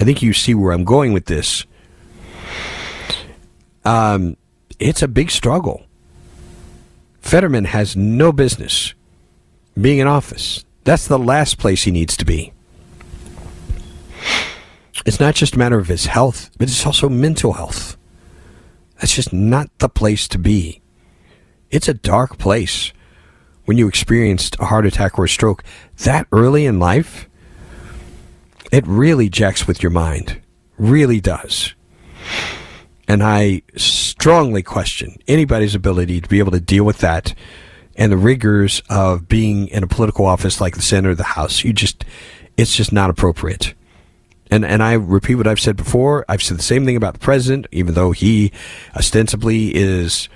I 0.02 0.04
think 0.04 0.24
you 0.24 0.34
see 0.34 0.56
where 0.56 0.74
I'm 0.74 0.84
going 0.84 1.14
with 1.14 1.26
this. 1.26 1.66
Um, 3.86 4.36
it's 4.80 5.04
a 5.04 5.08
big 5.08 5.30
struggle. 5.30 5.86
Fetterman 7.22 7.66
has 7.66 7.96
no 7.96 8.32
business 8.32 8.94
being 9.80 10.00
in 10.00 10.08
office. 10.08 10.66
That's 10.84 11.08
the 11.08 11.20
last 11.20 11.58
place 11.58 11.84
he 11.84 11.92
needs 11.92 12.18
to 12.18 12.26
be. 12.26 12.54
It's 15.06 15.20
not 15.20 15.36
just 15.36 15.56
a 15.56 15.60
matter 15.60 15.78
of 15.80 15.88
his 15.88 16.08
health, 16.08 16.50
but 16.58 16.68
it's 16.68 16.86
also 16.86 17.08
mental 17.08 17.54
health. 17.54 17.98
That's 19.00 19.16
just 19.16 19.32
not 19.32 19.70
the 19.78 19.90
place 19.90 20.28
to 20.30 20.38
be. 20.40 20.82
It's 21.72 21.88
a 21.88 21.94
dark 21.94 22.38
place 22.38 22.92
when 23.66 23.78
you 23.78 23.88
experienced 23.88 24.56
a 24.60 24.66
heart 24.66 24.86
attack 24.86 25.18
or 25.18 25.26
a 25.26 25.30
stroke 25.30 25.64
that 26.00 26.28
early 26.32 26.66
in 26.66 26.80
life. 26.80 27.30
It 28.72 28.86
really 28.88 29.30
jacks 29.30 29.68
with 29.68 29.82
your 29.82 29.92
mind. 29.92 30.42
Really 30.78 31.22
does. 31.22 31.76
And 33.10 33.24
I 33.24 33.64
strongly 33.76 34.62
question 34.62 35.18
anybody's 35.28 35.74
ability 35.74 36.22
to 36.22 36.30
be 36.30 36.38
able 36.38 36.52
to 36.52 36.60
deal 36.60 36.84
with 36.84 37.00
that 37.00 37.34
and 37.96 38.12
the 38.12 38.18
rigors 38.18 38.84
of 38.88 39.28
being 39.28 39.68
in 39.70 39.82
a 39.82 39.88
political 39.88 40.28
office 40.28 40.62
like 40.62 40.76
the 40.76 40.84
Senate 40.84 41.10
or 41.10 41.16
the 41.16 41.24
House. 41.24 41.64
You 41.64 41.74
just, 41.74 42.06
it's 42.56 42.76
just 42.76 42.94
not 42.94 43.10
appropriate. 43.10 43.74
And, 44.52 44.64
and 44.64 44.84
I 44.84 44.94
repeat 44.94 45.36
what 45.36 45.48
I've 45.48 45.60
said 45.60 45.76
before. 45.76 46.24
I've 46.30 46.44
said 46.44 46.60
the 46.60 46.64
same 46.64 46.86
thing 46.86 46.96
about 46.96 47.14
the 47.14 47.20
president, 47.20 47.66
even 47.72 47.96
though 47.96 48.12
he 48.12 48.52
ostensibly 48.96 49.76
is 49.76 50.30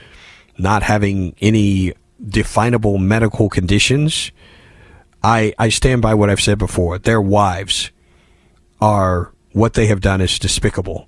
not 0.57 0.81
having 0.81 1.35
any 1.41 1.93
definable 2.27 2.97
medical 2.97 3.49
conditions. 3.49 4.31
I, 5.21 5.53
I 5.59 5.69
stand 5.69 6.01
by 6.01 6.15
what 6.15 6.31
I've 6.31 6.41
said 6.41 6.57
before. 6.57 6.97
Their 6.97 7.21
wives 7.21 7.91
are 8.81 9.31
what 9.51 9.73
they 9.75 9.85
have 9.85 10.01
done 10.01 10.21
is 10.21 10.39
despicable 10.39 11.07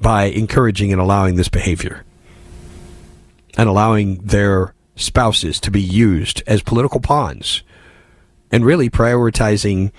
by 0.00 0.24
encouraging 0.24 0.92
and 0.92 1.00
allowing 1.00 1.36
this 1.36 1.48
behavior 1.48 2.04
and 3.56 3.68
allowing 3.68 4.16
their 4.18 4.74
spouses 4.96 5.58
to 5.60 5.70
be 5.70 5.80
used 5.80 6.42
as 6.46 6.62
political 6.62 7.00
pawns 7.00 7.62
and 8.52 8.64
really 8.64 8.88
prioritizing 8.90 9.90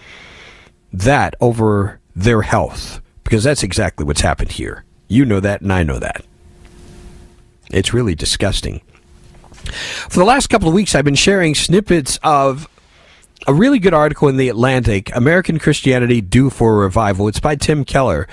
that 0.94 1.36
over 1.42 2.00
their 2.16 2.42
health 2.42 3.02
because 3.24 3.44
that's 3.44 3.64
exactly 3.64 4.06
what's 4.06 4.22
happened 4.22 4.52
here. 4.54 4.84
You 5.08 5.26
know 5.26 5.40
that, 5.40 5.62
and 5.62 5.72
I 5.72 5.84
know 5.84 6.00
that. 6.00 6.24
It's 7.72 7.94
really 7.94 8.16
disgusting. 8.16 8.82
For 9.52 10.20
the 10.20 10.26
last 10.26 10.48
couple 10.48 10.68
of 10.70 10.74
weeks, 10.74 10.96
I've 10.96 11.04
been 11.06 11.16
sharing 11.16 11.54
snippets 11.56 12.20
of 12.24 12.70
a 13.46 13.54
really 13.54 13.80
good 13.80 13.94
article 13.94 14.30
in 14.30 14.38
The 14.38 14.48
Atlantic 14.50 15.14
American 15.16 15.60
Christianity 15.60 16.22
Due 16.22 16.50
for 16.50 16.76
a 16.76 16.86
Revival. 16.86 17.28
It's 17.28 17.40
by 17.40 17.56
Tim 17.56 17.84
Keller. 17.84 18.28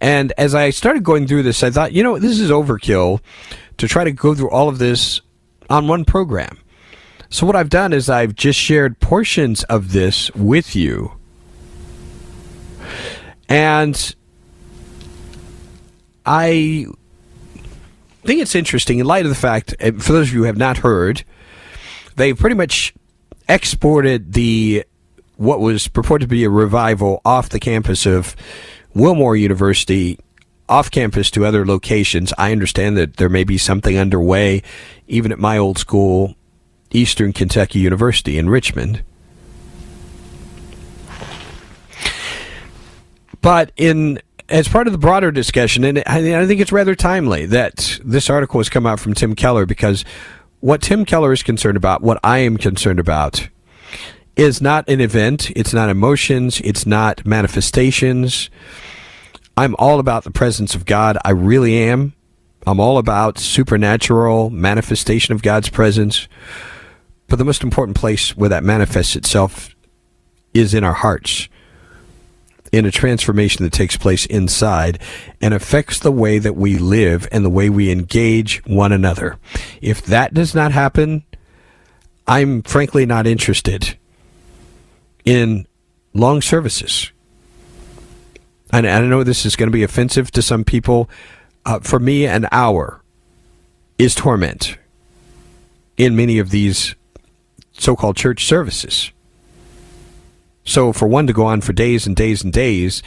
And 0.00 0.32
as 0.38 0.54
I 0.54 0.70
started 0.70 1.04
going 1.04 1.26
through 1.26 1.42
this, 1.42 1.62
I 1.62 1.70
thought, 1.70 1.92
you 1.92 2.02
know, 2.02 2.18
this 2.18 2.40
is 2.40 2.50
overkill 2.50 3.20
to 3.76 3.88
try 3.88 4.04
to 4.04 4.12
go 4.12 4.34
through 4.34 4.50
all 4.50 4.68
of 4.68 4.78
this 4.78 5.20
on 5.68 5.88
one 5.88 6.04
program. 6.04 6.58
So 7.28 7.46
what 7.46 7.54
I've 7.54 7.68
done 7.68 7.92
is 7.92 8.08
I've 8.08 8.34
just 8.34 8.58
shared 8.58 8.98
portions 8.98 9.62
of 9.64 9.92
this 9.92 10.30
with 10.34 10.74
you. 10.74 11.12
And 13.48 14.14
I 16.24 16.86
think 18.24 18.40
it's 18.40 18.54
interesting 18.54 19.00
in 19.00 19.06
light 19.06 19.26
of 19.26 19.30
the 19.30 19.36
fact, 19.36 19.74
for 19.80 20.12
those 20.12 20.28
of 20.28 20.32
you 20.34 20.40
who 20.40 20.44
have 20.44 20.56
not 20.56 20.78
heard, 20.78 21.24
they 22.16 22.32
pretty 22.32 22.56
much 22.56 22.94
exported 23.48 24.32
the 24.32 24.84
what 25.36 25.60
was 25.60 25.88
purported 25.88 26.28
to 26.28 26.30
be 26.30 26.44
a 26.44 26.50
revival 26.50 27.22
off 27.24 27.48
the 27.48 27.58
campus 27.60 28.04
of 28.06 28.36
Wilmore 28.94 29.36
University 29.36 30.18
off 30.68 30.90
campus 30.90 31.30
to 31.32 31.44
other 31.44 31.64
locations. 31.66 32.32
I 32.38 32.52
understand 32.52 32.96
that 32.96 33.16
there 33.16 33.28
may 33.28 33.44
be 33.44 33.58
something 33.58 33.96
underway, 33.96 34.62
even 35.08 35.32
at 35.32 35.38
my 35.38 35.58
old 35.58 35.78
school, 35.78 36.34
Eastern 36.92 37.32
Kentucky 37.32 37.78
University 37.78 38.38
in 38.38 38.48
Richmond. 38.48 39.02
But 43.42 43.72
in 43.76 44.20
as 44.48 44.66
part 44.66 44.88
of 44.88 44.92
the 44.92 44.98
broader 44.98 45.30
discussion, 45.30 45.84
and 45.84 46.02
I 46.06 46.44
think 46.46 46.60
it's 46.60 46.72
rather 46.72 46.94
timely 46.96 47.46
that 47.46 47.98
this 48.04 48.28
article 48.28 48.58
has 48.60 48.68
come 48.68 48.84
out 48.84 48.98
from 49.00 49.14
Tim 49.14 49.34
Keller 49.36 49.64
because 49.64 50.04
what 50.58 50.82
Tim 50.82 51.04
Keller 51.04 51.32
is 51.32 51.42
concerned 51.44 51.76
about, 51.76 52.02
what 52.02 52.18
I 52.24 52.38
am 52.38 52.56
concerned 52.58 52.98
about, 52.98 53.48
is 54.40 54.62
not 54.62 54.88
an 54.88 55.02
event, 55.02 55.50
it's 55.54 55.74
not 55.74 55.90
emotions, 55.90 56.62
it's 56.64 56.86
not 56.86 57.26
manifestations. 57.26 58.48
I'm 59.54 59.76
all 59.78 60.00
about 60.00 60.24
the 60.24 60.30
presence 60.30 60.74
of 60.74 60.86
God. 60.86 61.18
I 61.26 61.30
really 61.32 61.76
am. 61.82 62.14
I'm 62.66 62.80
all 62.80 62.96
about 62.96 63.38
supernatural 63.38 64.48
manifestation 64.48 65.34
of 65.34 65.42
God's 65.42 65.68
presence. 65.68 66.26
But 67.26 67.36
the 67.36 67.44
most 67.44 67.62
important 67.62 67.98
place 67.98 68.34
where 68.34 68.48
that 68.48 68.64
manifests 68.64 69.14
itself 69.14 69.74
is 70.54 70.72
in 70.72 70.84
our 70.84 70.94
hearts, 70.94 71.50
in 72.72 72.86
a 72.86 72.90
transformation 72.90 73.62
that 73.64 73.74
takes 73.74 73.98
place 73.98 74.24
inside 74.24 74.98
and 75.42 75.52
affects 75.52 75.98
the 75.98 76.10
way 76.12 76.38
that 76.38 76.56
we 76.56 76.78
live 76.78 77.28
and 77.30 77.44
the 77.44 77.50
way 77.50 77.68
we 77.68 77.92
engage 77.92 78.64
one 78.64 78.90
another. 78.90 79.38
If 79.82 80.00
that 80.06 80.32
does 80.32 80.54
not 80.54 80.72
happen, 80.72 81.24
I'm 82.26 82.62
frankly 82.62 83.04
not 83.04 83.26
interested 83.26 83.98
in 85.24 85.66
long 86.14 86.40
services. 86.42 87.10
And 88.72 88.86
I 88.86 89.00
know 89.00 89.24
this 89.24 89.44
is 89.44 89.56
going 89.56 89.68
to 89.68 89.72
be 89.72 89.82
offensive 89.82 90.30
to 90.32 90.42
some 90.42 90.64
people. 90.64 91.08
Uh, 91.66 91.80
for 91.80 91.98
me, 91.98 92.26
an 92.26 92.46
hour 92.52 93.02
is 93.98 94.14
torment 94.14 94.76
in 95.96 96.16
many 96.16 96.38
of 96.38 96.50
these 96.50 96.94
so 97.72 97.96
called 97.96 98.16
church 98.16 98.44
services. 98.46 99.10
So, 100.64 100.92
for 100.92 101.08
one 101.08 101.26
to 101.26 101.32
go 101.32 101.46
on 101.46 101.62
for 101.62 101.72
days 101.72 102.06
and 102.06 102.14
days 102.14 102.44
and 102.44 102.52
days, 102.52 103.02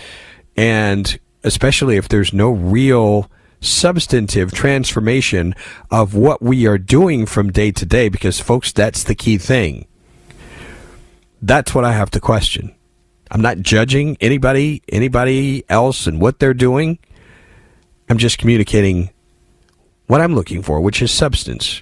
and 0.58 1.18
especially 1.44 1.96
if 1.96 2.10
there's 2.10 2.34
no 2.34 2.50
real 2.52 3.30
substantive 3.62 4.52
transformation 4.52 5.56
of 5.90 6.14
what 6.14 6.42
we 6.42 6.68
are 6.68 6.78
doing 6.78 7.26
from 7.26 7.52
day 7.52 7.72
to 7.72 7.86
day, 7.86 8.10
because, 8.10 8.40
folks, 8.40 8.74
that's 8.74 9.04
the 9.04 9.16
key 9.16 9.38
thing. 9.38 9.86
That's 11.44 11.76
what 11.76 11.84
I 11.84 11.92
have 11.92 12.10
to 12.12 12.22
question. 12.22 12.74
I'm 13.30 13.42
not 13.42 13.58
judging 13.60 14.16
anybody, 14.22 14.82
anybody 14.88 15.66
else, 15.68 16.08
and 16.08 16.22
what 16.22 16.40
they're 16.40 16.54
doing. 16.54 17.00
I'm 18.08 18.18
just 18.18 18.38
communicating 18.38 19.10
what 20.08 20.22
I'm 20.22 20.36
looking 20.36 20.62
for, 20.62 20.80
which 20.80 21.02
is 21.02 21.12
substance. 21.12 21.82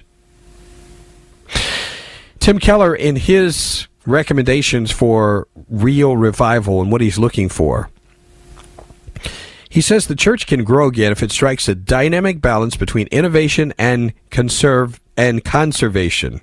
Tim 2.40 2.58
Keller, 2.58 2.92
in 2.92 3.14
his 3.14 3.86
recommendations 4.04 4.90
for 4.90 5.46
real 5.68 6.16
revival 6.16 6.82
and 6.82 6.90
what 6.90 7.00
he's 7.00 7.16
looking 7.18 7.48
for, 7.48 7.88
he 9.68 9.80
says 9.80 10.08
the 10.08 10.16
church 10.16 10.48
can 10.48 10.64
grow 10.64 10.88
again 10.88 11.12
if 11.12 11.22
it 11.22 11.30
strikes 11.30 11.68
a 11.68 11.76
dynamic 11.76 12.40
balance 12.40 12.74
between 12.76 13.06
innovation 13.08 13.72
and 13.78 14.12
conserve 14.30 15.00
and 15.16 15.44
conservation. 15.44 16.40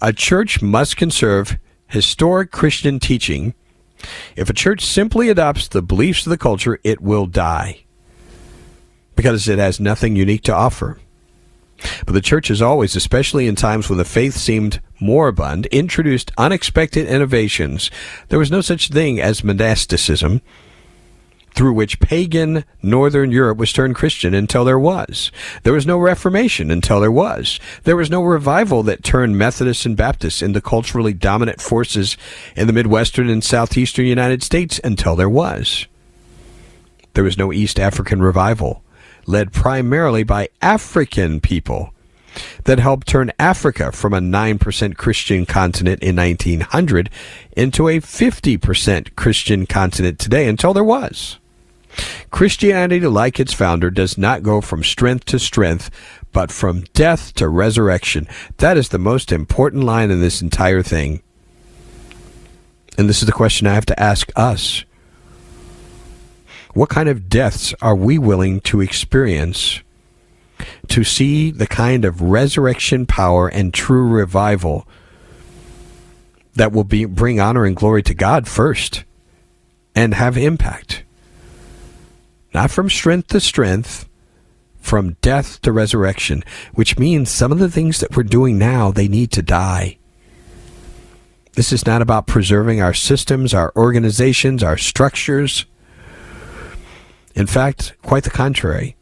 A 0.00 0.14
church 0.14 0.62
must 0.62 0.96
conserve 0.96 1.58
historic 1.88 2.50
Christian 2.50 2.98
teaching, 2.98 3.54
if 4.36 4.50
a 4.50 4.54
church 4.54 4.84
simply 4.84 5.28
adopts 5.28 5.68
the 5.68 5.82
beliefs 5.82 6.26
of 6.26 6.30
the 6.30 6.38
culture, 6.38 6.78
it 6.84 7.00
will 7.00 7.26
die 7.26 7.80
because 9.14 9.48
it 9.48 9.58
has 9.58 9.80
nothing 9.80 10.14
unique 10.16 10.42
to 10.42 10.54
offer. 10.54 10.98
But 12.04 12.12
the 12.14 12.20
church 12.20 12.48
has 12.48 12.62
always, 12.62 12.96
especially 12.96 13.46
in 13.48 13.54
times 13.54 13.88
when 13.88 13.98
the 13.98 14.04
faith 14.04 14.34
seemed 14.36 14.80
moribund, 15.00 15.66
introduced 15.66 16.30
unexpected 16.38 17.06
innovations. 17.06 17.90
There 18.28 18.38
was 18.38 18.50
no 18.50 18.60
such 18.62 18.88
thing 18.88 19.20
as 19.20 19.44
monasticism, 19.44 20.40
through 21.56 21.72
which 21.72 21.98
pagan 22.00 22.64
Northern 22.82 23.32
Europe 23.32 23.56
was 23.58 23.72
turned 23.72 23.94
Christian 23.96 24.34
until 24.34 24.64
there 24.64 24.78
was. 24.78 25.32
There 25.64 25.72
was 25.72 25.86
no 25.86 25.96
Reformation 25.98 26.70
until 26.70 27.00
there 27.00 27.10
was. 27.10 27.58
There 27.84 27.96
was 27.96 28.10
no 28.10 28.22
revival 28.22 28.82
that 28.84 29.02
turned 29.02 29.38
Methodists 29.38 29.86
and 29.86 29.96
Baptists 29.96 30.42
into 30.42 30.60
culturally 30.60 31.14
dominant 31.14 31.60
forces 31.60 32.16
in 32.54 32.66
the 32.66 32.74
Midwestern 32.74 33.30
and 33.30 33.42
Southeastern 33.42 34.04
United 34.04 34.42
States 34.42 34.78
until 34.84 35.16
there 35.16 35.30
was. 35.30 35.86
There 37.14 37.24
was 37.24 37.38
no 37.38 37.50
East 37.50 37.80
African 37.80 38.22
revival, 38.22 38.84
led 39.26 39.50
primarily 39.52 40.22
by 40.22 40.50
African 40.60 41.40
people 41.40 41.94
that 42.64 42.78
helped 42.78 43.06
turn 43.06 43.32
Africa 43.38 43.90
from 43.92 44.12
a 44.12 44.20
9% 44.20 44.96
Christian 44.98 45.46
continent 45.46 46.02
in 46.02 46.16
1900 46.16 47.08
into 47.56 47.88
a 47.88 47.98
50% 48.00 49.16
Christian 49.16 49.64
continent 49.64 50.18
today 50.18 50.46
until 50.46 50.74
there 50.74 50.84
was. 50.84 51.38
Christianity, 52.30 53.00
like 53.00 53.40
its 53.40 53.52
founder, 53.52 53.90
does 53.90 54.18
not 54.18 54.42
go 54.42 54.60
from 54.60 54.82
strength 54.82 55.24
to 55.26 55.38
strength, 55.38 55.90
but 56.32 56.50
from 56.50 56.82
death 56.92 57.32
to 57.34 57.48
resurrection. 57.48 58.28
That 58.58 58.76
is 58.76 58.88
the 58.88 58.98
most 58.98 59.32
important 59.32 59.84
line 59.84 60.10
in 60.10 60.20
this 60.20 60.42
entire 60.42 60.82
thing. 60.82 61.22
And 62.98 63.08
this 63.08 63.20
is 63.22 63.26
the 63.26 63.32
question 63.32 63.66
I 63.66 63.74
have 63.74 63.86
to 63.86 64.00
ask 64.00 64.30
us. 64.36 64.84
What 66.74 66.90
kind 66.90 67.08
of 67.08 67.28
deaths 67.28 67.74
are 67.80 67.96
we 67.96 68.18
willing 68.18 68.60
to 68.62 68.80
experience 68.80 69.80
to 70.88 71.04
see 71.04 71.50
the 71.50 71.66
kind 71.66 72.04
of 72.04 72.20
resurrection 72.20 73.06
power 73.06 73.48
and 73.48 73.72
true 73.72 74.06
revival 74.06 74.86
that 76.54 76.72
will 76.72 76.84
be, 76.84 77.04
bring 77.04 77.38
honor 77.40 77.66
and 77.66 77.76
glory 77.76 78.02
to 78.02 78.14
God 78.14 78.46
first 78.48 79.04
and 79.94 80.14
have 80.14 80.36
impact? 80.36 81.04
not 82.56 82.70
from 82.70 82.88
strength 82.88 83.28
to 83.28 83.38
strength, 83.38 84.08
from 84.80 85.12
death 85.20 85.60
to 85.60 85.70
resurrection, 85.70 86.42
which 86.72 86.98
means 86.98 87.28
some 87.30 87.52
of 87.52 87.58
the 87.58 87.70
things 87.70 88.00
that 88.00 88.16
we're 88.16 88.22
doing 88.22 88.56
now, 88.56 88.90
they 88.90 89.08
need 89.08 89.30
to 89.30 89.42
die. 89.42 89.98
This 91.52 91.70
is 91.70 91.84
not 91.84 92.00
about 92.00 92.26
preserving 92.26 92.80
our 92.80 92.94
systems, 92.94 93.52
our 93.52 93.74
organizations, 93.76 94.62
our 94.62 94.78
structures. 94.78 95.66
In 97.34 97.46
fact, 97.46 97.92
quite 98.00 98.24
the 98.24 98.30
contrary. 98.30 98.96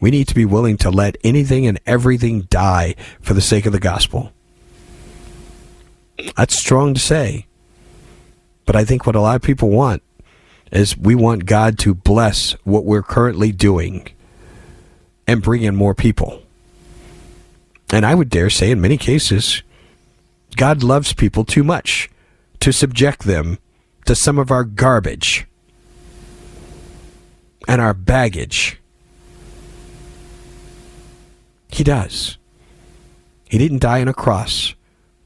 We 0.00 0.10
need 0.10 0.26
to 0.28 0.34
be 0.34 0.46
willing 0.46 0.78
to 0.78 0.88
let 0.88 1.16
anything 1.22 1.66
and 1.66 1.78
everything 1.84 2.42
die 2.48 2.94
for 3.20 3.34
the 3.34 3.40
sake 3.42 3.66
of 3.66 3.72
the 3.72 3.78
gospel. 3.80 4.32
That's 6.38 6.56
strong 6.56 6.94
to 6.94 7.00
say. 7.00 7.48
But 8.64 8.76
I 8.76 8.84
think 8.86 9.04
what 9.04 9.14
a 9.14 9.20
lot 9.20 9.36
of 9.36 9.42
people 9.42 9.68
want 9.68 10.00
is 10.74 10.98
we 10.98 11.14
want 11.14 11.46
God 11.46 11.78
to 11.78 11.94
bless 11.94 12.52
what 12.64 12.84
we're 12.84 13.02
currently 13.02 13.52
doing 13.52 14.08
and 15.26 15.40
bring 15.40 15.62
in 15.62 15.74
more 15.76 15.94
people. 15.94 16.42
And 17.90 18.04
I 18.04 18.14
would 18.14 18.28
dare 18.28 18.50
say, 18.50 18.72
in 18.72 18.80
many 18.80 18.98
cases, 18.98 19.62
God 20.56 20.82
loves 20.82 21.12
people 21.12 21.44
too 21.44 21.62
much 21.62 22.10
to 22.58 22.72
subject 22.72 23.22
them 23.22 23.58
to 24.06 24.16
some 24.16 24.36
of 24.36 24.50
our 24.50 24.64
garbage 24.64 25.46
and 27.68 27.80
our 27.80 27.94
baggage. 27.94 28.78
He 31.68 31.84
does. 31.84 32.36
He 33.48 33.58
didn't 33.58 33.78
die 33.80 34.00
on 34.00 34.08
a 34.08 34.14
cross 34.14 34.74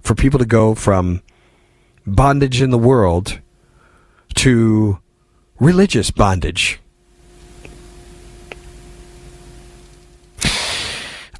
for 0.03 0.14
people 0.14 0.38
to 0.38 0.44
go 0.44 0.74
from 0.74 1.22
bondage 2.07 2.61
in 2.61 2.68
the 2.70 2.78
world 2.78 3.40
to 4.34 4.99
religious 5.59 6.11
bondage. 6.11 6.78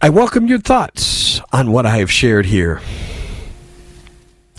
I 0.01 0.09
welcome 0.11 0.47
your 0.47 0.61
thoughts 0.61 1.41
on 1.53 1.73
what 1.73 1.87
I 1.87 1.99
have 1.99 2.11
shared 2.11 2.47
here. 2.47 2.81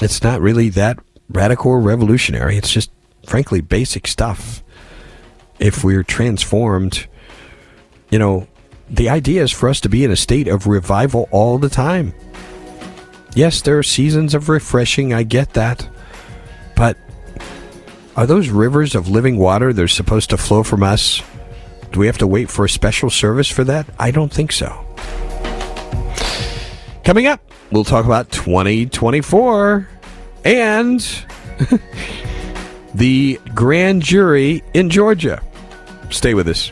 It's 0.01 0.21
not 0.23 0.41
really 0.41 0.69
that 0.69 0.97
radical 1.29 1.71
or 1.71 1.79
revolutionary, 1.79 2.57
it's 2.57 2.71
just, 2.71 2.89
frankly, 3.27 3.61
basic 3.61 4.07
stuff. 4.07 4.63
If 5.59 5.83
we're 5.83 6.03
transformed, 6.03 7.05
you 8.09 8.17
know, 8.17 8.47
the 8.89 9.09
idea 9.09 9.43
is 9.43 9.51
for 9.51 9.67
us 9.69 9.81
to 9.81 9.89
be 9.89 10.03
in 10.05 10.11
a 10.11 10.15
state 10.15 10.47
of 10.47 10.67
revival 10.67 11.27
all 11.31 11.57
the 11.57 11.69
time. 11.69 12.13
Yes, 13.35 13.61
there 13.61 13.77
are 13.77 13.83
seasons 13.83 14.33
of 14.33 14.47
refreshing, 14.49 15.13
I 15.13 15.23
get 15.23 15.53
that. 15.53 15.87
But 16.75 16.97
are 18.19 18.27
those 18.27 18.49
rivers 18.49 18.95
of 18.95 19.07
living 19.07 19.37
water 19.37 19.71
that 19.71 19.81
are 19.81 19.87
supposed 19.87 20.31
to 20.31 20.37
flow 20.37 20.61
from 20.61 20.83
us? 20.83 21.21
Do 21.93 22.01
we 22.01 22.05
have 22.07 22.17
to 22.17 22.27
wait 22.27 22.49
for 22.49 22.65
a 22.65 22.69
special 22.69 23.09
service 23.09 23.47
for 23.49 23.63
that? 23.63 23.85
I 23.97 24.11
don't 24.11 24.27
think 24.29 24.51
so. 24.51 24.75
Coming 27.05 27.27
up, 27.27 27.39
we'll 27.71 27.85
talk 27.85 28.03
about 28.03 28.29
2024 28.33 29.87
and 30.43 30.99
the 32.93 33.39
grand 33.55 34.01
jury 34.01 34.63
in 34.73 34.89
Georgia. 34.89 35.41
Stay 36.09 36.33
with 36.33 36.49
us. 36.49 36.71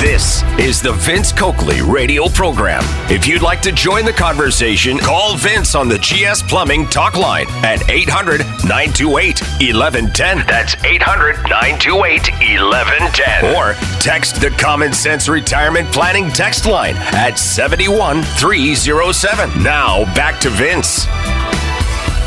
This 0.00 0.42
is 0.60 0.80
the 0.80 0.92
Vince 0.92 1.32
Coakley 1.32 1.82
radio 1.82 2.28
program. 2.28 2.84
If 3.10 3.26
you'd 3.26 3.42
like 3.42 3.60
to 3.62 3.72
join 3.72 4.04
the 4.04 4.12
conversation, 4.12 4.96
call 4.96 5.36
Vince 5.36 5.74
on 5.74 5.88
the 5.88 5.98
GS 5.98 6.40
Plumbing 6.40 6.86
talk 6.86 7.16
line 7.16 7.46
at 7.64 7.82
800 7.90 8.44
928 8.64 9.40
1110. 9.40 10.46
That's 10.46 10.76
800 10.84 11.42
928 11.50 12.30
1110. 12.60 13.56
Or 13.56 13.74
text 14.00 14.40
the 14.40 14.50
Common 14.50 14.92
Sense 14.92 15.28
Retirement 15.28 15.90
Planning 15.92 16.28
text 16.30 16.64
line 16.66 16.94
at 17.12 17.34
71307. 17.34 19.64
Now 19.64 20.04
back 20.14 20.38
to 20.42 20.50
Vince. 20.50 21.08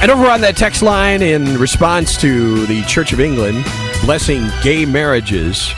And 0.02 0.12
over 0.12 0.26
on 0.26 0.42
that 0.42 0.58
text 0.58 0.82
line, 0.84 1.22
in 1.22 1.58
response 1.58 2.18
to 2.20 2.66
the 2.66 2.82
Church 2.84 3.14
of 3.14 3.22
England 3.22 3.64
blessing 4.02 4.46
gay 4.62 4.84
marriages, 4.84 5.74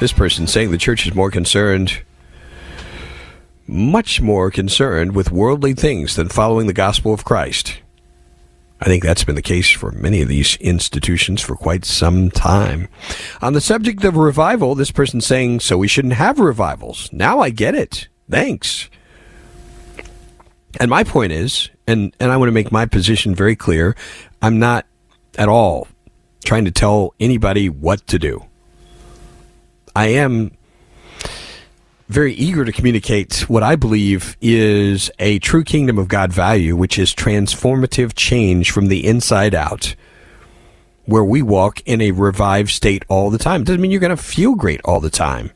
this 0.00 0.12
person 0.12 0.46
saying 0.46 0.70
the 0.70 0.76
church 0.78 1.06
is 1.06 1.14
more 1.14 1.30
concerned 1.30 2.02
much 3.66 4.20
more 4.20 4.50
concerned 4.50 5.12
with 5.16 5.32
worldly 5.32 5.72
things 5.74 6.14
than 6.16 6.28
following 6.28 6.68
the 6.68 6.72
gospel 6.72 7.12
of 7.12 7.24
Christ. 7.24 7.78
I 8.80 8.84
think 8.84 9.02
that's 9.02 9.24
been 9.24 9.34
the 9.34 9.42
case 9.42 9.72
for 9.72 9.90
many 9.90 10.22
of 10.22 10.28
these 10.28 10.54
institutions 10.60 11.40
for 11.42 11.56
quite 11.56 11.84
some 11.84 12.30
time. 12.30 12.86
On 13.42 13.54
the 13.54 13.60
subject 13.60 14.04
of 14.04 14.16
revival, 14.16 14.76
this 14.76 14.92
person 14.92 15.20
saying, 15.20 15.58
so 15.60 15.76
we 15.78 15.88
shouldn't 15.88 16.14
have 16.14 16.38
revivals. 16.38 17.08
Now 17.12 17.40
I 17.40 17.50
get 17.50 17.74
it. 17.74 18.06
Thanks. 18.30 18.88
And 20.78 20.88
my 20.88 21.02
point 21.02 21.32
is, 21.32 21.68
and, 21.88 22.14
and 22.20 22.30
I 22.30 22.36
want 22.36 22.46
to 22.48 22.52
make 22.52 22.70
my 22.70 22.86
position 22.86 23.34
very 23.34 23.56
clear, 23.56 23.96
I'm 24.42 24.60
not 24.60 24.86
at 25.36 25.48
all 25.48 25.88
trying 26.44 26.66
to 26.66 26.70
tell 26.70 27.14
anybody 27.18 27.68
what 27.68 28.06
to 28.06 28.18
do. 28.20 28.44
I 29.96 30.08
am 30.08 30.52
very 32.10 32.34
eager 32.34 32.66
to 32.66 32.70
communicate 32.70 33.48
what 33.48 33.62
I 33.62 33.76
believe 33.76 34.36
is 34.42 35.10
a 35.18 35.38
true 35.38 35.64
kingdom 35.64 35.96
of 35.96 36.06
God 36.06 36.34
value, 36.34 36.76
which 36.76 36.98
is 36.98 37.14
transformative 37.14 38.14
change 38.14 38.70
from 38.72 38.88
the 38.88 39.06
inside 39.06 39.54
out, 39.54 39.94
where 41.06 41.24
we 41.24 41.40
walk 41.40 41.80
in 41.86 42.02
a 42.02 42.10
revived 42.10 42.68
state 42.72 43.06
all 43.08 43.30
the 43.30 43.38
time. 43.38 43.64
Doesn't 43.64 43.80
mean 43.80 43.90
you're 43.90 43.98
going 44.02 44.14
to 44.14 44.22
feel 44.22 44.54
great 44.54 44.82
all 44.84 45.00
the 45.00 45.08
time. 45.08 45.50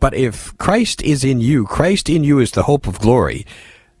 But 0.00 0.14
if 0.14 0.56
Christ 0.56 1.02
is 1.02 1.24
in 1.24 1.42
you, 1.42 1.66
Christ 1.66 2.08
in 2.08 2.24
you 2.24 2.38
is 2.38 2.52
the 2.52 2.62
hope 2.62 2.86
of 2.86 2.98
glory. 3.00 3.44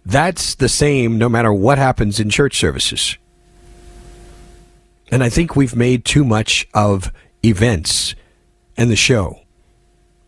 That's 0.06 0.54
the 0.54 0.70
same 0.70 1.18
no 1.18 1.28
matter 1.28 1.52
what 1.52 1.76
happens 1.76 2.18
in 2.18 2.30
church 2.30 2.58
services. 2.58 3.18
And 5.10 5.22
I 5.22 5.28
think 5.28 5.54
we've 5.54 5.76
made 5.76 6.06
too 6.06 6.24
much 6.24 6.66
of 6.72 7.12
events, 7.44 8.14
and 8.76 8.90
the 8.90 8.96
show. 8.96 9.40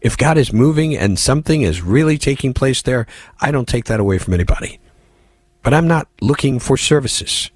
If 0.00 0.16
God 0.16 0.38
is 0.38 0.52
moving 0.52 0.96
and 0.96 1.18
something 1.18 1.62
is 1.62 1.82
really 1.82 2.18
taking 2.18 2.52
place 2.54 2.82
there, 2.82 3.06
I 3.40 3.50
don't 3.50 3.66
take 3.68 3.86
that 3.86 3.98
away 4.00 4.18
from 4.18 4.34
anybody. 4.34 4.78
But 5.62 5.74
I'm 5.74 5.88
not 5.88 6.06
looking 6.20 6.58
for 6.60 6.76
services 6.76 7.50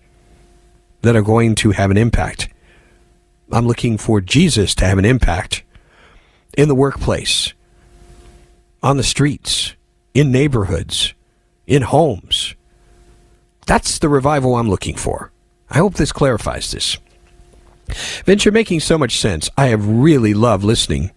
that 1.02 1.14
are 1.14 1.22
going 1.22 1.54
to 1.56 1.70
have 1.72 1.90
an 1.90 1.96
impact. 1.96 2.48
I'm 3.52 3.66
looking 3.66 3.98
for 3.98 4.20
Jesus 4.20 4.74
to 4.76 4.84
have 4.84 4.98
an 4.98 5.04
impact 5.04 5.62
in 6.56 6.68
the 6.68 6.74
workplace, 6.74 7.52
on 8.82 8.96
the 8.96 9.02
streets, 9.02 9.74
in 10.14 10.32
neighborhoods, 10.32 11.14
in 11.66 11.82
homes. 11.82 12.54
That's 13.66 13.98
the 13.98 14.08
revival 14.08 14.56
I'm 14.56 14.68
looking 14.68 14.96
for. 14.96 15.30
I 15.68 15.78
hope 15.78 15.94
this 15.94 16.10
clarifies 16.10 16.70
this. 16.72 16.96
Vince, 18.24 18.44
you're 18.44 18.52
making 18.52 18.80
so 18.80 18.98
much 18.98 19.18
sense. 19.18 19.50
I 19.56 19.66
have 19.66 19.86
really 19.86 20.34
loved 20.34 20.64
listening 20.64 21.10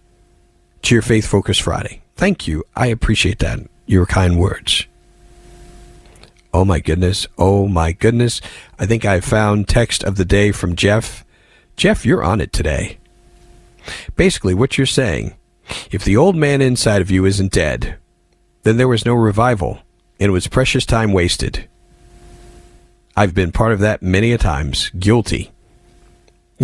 to 0.82 0.94
your 0.94 1.02
Faith 1.02 1.26
Focus 1.26 1.58
Friday. 1.58 2.02
Thank 2.16 2.46
you. 2.46 2.64
I 2.76 2.86
appreciate 2.88 3.38
that. 3.40 3.60
Your 3.86 4.06
kind 4.06 4.38
words. 4.38 4.86
Oh 6.52 6.64
my 6.64 6.80
goodness. 6.80 7.26
Oh 7.38 7.66
my 7.66 7.92
goodness. 7.92 8.40
I 8.78 8.86
think 8.86 9.04
I 9.04 9.20
found 9.20 9.68
text 9.68 10.04
of 10.04 10.16
the 10.16 10.24
day 10.24 10.52
from 10.52 10.76
Jeff. 10.76 11.24
Jeff, 11.76 12.06
you're 12.06 12.22
on 12.22 12.40
it 12.40 12.52
today. 12.52 12.98
Basically, 14.16 14.54
what 14.54 14.78
you're 14.78 14.86
saying 14.86 15.34
if 15.90 16.04
the 16.04 16.16
old 16.16 16.36
man 16.36 16.60
inside 16.60 17.00
of 17.00 17.10
you 17.10 17.24
isn't 17.24 17.50
dead, 17.50 17.96
then 18.64 18.76
there 18.76 18.86
was 18.88 19.06
no 19.06 19.14
revival, 19.14 19.78
and 20.20 20.28
it 20.28 20.32
was 20.32 20.46
precious 20.46 20.84
time 20.84 21.10
wasted. 21.12 21.68
I've 23.16 23.34
been 23.34 23.50
part 23.50 23.72
of 23.72 23.78
that 23.80 24.02
many 24.02 24.32
a 24.32 24.38
times, 24.38 24.90
guilty. 24.90 25.52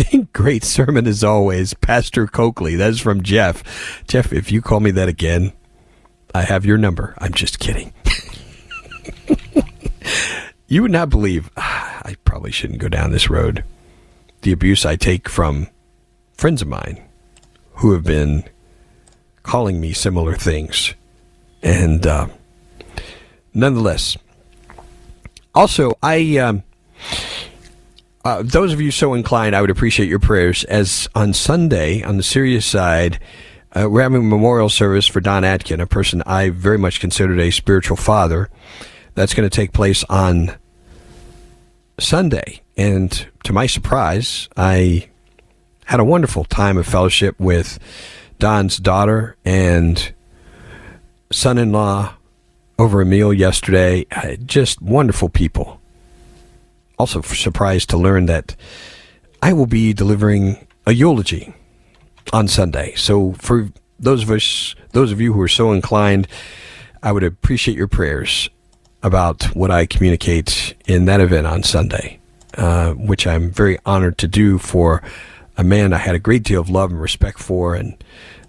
Great 0.33 0.63
sermon 0.63 1.05
as 1.07 1.23
always, 1.23 1.73
Pastor 1.73 2.25
Coakley. 2.27 2.75
That's 2.75 2.99
from 2.99 3.23
Jeff. 3.23 4.05
Jeff, 4.07 4.31
if 4.33 4.51
you 4.51 4.61
call 4.61 4.79
me 4.79 4.91
that 4.91 5.09
again, 5.09 5.53
I 6.33 6.43
have 6.43 6.65
your 6.65 6.77
number. 6.77 7.13
I'm 7.17 7.33
just 7.33 7.59
kidding. 7.59 7.93
you 10.67 10.81
would 10.83 10.91
not 10.91 11.09
believe, 11.09 11.49
I 11.57 12.15
probably 12.25 12.51
shouldn't 12.51 12.79
go 12.79 12.87
down 12.87 13.11
this 13.11 13.29
road, 13.29 13.63
the 14.43 14.51
abuse 14.51 14.85
I 14.85 14.95
take 14.95 15.27
from 15.29 15.67
friends 16.33 16.61
of 16.61 16.67
mine 16.67 17.01
who 17.75 17.93
have 17.93 18.03
been 18.03 18.43
calling 19.43 19.81
me 19.81 19.93
similar 19.93 20.35
things. 20.35 20.93
And 21.61 22.05
uh, 22.07 22.27
nonetheless, 23.53 24.17
also, 25.53 25.93
I. 26.01 26.37
Um, 26.37 26.63
uh, 28.23 28.43
those 28.45 28.71
of 28.71 28.79
you 28.79 28.91
so 28.91 29.13
inclined, 29.15 29.55
I 29.55 29.61
would 29.61 29.71
appreciate 29.71 30.07
your 30.07 30.19
prayers. 30.19 30.63
As 30.65 31.07
on 31.15 31.33
Sunday, 31.33 32.03
on 32.03 32.17
the 32.17 32.23
serious 32.23 32.65
side, 32.67 33.19
uh, 33.73 33.87
we're 33.89 34.03
having 34.03 34.21
a 34.21 34.23
memorial 34.23 34.69
service 34.69 35.07
for 35.07 35.21
Don 35.21 35.43
Atkin, 35.43 35.79
a 35.81 35.87
person 35.87 36.21
I 36.27 36.49
very 36.49 36.77
much 36.77 36.99
considered 36.99 37.39
a 37.39 37.49
spiritual 37.51 37.97
father. 37.97 38.49
That's 39.15 39.33
going 39.33 39.49
to 39.49 39.55
take 39.55 39.73
place 39.73 40.03
on 40.03 40.51
Sunday. 41.99 42.61
And 42.77 43.27
to 43.43 43.53
my 43.53 43.65
surprise, 43.65 44.49
I 44.55 45.09
had 45.85 45.99
a 45.99 46.03
wonderful 46.05 46.43
time 46.43 46.77
of 46.77 46.85
fellowship 46.85 47.39
with 47.39 47.79
Don's 48.39 48.77
daughter 48.77 49.35
and 49.43 50.13
son 51.31 51.57
in 51.57 51.71
law 51.71 52.13
over 52.77 53.01
a 53.01 53.05
meal 53.05 53.33
yesterday. 53.33 54.05
Uh, 54.11 54.35
just 54.35 54.79
wonderful 54.81 55.27
people 55.27 55.80
also 57.01 57.19
surprised 57.21 57.89
to 57.89 57.97
learn 57.97 58.27
that 58.27 58.55
I 59.41 59.53
will 59.53 59.65
be 59.65 59.91
delivering 59.91 60.67
a 60.85 60.93
eulogy 60.93 61.51
on 62.31 62.47
Sunday. 62.47 62.93
So 62.95 63.33
for 63.39 63.69
those 63.99 64.21
of 64.21 64.29
us, 64.29 64.75
those 64.91 65.11
of 65.11 65.19
you 65.19 65.33
who 65.33 65.41
are 65.41 65.47
so 65.61 65.71
inclined, 65.71 66.27
I 67.01 67.11
would 67.11 67.23
appreciate 67.23 67.75
your 67.75 67.87
prayers 67.87 68.51
about 69.01 69.45
what 69.55 69.71
I 69.71 69.87
communicate 69.87 70.75
in 70.85 71.05
that 71.05 71.19
event 71.21 71.47
on 71.47 71.63
Sunday, 71.63 72.19
uh, 72.55 72.91
which 72.93 73.25
I'm 73.25 73.49
very 73.49 73.79
honored 73.83 74.19
to 74.19 74.27
do 74.27 74.59
for 74.59 75.01
a 75.57 75.63
man 75.63 75.93
I 75.93 75.97
had 75.97 76.13
a 76.13 76.19
great 76.19 76.43
deal 76.43 76.61
of 76.61 76.69
love 76.69 76.91
and 76.91 77.01
respect 77.01 77.39
for, 77.39 77.73
and 77.73 77.91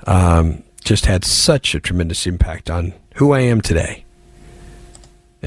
um, 0.06 0.62
just 0.84 1.06
had 1.06 1.24
such 1.24 1.74
a 1.74 1.80
tremendous 1.80 2.26
impact 2.26 2.68
on 2.68 2.92
who 3.14 3.32
I 3.32 3.40
am 3.50 3.62
today. 3.62 4.04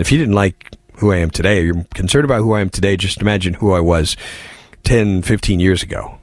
if 0.01 0.12
you 0.12 0.18
didn't 0.18 0.36
like 0.43 0.58
who 1.00 1.12
I 1.12 1.18
am 1.18 1.30
today, 1.30 1.62
you're 1.64 1.84
concerned 1.93 2.26
about 2.26 2.39
who 2.41 2.54
I 2.54 2.62
am 2.62 2.70
today, 2.70 2.98
just 2.98 3.22
imagine 3.22 3.56
who 3.56 3.74
I 3.74 3.80
was 3.80 4.16
10, 4.84 5.22
15 5.24 5.60
years 5.60 5.84
ago. 5.84 6.18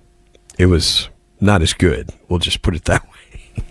It 0.58 0.66
was 0.66 1.08
not 1.40 1.62
as 1.62 1.72
good. 1.72 2.10
We'll 2.28 2.38
just 2.38 2.62
put 2.62 2.74
it 2.74 2.84
that 2.86 3.04
way. 3.04 3.64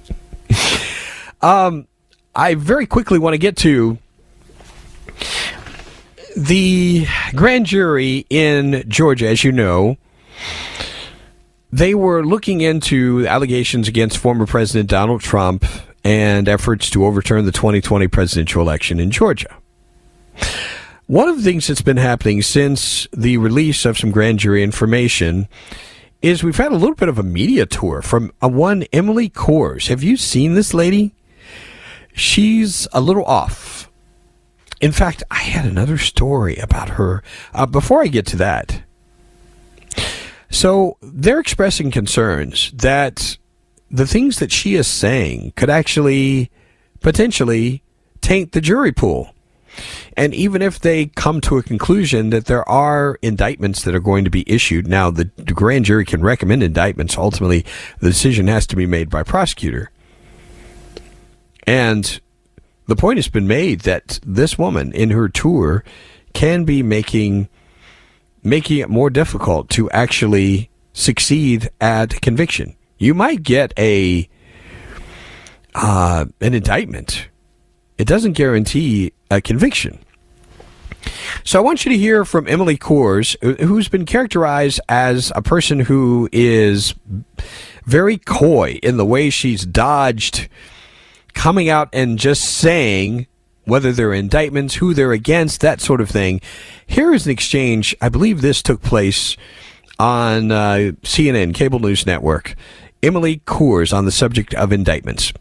um, 1.41 1.88
I 2.36 2.56
very 2.56 2.86
quickly 2.86 3.20
want 3.20 3.34
to 3.34 3.38
get 3.38 3.56
to 3.58 3.97
the 6.38 7.06
grand 7.36 7.66
jury 7.66 8.26
in 8.30 8.84
Georgia, 8.88 9.28
as 9.28 9.43
you 9.43 9.52
know. 9.52 9.97
They 11.74 11.95
were 11.95 12.24
looking 12.26 12.62
into 12.62 13.26
allegations 13.28 13.88
against 13.88 14.18
former 14.18 14.45
President 14.45 14.89
Donald 14.89 15.22
Trump 15.22 15.66
and 16.04 16.49
efforts 16.49 16.89
to 16.91 17.06
overturn 17.06 17.45
the 17.45 17.52
2020 17.52 18.08
presidential 18.10 18.62
election 18.62 18.99
in 18.99 19.10
Georgia. 19.12 19.56
One 21.12 21.28
of 21.28 21.36
the 21.36 21.43
things 21.43 21.68
that's 21.68 21.82
been 21.82 21.97
happening 21.97 22.41
since 22.41 23.05
the 23.12 23.36
release 23.36 23.84
of 23.84 23.97
some 23.97 24.12
grand 24.12 24.39
jury 24.39 24.64
information 24.64 25.49
is 26.22 26.41
we've 26.41 26.55
had 26.55 26.72
a 26.72 26.78
little 26.78 26.95
bit 26.95 27.09
of 27.09 27.20
a 27.20 27.24
media 27.24 27.66
tour 27.66 28.01
from 28.01 28.32
a 28.41 28.45
uh, 28.45 28.47
one 28.47 28.84
Emily 28.93 29.28
Kohrs. 29.30 29.89
Have 29.89 30.03
you 30.03 30.16
seen 30.16 30.53
this 30.53 30.74
lady? 30.74 31.14
She's 32.14 32.88
a 32.93 33.01
little 33.01 33.26
off. 33.26 33.91
In 34.80 34.93
fact, 34.93 35.22
I 35.30 35.39
had 35.39 35.66
another 35.66 35.97
story 35.97 36.55
about 36.55 36.91
her 36.91 37.24
uh, 37.53 37.66
before 37.66 38.01
I 38.01 38.07
get 38.07 38.26
to 38.28 38.38
that. 38.38 38.82
So 40.49 40.95
they're 41.01 41.39
expressing 41.41 41.91
concerns 41.91 42.72
that 42.72 43.38
the 43.91 44.07
things 44.07 44.39
that 44.39 44.53
she 44.53 44.76
is 44.76 44.88
saying 44.88 45.51
could 45.57 45.70
actually 45.70 46.49
potentially 47.01 47.84
taint 48.22 48.53
the 48.53 48.62
jury 48.62 48.93
pool. 48.93 49.31
And 50.22 50.36
even 50.36 50.61
if 50.61 50.78
they 50.80 51.07
come 51.07 51.41
to 51.41 51.57
a 51.57 51.63
conclusion 51.63 52.30
that 52.30 52.45
there 52.45 52.67
are 52.69 53.17
indictments 53.24 53.82
that 53.82 53.95
are 53.95 53.99
going 53.99 54.24
to 54.24 54.30
be 54.30 54.43
issued, 54.47 54.88
now 54.88 55.09
the 55.09 55.24
grand 55.47 55.86
jury 55.86 56.05
can 56.05 56.22
recommend 56.22 56.61
indictments. 56.61 57.17
Ultimately, 57.17 57.65
the 58.01 58.09
decision 58.11 58.45
has 58.45 58.67
to 58.67 58.76
be 58.76 58.86
made 58.86 59.09
by 59.09 59.24
prosecutor. 59.24 59.89
And 61.65 62.22
the 62.88 62.95
point 62.95 63.17
has 63.17 63.30
been 63.30 63.47
made 63.47 63.80
that 63.80 64.19
this 64.24 64.59
woman 64.59 64.91
in 64.93 65.09
her 65.09 65.28
tour 65.28 65.84
can 66.36 66.65
be 66.65 66.84
making 66.84 67.49
making 68.43 68.78
it 68.78 68.89
more 68.89 69.09
difficult 69.09 69.72
to 69.72 69.89
actually 69.89 70.69
succeed 70.93 71.67
at 71.82 72.22
conviction. 72.22 72.76
You 72.99 73.15
might 73.15 73.41
get 73.41 73.74
a 73.76 74.30
uh, 75.74 76.26
an 76.41 76.53
indictment. 76.53 77.28
It 77.97 78.05
doesn't 78.07 78.34
guarantee 78.34 79.13
a 79.32 79.41
conviction. 79.41 79.97
So 81.43 81.60
I 81.60 81.64
want 81.64 81.86
you 81.86 81.91
to 81.91 81.97
hear 81.97 82.26
from 82.26 82.47
Emily 82.47 82.78
Kohrs, 82.78 83.36
who's 83.62 83.88
been 83.88 84.06
characterized 84.06 84.80
as 84.89 85.32
a 85.36 85.41
person 85.41 85.80
who 85.80 86.30
is 86.32 86.95
very 87.86 88.18
coy 88.18 88.80
in 88.84 88.97
the 88.97 89.06
way 89.06 89.30
she's 89.30 89.66
dodged 89.66 90.47
coming 91.34 91.70
out 91.70 91.89
and 91.93 92.20
just 92.20 92.43
saying 92.43 93.28
whether 93.66 93.91
they're 93.91 94.14
indictments, 94.14 94.76
who 94.76 94.93
they're 94.93 95.12
against, 95.12 95.62
that 95.62 95.80
sort 95.82 96.02
of 96.02 96.10
thing. 96.10 96.41
Here 96.86 97.14
is 97.14 97.26
an 97.26 97.32
exchange. 97.32 97.95
I 98.02 98.10
believe 98.10 98.41
this 98.41 98.62
took 98.62 98.82
place 98.82 99.38
on 99.97 100.52
uh, 100.52 100.91
CNN, 101.04 101.54
Cable 101.54 101.80
News 101.80 102.06
Network. 102.06 102.56
Emily 103.04 103.38
Kohrs 103.45 103.93
on 103.95 104.06
the 104.06 104.12
subject 104.12 104.54
of 104.56 104.72
indictments. 104.72 105.32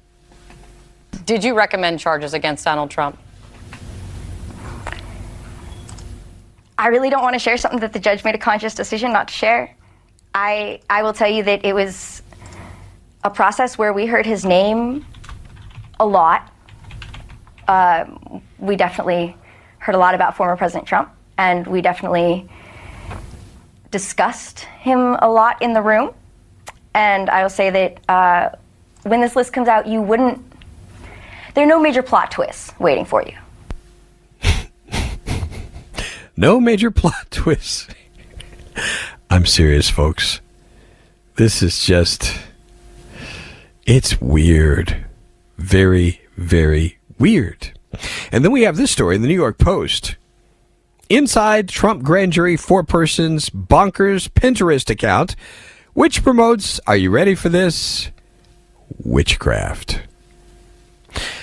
Did 1.27 1.43
you 1.45 1.55
recommend 1.55 1.99
charges 1.99 2.35
against 2.35 2.65
Donald 2.65 2.91
Trump? 2.91 3.19
I 6.81 6.87
really 6.87 7.11
don't 7.11 7.23
want 7.23 7.35
to 7.35 7.39
share 7.39 7.59
something 7.59 7.81
that 7.81 7.93
the 7.93 7.99
judge 7.99 8.25
made 8.25 8.35
a 8.35 8.39
conscious 8.39 8.75
decision 8.75 9.13
not 9.13 9.29
to 9.29 9.35
share. 9.35 9.71
I 10.35 10.81
I 10.89 11.03
will 11.03 11.13
tell 11.13 11.31
you 11.31 11.43
that 11.43 11.63
it 11.63 11.75
was 11.75 12.23
a 13.23 13.29
process 13.29 13.77
where 13.77 13.93
we 13.93 14.07
heard 14.07 14.25
his 14.25 14.47
name 14.47 15.05
a 16.01 16.07
lot. 16.07 16.51
Uh, 17.69 18.07
we 18.59 18.77
definitely 18.77 19.37
heard 19.77 19.95
a 19.95 19.99
lot 19.99 20.15
about 20.15 20.39
former 20.39 20.57
President 20.57 20.89
Trump, 20.89 21.11
and 21.37 21.67
we 21.67 21.83
definitely 21.83 22.49
discussed 23.91 24.61
him 24.81 25.17
a 25.19 25.29
lot 25.29 25.61
in 25.61 25.75
the 25.75 25.83
room. 25.83 26.15
And 26.95 27.29
I 27.29 27.43
will 27.43 27.51
say 27.51 27.69
that 27.69 28.01
uh, 28.09 28.57
when 29.03 29.21
this 29.21 29.37
list 29.37 29.53
comes 29.53 29.69
out, 29.69 29.87
you 29.87 30.01
wouldn't. 30.01 30.41
There 31.53 31.63
are 31.63 31.67
no 31.69 31.79
major 31.79 32.03
plot 32.03 32.31
twists 32.31 32.73
waiting 32.81 33.05
for 33.05 33.23
you. 33.23 33.33
No 36.41 36.59
major 36.59 36.91
plot 36.91 37.27
twists. 37.31 37.87
I'm 39.29 39.45
serious, 39.45 39.91
folks. 39.91 40.41
This 41.37 41.63
is 41.63 41.85
just. 41.85 42.33
It's 43.85 44.19
weird. 44.23 45.05
Very, 45.59 46.19
very 46.39 46.97
weird. 47.19 47.73
And 48.33 48.43
then 48.43 48.53
we 48.53 48.63
have 48.63 48.79
this 48.79 48.91
story 48.91 49.17
in 49.17 49.21
the 49.21 49.29
New 49.29 49.35
York 49.35 49.59
Post. 49.59 50.17
Inside 51.11 51.69
Trump 51.69 52.03
grand 52.05 52.33
jury 52.33 52.57
four 52.57 52.85
persons 52.85 53.51
bonkers 53.51 54.31
Pinterest 54.31 54.89
account, 54.89 55.37
which 55.93 56.23
promotes, 56.23 56.81
are 56.87 56.97
you 56.97 57.11
ready 57.11 57.35
for 57.35 57.51
this? 57.51 58.11
Witchcraft. 59.05 60.01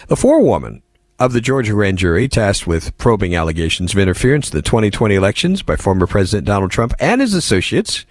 The 0.08 0.16
forewoman 0.16 0.82
of 1.20 1.34
the 1.34 1.42
Georgia 1.42 1.74
grand 1.74 1.98
jury 1.98 2.28
tasked 2.28 2.68
with 2.68 2.96
probing 2.98 3.36
allegations 3.36 3.94
of 3.94 4.00
interference 4.00 4.52
in 4.52 4.56
the 4.58 4.62
2020 4.62 5.16
elections 5.16 5.62
by 5.64 5.76
former 5.76 6.06
President 6.08 6.46
Donald 6.46 6.72
Trump 6.72 6.94
and 7.00 7.22
his 7.22 7.34
associates 7.34 8.06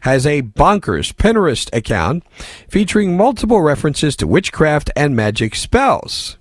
has 0.00 0.26
a 0.26 0.42
bonkers 0.42 1.12
Pinterest 1.12 1.72
account 1.74 2.24
featuring 2.68 3.16
multiple 3.16 3.62
references 3.62 4.16
to 4.16 4.26
witchcraft 4.26 4.90
and 4.96 5.14
magic 5.16 5.54
spells. 5.54 6.36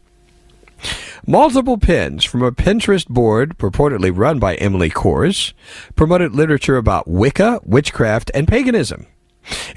Multiple 1.27 1.77
pins 1.77 2.25
from 2.25 2.41
a 2.41 2.51
Pinterest 2.51 3.07
board 3.07 3.57
purportedly 3.59 4.11
run 4.13 4.39
by 4.39 4.55
Emily 4.55 4.89
Kohrs 4.89 5.53
promoted 5.95 6.33
literature 6.33 6.77
about 6.77 7.07
Wicca, 7.07 7.59
witchcraft, 7.63 8.31
and 8.33 8.47
paganism, 8.47 9.05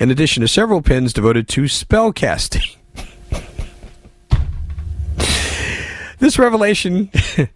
in 0.01 0.11
addition 0.11 0.41
to 0.41 0.49
several 0.49 0.81
pins 0.81 1.13
devoted 1.13 1.47
to 1.49 1.65
spellcasting. 1.65 2.77
This 6.25 6.39
revelation 6.39 7.11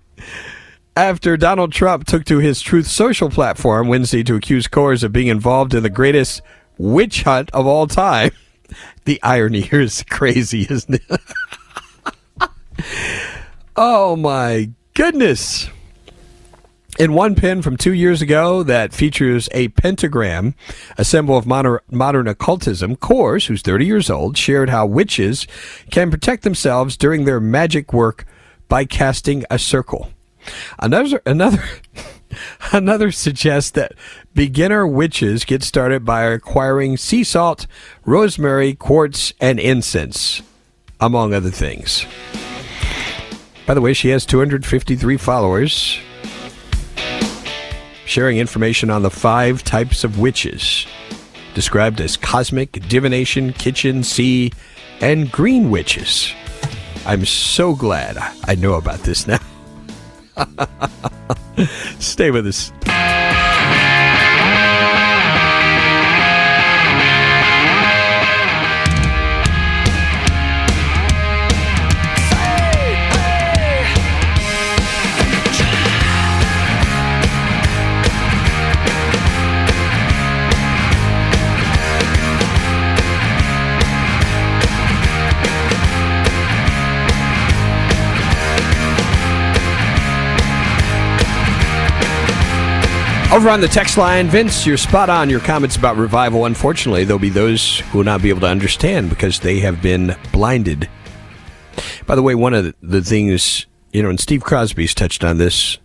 after 0.97 1.39
Donald 1.39 1.73
Trump 1.73 2.05
took 2.05 2.27
to 2.27 2.37
his 2.37 2.61
Truth 2.61 2.87
Social 2.87 3.31
platform 3.31 3.89
Wednesday 3.89 4.23
to 4.25 4.35
accuse 4.35 4.69
Kohrs 4.69 5.03
of 5.03 5.11
being 5.11 5.29
involved 5.29 5.73
in 5.73 5.83
the 5.83 5.89
greatest 5.89 6.43
witch 6.77 7.23
hunt 7.23 7.51
of 7.53 7.67
all 7.67 7.87
time. 7.87 8.31
The 9.07 9.19
irony 9.23 9.63
here 9.63 9.81
is 9.81 10.05
crazy, 10.11 10.67
isn't 10.69 11.01
it? 11.11 11.21
oh 13.77 14.15
my 14.17 14.69
goodness. 14.93 15.71
In 16.99 17.15
one 17.15 17.35
pin 17.35 17.63
from 17.63 17.79
two 17.79 17.95
years 17.95 18.21
ago 18.21 18.63
that 18.65 18.93
features 18.93 19.49
a 19.53 19.69
pentagram, 19.69 20.55
a 20.99 21.05
symbol 21.07 21.39
of 21.39 21.47
modern, 21.47 21.79
modern, 21.91 22.29
occultism, 22.29 22.97
Kohrs, 22.97 23.47
who's 23.47 23.63
30 23.63 23.87
years 23.87 24.11
old, 24.11 24.37
shared 24.37 24.69
how 24.69 24.85
witches 24.85 25.47
can 25.91 26.11
protect 26.11 26.43
themselves 26.43 26.99
during 26.99 27.25
their 27.25 27.41
magic 27.41 27.95
work 27.95 28.27
by 28.69 28.85
casting 28.85 29.45
a 29.51 29.59
circle. 29.59 30.11
Another 30.79 31.21
another 31.27 31.63
another 32.73 33.11
suggests 33.11 33.71
that 33.73 33.93
beginner 34.35 34.87
witches 34.87 35.45
get 35.45 35.63
started 35.63 36.05
by 36.05 36.25
acquiring 36.25 36.97
sea 36.97 37.25
salt, 37.25 37.67
rosemary, 38.05 38.75
quartz, 38.75 39.33
and 39.41 39.59
incense, 39.59 40.43
among 41.01 41.35
other 41.35 41.51
things. 41.51 42.07
By 43.67 43.75
the 43.75 43.81
way, 43.83 43.93
she 43.93 44.09
has 44.11 44.25
253 44.25 45.17
followers 45.17 45.99
sharing 48.07 48.39
information 48.39 48.89
on 48.89 49.03
the 49.03 49.11
five 49.11 49.63
types 49.63 50.03
of 50.03 50.19
witches, 50.19 50.87
described 51.53 52.01
as 52.01 52.17
cosmic, 52.17 52.73
divination, 52.89 53.53
kitchen, 53.53 54.03
sea, 54.03 54.51
and 55.03 55.31
green 55.31 55.71
witches. 55.71 56.33
I'm 57.09 57.25
so 57.25 57.75
glad 57.75 58.19
I 58.45 58.55
know 58.55 58.75
about 58.75 58.99
this 58.99 59.27
now. 59.27 59.39
Stay 61.99 62.31
with 62.31 62.47
us. 62.47 62.71
Over 93.31 93.51
on 93.51 93.61
the 93.61 93.69
text 93.69 93.99
line, 93.99 94.29
Vince, 94.29 94.65
you're 94.67 94.79
spot 94.79 95.11
on. 95.11 95.29
Your 95.29 95.39
comments 95.41 95.77
about 95.77 95.97
revival, 95.99 96.47
unfortunately, 96.47 97.05
there'll 97.05 97.19
be 97.21 97.29
those 97.29 97.81
who 97.81 97.99
will 97.99 98.05
not 98.05 98.23
be 98.23 98.31
able 98.31 98.41
to 98.41 98.47
understand 98.49 99.11
because 99.11 99.41
they 99.41 99.61
have 99.61 99.83
been 99.83 100.17
blinded. 100.33 100.89
By 102.07 102.15
the 102.15 102.23
way, 102.23 102.35
one 102.35 102.55
of 102.55 102.73
the 102.81 103.03
things, 103.03 103.67
you 103.93 104.03
know, 104.03 104.09
and 104.09 104.19
Steve 104.19 104.43
Crosby's 104.43 104.95
touched 104.95 105.25
on 105.25 105.37
this 105.37 105.77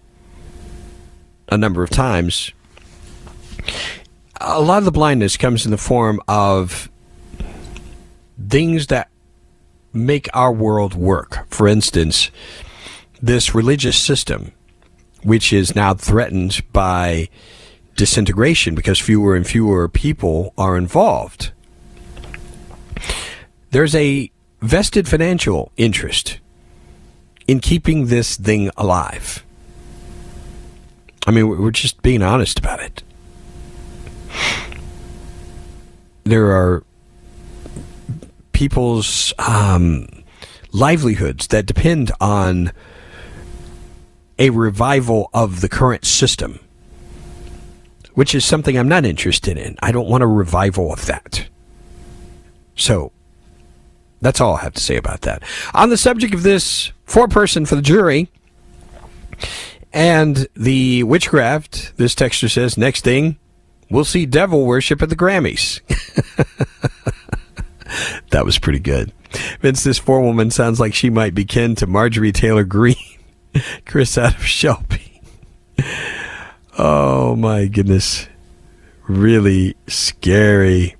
a 1.50 1.58
number 1.58 1.84
of 1.84 1.90
times, 1.90 2.52
a 4.40 4.62
lot 4.62 4.78
of 4.78 4.86
the 4.86 4.92
blindness 4.92 5.36
comes 5.36 5.66
in 5.66 5.72
the 5.72 5.78
form 5.78 6.22
of 6.30 6.90
things 8.48 8.88
that 8.88 9.10
make 9.92 10.30
our 10.34 10.52
world 10.52 10.96
work. 10.96 11.40
For 11.50 11.68
instance, 11.68 12.32
this 13.22 13.54
religious 13.54 14.02
system 14.02 14.54
which 15.24 15.52
is 15.54 15.76
now 15.76 15.94
threatened 15.94 16.62
by 16.74 17.30
disintegration 17.96 18.76
because 18.76 19.00
fewer 19.00 19.36
and 19.36 19.48
fewer 19.48 19.88
people 19.88 20.54
are 20.58 20.78
involved. 20.78 21.52
There's 23.72 23.96
a 23.96 24.30
vested 24.62 25.08
financial 25.08 25.72
interest 25.78 26.40
in 27.48 27.60
keeping 27.60 28.08
this 28.08 28.36
thing 28.38 28.70
alive. 28.78 29.44
I 31.26 31.32
mean, 31.32 31.48
we're 31.48 31.72
just 31.72 32.02
being 32.02 32.22
honest 32.22 32.60
about 32.60 32.80
it. 32.82 33.02
There 36.26 36.52
are 36.52 36.84
people's 38.54 39.34
um, 39.40 40.08
livelihoods 40.72 41.48
that 41.48 41.66
depend 41.66 42.12
on 42.22 42.72
a 44.40 44.50
revival 44.50 45.30
of 45.34 45.62
the 45.62 45.70
current 45.70 46.06
system, 46.06 46.60
which 48.14 48.34
is 48.34 48.44
something 48.46 48.78
I'm 48.78 48.88
not 48.88 49.06
interested 49.06 49.58
in. 49.58 49.78
I 49.82 49.92
don't 49.92 50.08
want 50.10 50.24
a 50.24 50.28
revival 50.28 50.92
of 50.92 51.06
that. 51.06 51.48
So 52.76 53.12
that's 54.22 54.42
all 54.42 54.56
I 54.56 54.62
have 54.62 54.74
to 54.74 54.82
say 54.82 54.96
about 54.96 55.22
that. 55.22 55.44
On 55.74 55.90
the 55.90 55.98
subject 55.98 56.34
of 56.34 56.44
this 56.44 56.92
four 57.06 57.28
person 57.28 57.66
for 57.66 57.76
the 57.76 57.82
jury 57.82 58.30
and 59.92 60.48
the 60.56 61.04
witchcraft, 61.04 61.94
this 61.98 62.16
texture 62.16 62.50
says 62.50 62.78
next 62.78 63.04
thing, 63.04 63.38
we'll 63.92 64.06
see 64.06 64.26
devil 64.26 64.66
worship 64.66 65.02
at 65.04 65.10
the 65.10 65.16
Grammys. 65.16 65.82
that 68.32 68.46
was 68.46 68.58
pretty 68.58 68.80
good. 68.80 69.12
Vince, 69.62 69.84
this 69.84 70.00
forewoman 70.00 70.52
sounds 70.52 70.80
like 70.80 70.94
she 70.94 71.10
might 71.10 71.36
be 71.36 71.46
kin 71.46 71.74
to 71.76 71.88
Marjorie 71.88 72.32
Taylor 72.32 72.64
Greene. 72.64 72.96
Chris 73.86 74.18
out 74.18 74.36
of 74.36 74.46
Shelby. 74.46 75.22
Oh 76.78 77.36
my 77.36 77.68
goodness. 77.68 78.28
Really 79.08 79.76
scary. 79.88 80.96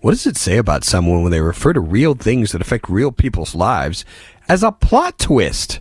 What 0.00 0.12
does 0.12 0.26
it 0.26 0.36
say 0.36 0.56
about 0.56 0.84
someone 0.84 1.22
when 1.22 1.32
they 1.32 1.40
refer 1.40 1.72
to 1.74 1.80
real 1.80 2.14
things 2.14 2.52
that 2.52 2.62
affect 2.62 2.88
real 2.88 3.12
people's 3.12 3.54
lives 3.54 4.04
as 4.48 4.62
a 4.62 4.72
plot 4.72 5.18
twist? 5.18 5.80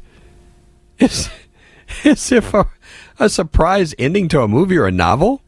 It's 0.97 1.29
as 2.03 2.31
if 2.31 2.53
a, 2.53 2.67
a 3.19 3.29
surprise 3.29 3.95
ending 3.97 4.27
to 4.29 4.41
a 4.41 4.47
movie 4.47 4.77
or 4.77 4.87
a 4.87 4.91
novel 4.91 5.41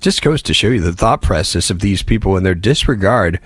just 0.00 0.22
goes 0.22 0.40
to 0.42 0.54
show 0.54 0.68
you 0.68 0.80
the 0.80 0.92
thought 0.92 1.20
process 1.20 1.68
of 1.70 1.80
these 1.80 2.02
people 2.02 2.36
and 2.36 2.46
their 2.46 2.54
disregard 2.54 3.40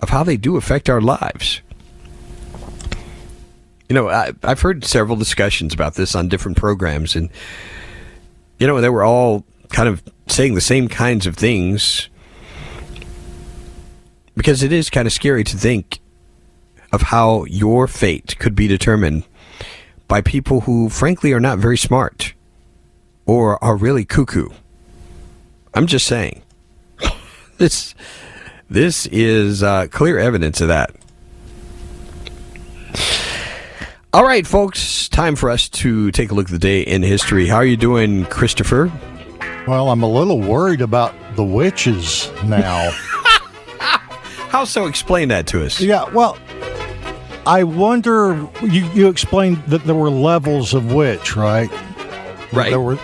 of 0.00 0.10
how 0.10 0.22
they 0.22 0.36
do 0.36 0.56
affect 0.56 0.88
our 0.88 1.00
lives. 1.00 1.62
You 3.90 3.94
know, 3.94 4.08
I, 4.08 4.30
I've 4.44 4.60
heard 4.60 4.84
several 4.84 5.16
discussions 5.16 5.74
about 5.74 5.94
this 5.94 6.14
on 6.14 6.28
different 6.28 6.56
programs, 6.56 7.16
and 7.16 7.28
you 8.60 8.68
know, 8.68 8.80
they 8.80 8.88
were 8.88 9.02
all 9.02 9.44
kind 9.70 9.88
of 9.88 10.00
saying 10.28 10.54
the 10.54 10.60
same 10.60 10.86
kinds 10.86 11.26
of 11.26 11.36
things 11.36 12.08
because 14.36 14.62
it 14.62 14.70
is 14.70 14.90
kind 14.90 15.06
of 15.08 15.12
scary 15.12 15.42
to 15.42 15.56
think 15.56 15.98
of 16.92 17.02
how 17.02 17.42
your 17.46 17.88
fate 17.88 18.38
could 18.38 18.54
be 18.54 18.68
determined 18.68 19.24
by 20.06 20.20
people 20.20 20.60
who, 20.60 20.88
frankly, 20.88 21.32
are 21.32 21.40
not 21.40 21.58
very 21.58 21.76
smart 21.76 22.34
or 23.26 23.62
are 23.62 23.74
really 23.74 24.04
cuckoo. 24.04 24.50
I'm 25.74 25.88
just 25.88 26.06
saying. 26.06 26.42
this 27.58 27.96
this 28.68 29.06
is 29.06 29.64
uh, 29.64 29.88
clear 29.90 30.16
evidence 30.16 30.60
of 30.60 30.68
that. 30.68 30.94
All 34.12 34.24
right, 34.24 34.44
folks, 34.44 35.08
time 35.08 35.36
for 35.36 35.48
us 35.50 35.68
to 35.68 36.10
take 36.10 36.32
a 36.32 36.34
look 36.34 36.46
at 36.46 36.50
the 36.50 36.58
day 36.58 36.80
in 36.80 37.00
history. 37.04 37.46
How 37.46 37.54
are 37.56 37.64
you 37.64 37.76
doing, 37.76 38.24
Christopher? 38.24 38.90
Well, 39.68 39.88
I'm 39.88 40.02
a 40.02 40.08
little 40.08 40.40
worried 40.40 40.80
about 40.80 41.14
the 41.36 41.44
witches 41.44 42.28
now. 42.42 42.90
How 43.78 44.64
so? 44.64 44.86
Explain 44.86 45.28
that 45.28 45.46
to 45.48 45.64
us. 45.64 45.80
Yeah, 45.80 46.10
well, 46.12 46.36
I 47.46 47.62
wonder. 47.62 48.34
You, 48.62 48.84
you 48.94 49.06
explained 49.08 49.58
that 49.68 49.84
there 49.84 49.94
were 49.94 50.10
levels 50.10 50.74
of 50.74 50.92
witch, 50.92 51.36
right? 51.36 51.70
Right. 52.52 52.70
There 52.70 52.80
were. 52.80 52.96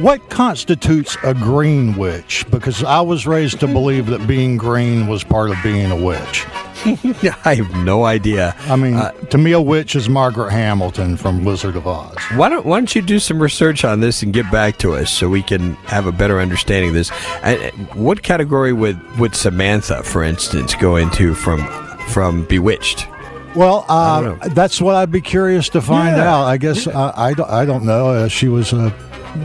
What 0.00 0.30
constitutes 0.30 1.16
a 1.22 1.32
green 1.34 1.96
witch? 1.96 2.44
Because 2.50 2.82
I 2.82 3.00
was 3.02 3.24
raised 3.24 3.60
to 3.60 3.68
believe 3.68 4.06
that 4.06 4.26
being 4.26 4.56
green 4.56 5.06
was 5.06 5.22
part 5.22 5.50
of 5.50 5.62
being 5.62 5.92
a 5.92 5.96
witch. 5.96 6.44
I 6.86 7.54
have 7.54 7.70
no 7.86 8.04
idea. 8.04 8.54
I 8.68 8.76
mean, 8.76 8.94
uh, 8.94 9.10
a 9.32 9.62
Witch 9.62 9.96
is 9.96 10.10
Margaret 10.10 10.50
Hamilton 10.52 11.16
from 11.16 11.42
Wizard 11.42 11.76
of 11.76 11.86
Oz. 11.86 12.14
Why 12.34 12.50
don't 12.50 12.66
Why 12.66 12.78
don't 12.78 12.94
you 12.94 13.00
do 13.00 13.18
some 13.18 13.40
research 13.42 13.84
on 13.86 14.00
this 14.00 14.22
and 14.22 14.34
get 14.34 14.50
back 14.50 14.76
to 14.78 14.92
us 14.94 15.10
so 15.10 15.30
we 15.30 15.42
can 15.42 15.74
have 15.90 16.06
a 16.06 16.12
better 16.12 16.40
understanding 16.42 16.90
of 16.90 16.94
this? 16.94 17.10
And 17.42 17.72
what 17.94 18.22
category 18.22 18.74
would 18.74 19.00
would 19.18 19.34
Samantha, 19.34 20.02
for 20.02 20.22
instance, 20.22 20.74
go 20.74 20.96
into 20.96 21.32
from 21.34 21.66
from 22.08 22.44
Bewitched? 22.44 23.08
Well, 23.56 23.86
uh, 23.88 24.48
that's 24.50 24.78
what 24.82 24.94
I'd 24.94 25.12
be 25.12 25.20
curious 25.22 25.70
to 25.70 25.80
find 25.80 26.16
yeah. 26.18 26.34
out. 26.34 26.44
I 26.44 26.56
guess 26.58 26.86
uh, 26.88 27.12
I, 27.16 27.34
don't, 27.34 27.48
I 27.48 27.64
don't 27.64 27.84
know. 27.84 28.08
Uh, 28.08 28.28
she 28.28 28.48
was 28.48 28.72
a 28.74 28.94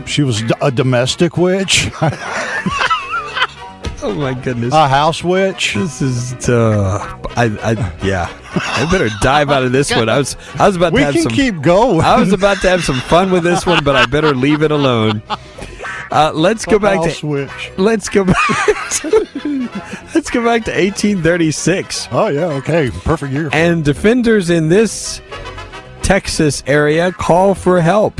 she 0.06 0.22
was 0.22 0.42
a 0.60 0.70
domestic 0.70 1.38
witch. 1.38 1.90
Oh 4.02 4.14
my 4.14 4.32
goodness! 4.32 4.72
A 4.72 4.88
house 4.88 5.22
witch. 5.22 5.74
This 5.74 6.00
is 6.00 6.48
uh, 6.48 7.00
I, 7.36 7.50
I 7.62 7.72
yeah. 8.02 8.34
I 8.54 8.88
better 8.90 9.10
dive 9.20 9.50
out 9.50 9.62
of 9.62 9.72
this 9.72 9.90
one. 9.94 10.08
I 10.08 10.16
was 10.16 10.38
I 10.58 10.66
was 10.66 10.76
about 10.76 10.94
we 10.94 11.00
to 11.00 11.04
have 11.04 11.14
can 11.14 11.22
some, 11.24 11.32
keep 11.32 11.60
going. 11.60 12.00
I 12.00 12.18
was 12.18 12.32
about 12.32 12.62
to 12.62 12.70
have 12.70 12.82
some 12.82 12.98
fun 12.98 13.30
with 13.30 13.42
this 13.44 13.66
one, 13.66 13.84
but 13.84 13.96
I 13.96 14.06
better 14.06 14.34
leave 14.34 14.62
it 14.62 14.70
alone. 14.70 15.22
Uh, 16.10 16.32
let's 16.34 16.64
go 16.64 16.78
back 16.78 17.10
to 17.16 17.26
witch. 17.26 17.72
Let's 17.76 18.08
go 18.08 18.24
back. 18.24 18.36
To, 18.90 19.68
let's 20.14 20.30
go 20.30 20.42
back 20.42 20.64
to 20.64 20.70
1836. 20.72 22.08
Oh 22.10 22.28
yeah, 22.28 22.46
okay, 22.46 22.88
perfect 23.04 23.34
year. 23.34 23.50
And 23.52 23.84
defenders 23.84 24.48
in 24.48 24.70
this 24.70 25.20
Texas 26.00 26.62
area 26.66 27.12
call 27.12 27.54
for 27.54 27.82
help. 27.82 28.16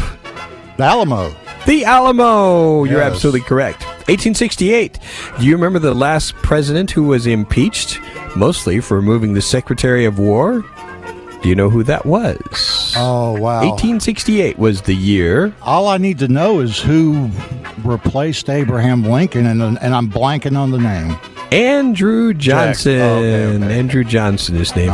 The 0.76 0.84
Alamo. 0.84 1.34
The 1.66 1.86
Alamo. 1.86 2.84
Yes. 2.84 2.92
You're 2.92 3.00
absolutely 3.02 3.40
correct. 3.40 3.82
1868. 4.10 4.98
Do 5.38 5.46
you 5.46 5.54
remember 5.54 5.78
the 5.78 5.94
last 5.94 6.34
president 6.36 6.90
who 6.90 7.04
was 7.04 7.26
impeached, 7.28 8.00
mostly 8.34 8.80
for 8.80 8.96
removing 8.96 9.34
the 9.34 9.40
Secretary 9.42 10.04
of 10.04 10.18
War? 10.18 10.64
Do 11.42 11.48
you 11.48 11.54
know 11.54 11.70
who 11.70 11.82
that 11.84 12.04
was? 12.06 12.92
Oh, 12.96 13.32
wow. 13.38 13.60
1868 13.66 14.58
was 14.58 14.82
the 14.82 14.94
year. 14.96 15.54
All 15.62 15.86
I 15.88 15.96
need 15.96 16.18
to 16.18 16.28
know 16.28 16.58
is 16.60 16.78
who 16.78 17.30
replaced 17.84 18.50
Abraham 18.50 19.04
Lincoln, 19.04 19.46
and, 19.46 19.62
and 19.62 19.94
I'm 19.94 20.10
blanking 20.10 20.58
on 20.58 20.70
the 20.72 20.78
name. 20.80 21.16
Andrew 21.52 22.34
Johnson. 22.34 22.98
Oh, 23.00 23.16
okay, 23.18 23.64
okay. 23.64 23.78
Andrew 23.78 24.02
Johnson, 24.04 24.56
his 24.56 24.74
name. 24.76 24.90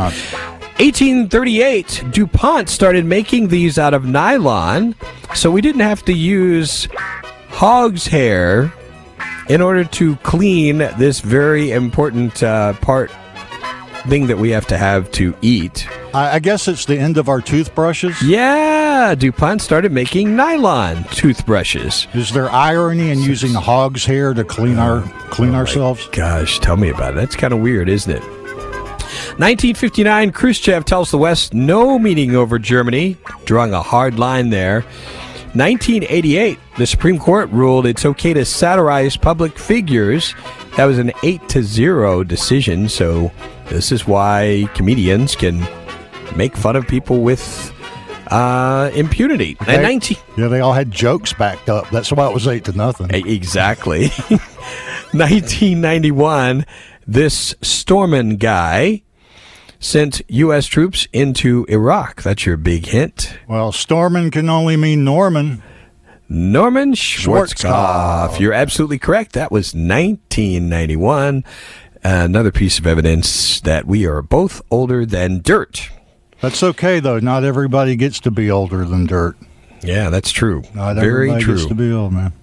1838, 0.79 2.03
uh, 2.05 2.07
DuPont 2.09 2.69
started 2.69 3.03
making 3.03 3.47
these 3.49 3.77
out 3.79 3.93
of 3.95 4.05
nylon, 4.05 4.93
so 5.33 5.49
we 5.51 5.59
didn't 5.59 5.81
have 5.81 6.03
to 6.05 6.13
use 6.13 6.87
hog's 7.49 8.05
hair 8.07 8.71
in 9.49 9.61
order 9.61 9.83
to 9.85 10.15
clean 10.17 10.77
this 10.99 11.19
very 11.21 11.71
important 11.71 12.43
uh, 12.43 12.73
part 12.75 13.11
thing 14.09 14.27
that 14.27 14.37
we 14.37 14.49
have 14.49 14.65
to 14.67 14.77
have 14.77 15.11
to 15.11 15.35
eat. 15.41 15.87
I, 16.15 16.39
guess 16.39 16.67
it's 16.67 16.85
the 16.85 16.97
end 16.97 17.17
of 17.17 17.29
our 17.29 17.41
toothbrushes. 17.41 18.19
Yeah, 18.21 19.13
DuPont 19.15 19.61
started 19.61 19.91
making 19.91 20.35
nylon 20.35 21.03
toothbrushes. 21.11 22.07
Is 22.13 22.31
there 22.33 22.49
irony 22.49 23.11
in 23.11 23.19
using 23.21 23.53
hog's 23.53 24.05
hair 24.05 24.33
to 24.33 24.43
clean 24.43 24.79
our 24.79 25.03
oh, 25.05 25.25
clean 25.29 25.51
oh 25.53 25.59
ourselves? 25.59 26.07
Gosh, 26.11 26.59
tell 26.59 26.77
me 26.77 26.89
about 26.89 27.13
it. 27.13 27.17
That's 27.17 27.35
kind 27.35 27.53
of 27.53 27.59
weird, 27.59 27.89
isn't 27.89 28.11
it? 28.11 28.21
1959, 29.39 30.31
Khrushchev 30.31 30.85
tells 30.85 31.11
the 31.11 31.17
West 31.19 31.53
no 31.53 31.99
meeting 31.99 32.35
over 32.35 32.57
Germany, 32.57 33.17
drawing 33.45 33.73
a 33.73 33.81
hard 33.81 34.17
line 34.17 34.49
there. 34.49 34.83
1988, 35.57 36.59
the 36.77 36.85
Supreme 36.85 37.17
Court 37.17 37.49
ruled 37.49 37.87
it's 37.87 38.05
okay 38.05 38.31
to 38.31 38.45
satirize 38.45 39.17
public 39.17 39.57
figures. 39.57 40.35
That 40.75 40.85
was 40.85 40.99
an 40.99 41.11
8 41.23 41.49
to 41.49 41.63
0 41.63 42.23
decision, 42.25 42.87
so 42.89 43.31
this 43.69 43.91
is 43.91 44.05
why 44.07 44.69
comedians 44.75 45.35
can 45.35 45.65
make 46.35 46.55
fun 46.55 46.75
of 46.75 46.87
people 46.87 47.21
with 47.21 47.73
uh, 48.27 48.91
impunity. 48.93 49.57
They, 49.65 49.75
and 49.77 49.83
19. 49.83 50.17
yeah, 50.37 50.47
they 50.47 50.59
all 50.59 50.73
had 50.73 50.91
jokes 50.91 51.33
backed 51.33 51.69
up. 51.69 51.89
That's 51.89 52.11
why 52.11 52.27
it 52.29 52.35
was 52.35 52.45
8 52.47 52.63
to 52.65 52.73
nothing. 52.77 53.09
Exactly. 53.09 54.09
1991, 55.13 56.67
this 57.07 57.55
Stormin 57.63 58.37
guy 58.37 59.01
sent 59.79 60.21
U.S. 60.29 60.65
troops 60.67 61.07
into 61.13 61.65
Iraq. 61.69 62.23
That's 62.23 62.45
your 62.45 62.57
big 62.57 62.87
hint. 62.87 63.37
Well, 63.47 63.71
Storman 63.71 64.31
can 64.31 64.49
only 64.49 64.77
mean 64.77 65.03
Norman. 65.03 65.61
Norman 66.29 66.93
Schwarzkopf. 66.93 67.63
Schwarzkopf. 68.31 68.39
You're 68.39 68.53
absolutely 68.53 68.99
correct. 68.99 69.33
That 69.33 69.51
was 69.51 69.73
1991. 69.73 71.43
Another 72.03 72.51
piece 72.51 72.79
of 72.79 72.87
evidence 72.87 73.59
that 73.61 73.85
we 73.85 74.05
are 74.05 74.21
both 74.21 74.61
older 74.71 75.05
than 75.05 75.41
dirt. 75.41 75.89
That's 76.41 76.61
okay, 76.61 76.99
though. 76.99 77.19
Not 77.19 77.43
everybody 77.43 77.95
gets 77.95 78.19
to 78.21 78.31
be 78.31 78.51
older 78.51 78.85
than 78.85 79.07
dirt. 79.07 79.35
Yeah, 79.81 80.09
that's 80.09 80.31
true. 80.31 80.63
Not 80.73 80.95
Very 80.95 81.39
true. 81.41 81.67
to 81.67 81.73
be 81.75 81.91
old, 81.91 82.13
man. 82.13 82.33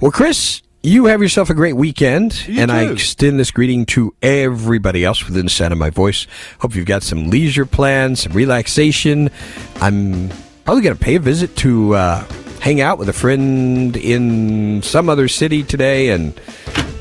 Well, 0.00 0.10
Chris, 0.12 0.62
you 0.84 1.06
have 1.06 1.22
yourself 1.22 1.48
a 1.48 1.54
great 1.54 1.76
weekend. 1.76 2.46
You 2.46 2.60
and 2.60 2.70
too. 2.70 2.76
I 2.76 2.84
extend 2.90 3.40
this 3.40 3.50
greeting 3.50 3.86
to 3.86 4.14
everybody 4.20 5.02
else 5.02 5.24
within 5.24 5.46
the 5.46 5.50
sound 5.50 5.72
of 5.72 5.78
my 5.78 5.88
voice. 5.88 6.26
Hope 6.60 6.74
you've 6.74 6.84
got 6.84 7.02
some 7.02 7.30
leisure 7.30 7.64
plans, 7.64 8.20
some 8.24 8.32
relaxation. 8.32 9.30
I'm 9.76 10.28
probably 10.66 10.82
going 10.82 10.94
to 10.94 11.02
pay 11.02 11.14
a 11.14 11.20
visit 11.20 11.56
to 11.56 11.94
uh, 11.94 12.24
hang 12.60 12.82
out 12.82 12.98
with 12.98 13.08
a 13.08 13.14
friend 13.14 13.96
in 13.96 14.82
some 14.82 15.08
other 15.08 15.26
city 15.26 15.62
today. 15.62 16.10
And, 16.10 16.38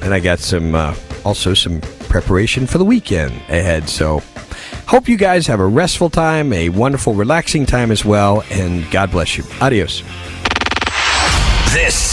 and 0.01 0.13
I 0.13 0.21
got 0.21 0.39
some, 0.39 0.75
uh, 0.75 0.95
also 1.25 1.53
some 1.53 1.81
preparation 2.07 2.65
for 2.65 2.77
the 2.77 2.85
weekend 2.85 3.31
ahead. 3.49 3.89
So 3.89 4.21
hope 4.87 5.09
you 5.09 5.17
guys 5.17 5.45
have 5.47 5.59
a 5.59 5.67
restful 5.67 6.09
time, 6.09 6.53
a 6.53 6.69
wonderful, 6.69 7.15
relaxing 7.15 7.65
time 7.65 7.91
as 7.91 8.05
well. 8.05 8.43
And 8.49 8.89
God 8.91 9.11
bless 9.11 9.37
you. 9.37 9.43
Adios. 9.61 10.03
This 11.73 12.12